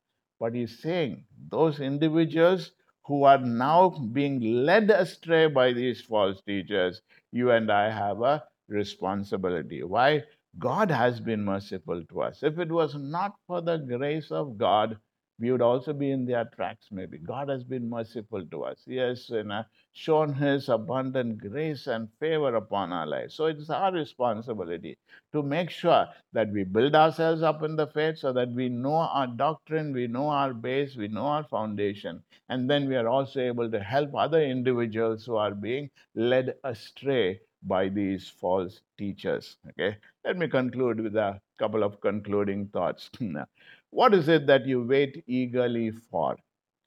But 0.40 0.54
he's 0.54 0.80
saying 0.80 1.24
those 1.50 1.80
individuals 1.80 2.72
who 3.06 3.24
are 3.24 3.38
now 3.38 3.90
being 4.12 4.64
led 4.64 4.90
astray 4.90 5.46
by 5.46 5.72
these 5.72 6.00
false 6.02 6.40
teachers, 6.42 7.02
you 7.32 7.50
and 7.50 7.70
I 7.72 7.90
have 7.90 8.20
a 8.22 8.44
responsibility. 8.68 9.82
Why? 9.82 10.24
God 10.58 10.90
has 10.90 11.20
been 11.20 11.44
merciful 11.44 12.04
to 12.04 12.22
us. 12.22 12.42
If 12.42 12.58
it 12.58 12.70
was 12.70 12.94
not 12.94 13.34
for 13.46 13.60
the 13.60 13.78
grace 13.78 14.30
of 14.30 14.58
God, 14.58 14.98
we 15.40 15.50
would 15.52 15.62
also 15.62 15.92
be 15.92 16.10
in 16.10 16.24
their 16.26 16.44
tracks, 16.46 16.86
maybe. 16.90 17.18
God 17.18 17.48
has 17.48 17.64
been 17.64 17.88
merciful 17.88 18.44
to 18.46 18.64
us. 18.64 18.82
He 18.86 18.96
has 18.96 19.28
you 19.30 19.44
know, 19.44 19.64
shown 19.92 20.34
His 20.34 20.68
abundant 20.68 21.38
grace 21.38 21.86
and 21.86 22.08
favor 22.20 22.54
upon 22.54 22.92
our 22.92 23.06
lives. 23.06 23.34
So 23.34 23.46
it's 23.46 23.70
our 23.70 23.92
responsibility 23.92 24.98
to 25.32 25.42
make 25.42 25.70
sure 25.70 26.06
that 26.32 26.50
we 26.50 26.64
build 26.64 26.94
ourselves 26.94 27.42
up 27.42 27.62
in 27.62 27.76
the 27.76 27.86
faith 27.86 28.18
so 28.18 28.32
that 28.32 28.50
we 28.50 28.68
know 28.68 28.94
our 28.94 29.26
doctrine, 29.26 29.92
we 29.92 30.06
know 30.06 30.28
our 30.28 30.52
base, 30.54 30.96
we 30.96 31.08
know 31.08 31.26
our 31.26 31.44
foundation. 31.44 32.22
And 32.48 32.68
then 32.68 32.88
we 32.88 32.96
are 32.96 33.08
also 33.08 33.40
able 33.40 33.70
to 33.70 33.80
help 33.80 34.14
other 34.14 34.42
individuals 34.42 35.24
who 35.24 35.36
are 35.36 35.54
being 35.54 35.90
led 36.14 36.54
astray 36.64 37.40
by 37.62 37.88
these 37.88 38.28
false 38.28 38.80
teachers. 38.96 39.56
Okay, 39.70 39.96
let 40.24 40.36
me 40.36 40.48
conclude 40.48 41.00
with 41.00 41.16
a 41.16 41.40
couple 41.58 41.82
of 41.82 42.00
concluding 42.00 42.68
thoughts. 42.68 43.10
What 43.90 44.14
is 44.14 44.28
it 44.28 44.46
that 44.46 44.66
you 44.66 44.82
wait 44.82 45.24
eagerly 45.26 45.90
for? 45.90 46.36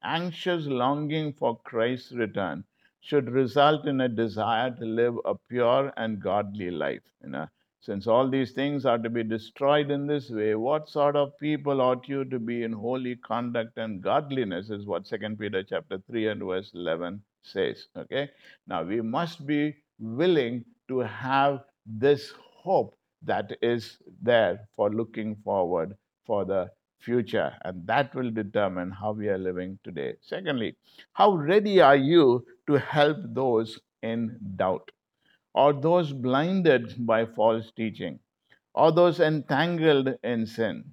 Anxious 0.04 0.66
longing 0.68 1.34
for 1.34 1.60
Christ's 1.60 2.12
return 2.14 2.64
should 3.00 3.30
result 3.30 3.88
in 3.88 4.02
a 4.02 4.08
desire 4.08 4.72
to 4.76 4.86
live 4.86 5.16
a 5.26 5.36
pure 5.50 5.92
and 5.98 6.22
godly 6.22 6.70
life. 6.70 7.02
You 7.24 7.30
know, 7.30 7.48
since 7.80 8.06
all 8.06 8.30
these 8.30 8.52
things 8.52 8.86
are 8.86 9.00
to 9.00 9.10
be 9.10 9.24
destroyed 9.24 9.90
in 9.90 10.06
this 10.06 10.30
way, 10.30 10.54
what 10.54 10.90
sort 10.90 11.16
of 11.16 11.38
people 11.40 11.82
ought 11.82 12.08
you 12.08 12.24
to 12.26 12.38
be 12.38 12.64
in 12.64 12.72
holy 12.72 13.16
conduct 13.16 13.78
and 13.78 14.02
godliness 14.02 14.70
is 14.70 14.86
what 14.86 15.08
Second 15.08 15.40
Peter 15.40 15.64
chapter 15.64 15.98
3 16.08 16.28
and 16.28 16.44
verse 16.44 16.72
11 16.76 17.24
says. 17.42 17.88
Okay. 17.98 18.30
Now 18.68 18.84
we 18.84 19.02
must 19.02 19.48
be 19.48 19.76
willing 20.00 20.64
to 20.88 21.00
have 21.00 21.64
this 21.86 22.32
hope 22.38 22.96
that 23.24 23.58
is 23.62 23.98
there 24.22 24.68
for 24.76 24.92
looking 24.92 25.36
forward 25.38 25.98
for 26.26 26.46
the 26.46 26.70
future, 27.02 27.54
and 27.66 27.86
that 27.88 28.14
will 28.16 28.32
determine 28.32 28.92
how 28.92 29.12
we 29.12 29.28
are 29.30 29.38
living 29.38 29.80
today. 29.84 30.16
Secondly, 30.22 30.76
how 31.14 31.34
ready 31.36 31.82
are 31.82 31.96
you 31.96 32.46
to 32.68 32.78
help 32.80 33.18
those 33.34 33.80
in 34.02 34.38
doubt, 34.56 34.92
or 35.54 35.74
those 35.74 36.14
blinded 36.14 37.06
by 37.06 37.26
false 37.26 37.72
teaching, 37.76 38.20
or 38.74 38.92
those 38.92 39.20
entangled 39.20 40.16
in 40.24 40.46
sin? 40.46 40.84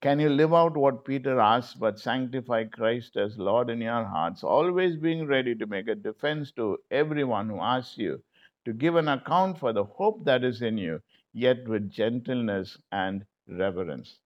Can 0.00 0.18
you 0.18 0.30
live 0.30 0.54
out 0.54 0.78
what 0.78 1.04
Peter 1.04 1.38
asks, 1.38 1.74
but 1.74 1.98
sanctify 2.00 2.64
Christ 2.64 3.18
as 3.18 3.36
Lord 3.36 3.68
in 3.68 3.82
your 3.82 4.04
hearts, 4.04 4.42
always 4.42 4.96
being 4.96 5.26
ready 5.26 5.54
to 5.54 5.66
make 5.66 5.88
a 5.88 5.94
defense 5.94 6.52
to 6.52 6.78
everyone 6.90 7.50
who 7.50 7.60
asks 7.60 7.98
you 7.98 8.22
to 8.64 8.72
give 8.72 8.96
an 8.96 9.08
account 9.08 9.58
for 9.58 9.74
the 9.74 9.84
hope 9.84 10.24
that 10.24 10.42
is 10.42 10.62
in 10.62 10.78
you, 10.78 11.02
yet 11.34 11.68
with 11.68 11.90
gentleness 11.90 12.78
and 12.92 13.26
reverence? 13.46 14.18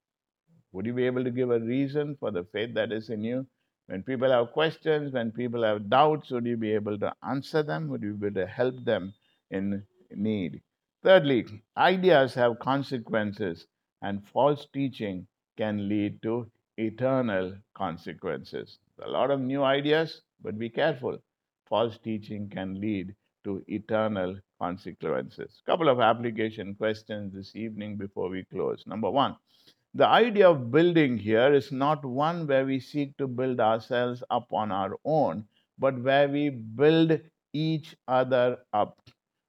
Would 0.75 0.87
you 0.87 0.93
be 0.93 1.07
able 1.07 1.23
to 1.23 1.31
give 1.31 1.53
a 1.53 1.61
reason 1.61 2.17
for 2.19 2.33
the 2.33 2.43
faith 2.53 2.75
that 2.75 2.91
is 2.91 3.09
in 3.09 3.23
you? 3.23 3.47
When 3.87 4.03
people 4.03 4.29
have 4.33 4.51
questions, 4.51 5.13
when 5.13 5.31
people 5.31 5.63
have 5.63 5.89
doubts, 5.89 6.33
would 6.33 6.47
you 6.47 6.57
be 6.57 6.73
able 6.73 6.99
to 6.99 7.15
answer 7.23 7.63
them? 7.63 7.87
Would 7.89 8.03
you 8.03 8.15
be 8.15 8.27
able 8.27 8.41
to 8.41 8.47
help 8.49 8.85
them 8.85 9.15
in 9.53 9.85
need? 10.11 10.63
Thirdly, 11.05 11.47
ideas 11.77 12.35
have 12.35 12.59
consequences, 12.59 13.69
and 14.03 14.27
false 14.27 14.67
teaching 14.75 15.29
can 15.57 15.89
lead 15.89 16.21
to 16.23 16.51
eternal 16.77 17.55
consequences. 17.75 18.81
A 19.01 19.09
lot 19.09 19.31
of 19.31 19.41
new 19.41 19.63
ideas, 19.63 20.23
but 20.43 20.59
be 20.59 20.71
careful. 20.71 21.19
False 21.69 21.99
teaching 21.99 22.51
can 22.51 22.81
lead 22.81 23.15
to 23.45 23.63
eternal 23.69 24.41
consequences. 24.61 25.63
Couple 25.67 25.89
of 25.89 26.01
application 26.01 26.75
questions 26.75 27.33
this 27.33 27.55
evening 27.55 27.97
before 27.97 28.29
we 28.29 28.43
close. 28.45 28.83
Number 28.87 29.11
one, 29.11 29.37
the 29.95 30.07
idea 30.07 30.51
of 30.51 30.73
building 30.73 31.17
here 31.17 31.55
is 31.55 31.71
not 31.71 32.05
one 32.05 32.49
where 32.49 32.67
we 32.67 32.81
seek 32.81 33.17
to 33.17 33.29
build 33.29 33.61
ourselves 33.61 34.25
up 34.29 34.53
on 34.53 34.73
our 34.73 34.97
own, 35.05 35.47
but 35.79 35.97
where 36.03 36.29
we 36.29 36.51
build 36.51 37.21
each 37.53 37.95
other 38.09 38.59
up. 38.73 38.99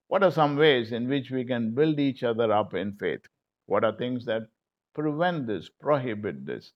What 0.08 0.24
are 0.24 0.32
some 0.32 0.56
ways 0.56 0.92
in 0.92 1.08
which 1.10 1.32
we 1.32 1.46
can 1.46 1.74
build 1.74 2.00
each 2.00 2.22
other 2.22 2.52
up 2.52 2.76
in 2.76 2.94
faith? 2.94 3.22
What 3.66 3.84
are 3.84 3.98
things 3.98 4.24
that 4.26 4.44
prevent 4.94 5.48
this, 5.48 5.68
prohibit 5.82 6.46
this? 6.46 6.74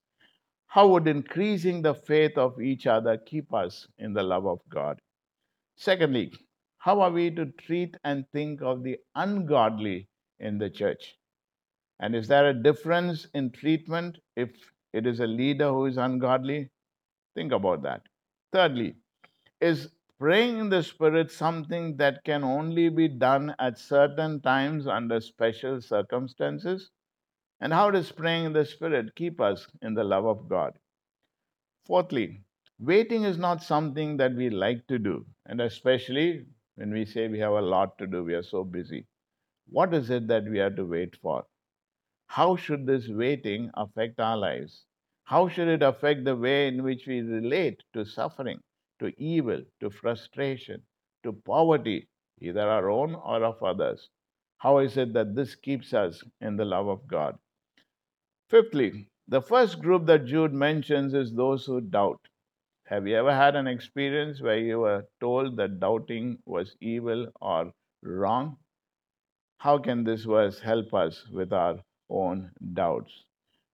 How 0.66 0.88
would 0.88 1.08
increasing 1.08 1.84
the 1.84 1.94
faith 1.94 2.40
of 2.40 2.60
each 2.60 2.88
other 2.88 3.18
keep 3.20 3.54
us 3.54 3.88
in 4.00 4.14
the 4.14 4.24
love 4.24 4.48
of 4.48 4.62
God? 4.70 5.00
Secondly, 5.76 6.34
how 6.80 7.02
are 7.02 7.12
we 7.12 7.30
to 7.32 7.46
treat 7.46 7.96
and 8.04 8.26
think 8.32 8.64
of 8.64 8.82
the 8.82 8.98
ungodly 9.14 10.08
in 10.40 10.58
the 10.58 10.72
church? 10.72 11.19
And 12.00 12.16
is 12.16 12.28
there 12.28 12.50
a 12.50 12.54
difference 12.54 13.28
in 13.34 13.52
treatment 13.52 14.20
if 14.36 14.50
it 14.94 15.06
is 15.06 15.20
a 15.20 15.28
leader 15.28 15.70
who 15.70 15.86
is 15.86 15.98
ungodly? 15.98 16.70
Think 17.36 17.52
about 17.52 17.84
that. 17.84 18.04
Thirdly, 18.52 18.96
is 19.62 19.92
praying 20.20 20.58
in 20.60 20.70
the 20.70 20.84
Spirit 20.84 21.32
something 21.32 21.98
that 21.98 22.24
can 22.24 22.44
only 22.44 22.90
be 22.90 23.08
done 23.08 23.56
at 23.60 23.78
certain 23.78 24.42
times 24.42 24.88
under 24.88 25.20
special 25.22 25.82
circumstances? 25.82 26.92
And 27.62 27.74
how 27.74 27.92
does 27.92 28.12
praying 28.12 28.46
in 28.46 28.54
the 28.54 28.66
Spirit 28.66 29.16
keep 29.16 29.40
us 29.42 29.68
in 29.82 29.94
the 29.94 30.04
love 30.04 30.26
of 30.26 30.50
God? 30.50 30.78
Fourthly, 31.86 32.44
waiting 32.80 33.24
is 33.24 33.38
not 33.38 33.62
something 33.64 34.18
that 34.18 34.34
we 34.34 34.50
like 34.50 34.88
to 34.88 34.98
do, 34.98 35.26
and 35.46 35.60
especially 35.60 36.46
when 36.76 36.92
we 36.94 37.06
say 37.06 37.28
we 37.28 37.40
have 37.40 37.54
a 37.54 37.62
lot 37.62 37.98
to 37.98 38.08
do, 38.08 38.24
we 38.24 38.34
are 38.34 38.44
so 38.44 38.64
busy. 38.64 39.06
What 39.68 39.94
is 39.94 40.10
it 40.10 40.28
that 40.28 40.46
we 40.46 40.60
have 40.60 40.76
to 40.78 40.86
wait 40.86 41.16
for? 41.18 41.46
How 42.30 42.56
should 42.56 42.86
this 42.86 43.10
waiting 43.10 43.72
affect 43.74 44.20
our 44.20 44.38
lives? 44.38 44.86
How 45.26 45.48
should 45.48 45.68
it 45.68 45.84
affect 45.84 46.26
the 46.26 46.36
way 46.36 46.68
in 46.68 46.84
which 46.84 47.08
we 47.08 47.22
relate 47.22 47.84
to 47.94 48.06
suffering, 48.06 48.62
to 49.00 49.12
evil, 49.22 49.64
to 49.80 49.90
frustration, 49.90 50.84
to 51.24 51.34
poverty, 51.34 52.08
either 52.40 52.62
our 52.62 52.90
own 52.90 53.16
or 53.16 53.44
of 53.44 53.62
others? 53.64 54.10
How 54.60 54.78
is 54.78 54.96
it 54.96 55.12
that 55.14 55.36
this 55.36 55.56
keeps 55.56 55.94
us 55.94 56.24
in 56.40 56.56
the 56.56 56.66
love 56.66 56.88
of 56.88 57.08
God? 57.08 57.40
Fifthly, 58.48 59.10
the 59.28 59.42
first 59.42 59.82
group 59.82 60.06
that 60.06 60.26
Jude 60.26 60.54
mentions 60.54 61.16
is 61.16 61.34
those 61.34 61.66
who 61.66 61.82
doubt. 61.82 62.22
Have 62.86 63.08
you 63.08 63.16
ever 63.16 63.34
had 63.34 63.56
an 63.56 63.68
experience 63.68 64.40
where 64.40 64.60
you 64.60 64.80
were 64.80 65.08
told 65.20 65.58
that 65.58 65.80
doubting 65.80 66.38
was 66.46 66.78
evil 66.80 67.28
or 67.42 67.74
wrong? 68.04 68.58
How 69.58 69.78
can 69.80 70.04
this 70.04 70.26
verse 70.26 70.60
help 70.60 70.94
us 70.94 71.28
with 71.30 71.52
our 71.54 71.84
own 72.10 72.52
doubts. 72.74 73.24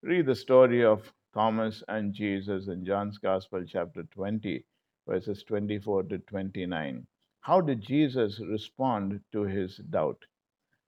Read 0.02 0.26
the 0.26 0.36
story 0.36 0.84
of 0.84 1.12
Thomas 1.34 1.84
and 1.88 2.14
Jesus 2.14 2.68
in 2.68 2.86
John's 2.86 3.18
Gospel, 3.18 3.66
chapter 3.66 4.04
20, 4.04 4.66
verses 5.08 5.44
24 5.44 6.04
to 6.04 6.20
29. 6.20 7.08
How 7.42 7.62
did 7.62 7.82
Jesus 7.82 8.40
respond 8.40 9.22
to 9.32 9.44
his 9.44 9.78
doubt? 9.78 10.26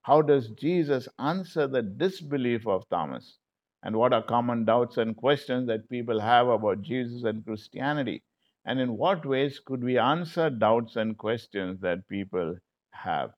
How 0.02 0.22
does 0.22 0.50
Jesus 0.52 1.08
answer 1.20 1.68
the 1.68 1.82
disbelief 1.82 2.66
of 2.66 2.88
Thomas? 2.90 3.38
And 3.84 3.96
what 3.96 4.14
are 4.14 4.24
common 4.24 4.66
doubts 4.66 4.98
and 4.98 5.16
questions 5.16 5.68
that 5.68 5.90
people 5.90 6.20
have 6.20 6.48
about 6.48 6.82
Jesus 6.82 7.24
and 7.24 7.46
Christianity? 7.46 8.24
And 8.66 8.80
in 8.80 8.98
what 8.98 9.26
ways 9.26 9.60
could 9.60 9.84
we 9.84 9.98
answer 9.98 10.50
doubts 10.50 10.96
and 10.96 11.18
questions 11.18 11.80
that 11.82 12.08
people 12.08 12.58
have? 12.92 13.34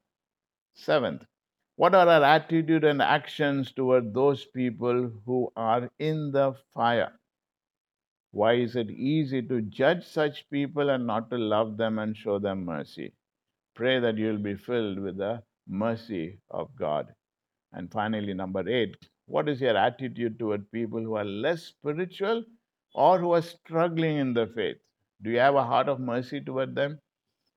Seventh, 0.74 1.26
what 1.80 1.96
are 1.96 2.10
our 2.10 2.24
attitude 2.26 2.84
and 2.84 3.02
actions 3.02 3.72
toward 3.72 4.14
those 4.14 4.46
people 4.48 5.10
who 5.26 5.50
are 5.56 5.90
in 5.98 6.30
the 6.34 6.54
fire? 6.74 7.14
Why 8.32 8.56
is 8.56 8.76
it 8.76 8.92
easy 8.92 9.42
to 9.44 9.62
judge 9.62 10.06
such 10.06 10.50
people 10.50 10.90
and 10.90 11.08
not 11.08 11.30
to 11.30 11.38
love 11.38 11.78
them 11.78 11.98
and 12.00 12.18
show 12.18 12.38
them 12.38 12.66
mercy? 12.66 13.14
Pray 13.76 13.98
that 14.02 14.18
you'll 14.18 14.44
be 14.44 14.56
filled 14.56 15.00
with 15.00 15.16
the 15.16 15.42
mercy 15.70 16.42
of 16.50 16.76
God. 16.76 17.16
And 17.72 17.90
finally, 17.90 18.34
number 18.34 18.68
eight, 18.68 18.98
what 19.28 19.48
is 19.48 19.62
your 19.62 19.78
attitude 19.78 20.38
toward 20.38 20.70
people 20.74 21.02
who 21.02 21.16
are 21.16 21.24
less 21.24 21.64
spiritual 21.64 22.44
or 22.94 23.20
who 23.20 23.32
are 23.32 23.42
struggling 23.42 24.18
in 24.18 24.34
the 24.34 24.48
faith? 24.48 24.80
Do 25.22 25.30
you 25.30 25.40
have 25.40 25.56
a 25.56 25.64
heart 25.64 25.88
of 25.88 26.02
mercy 26.02 26.42
toward 26.42 26.76
them? 26.76 27.00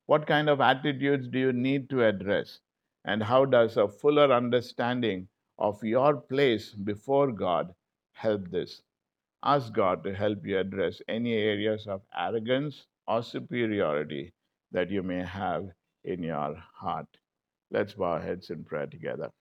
What 0.07 0.29
kind 0.29 0.49
of 0.49 0.61
attitudes 0.61 1.27
do 1.27 1.41
you 1.41 1.53
need 1.53 1.91
to 1.91 2.05
address? 2.05 2.61
And 3.05 3.23
how 3.23 3.45
does 3.45 3.77
a 3.77 3.89
fuller 3.89 4.33
understanding 4.33 5.29
of 5.59 5.83
your 5.85 6.17
place 6.17 6.75
before 6.75 7.33
God 7.33 7.75
help 8.13 8.51
this? 8.51 8.83
Ask 9.43 9.73
God 9.73 10.05
to 10.05 10.15
help 10.15 10.47
you 10.47 10.59
address 10.59 11.03
any 11.09 11.35
areas 11.35 11.89
of 11.89 12.03
arrogance 12.17 12.87
or 13.09 13.23
superiority 13.25 14.33
that 14.73 14.91
you 14.91 15.03
may 15.03 15.25
have 15.25 15.71
in 16.05 16.23
your 16.23 16.55
heart. 16.75 17.09
Let's 17.73 17.95
bow 17.95 18.13
our 18.13 18.21
heads 18.21 18.51
in 18.51 18.65
prayer 18.65 18.87
together. 18.87 19.33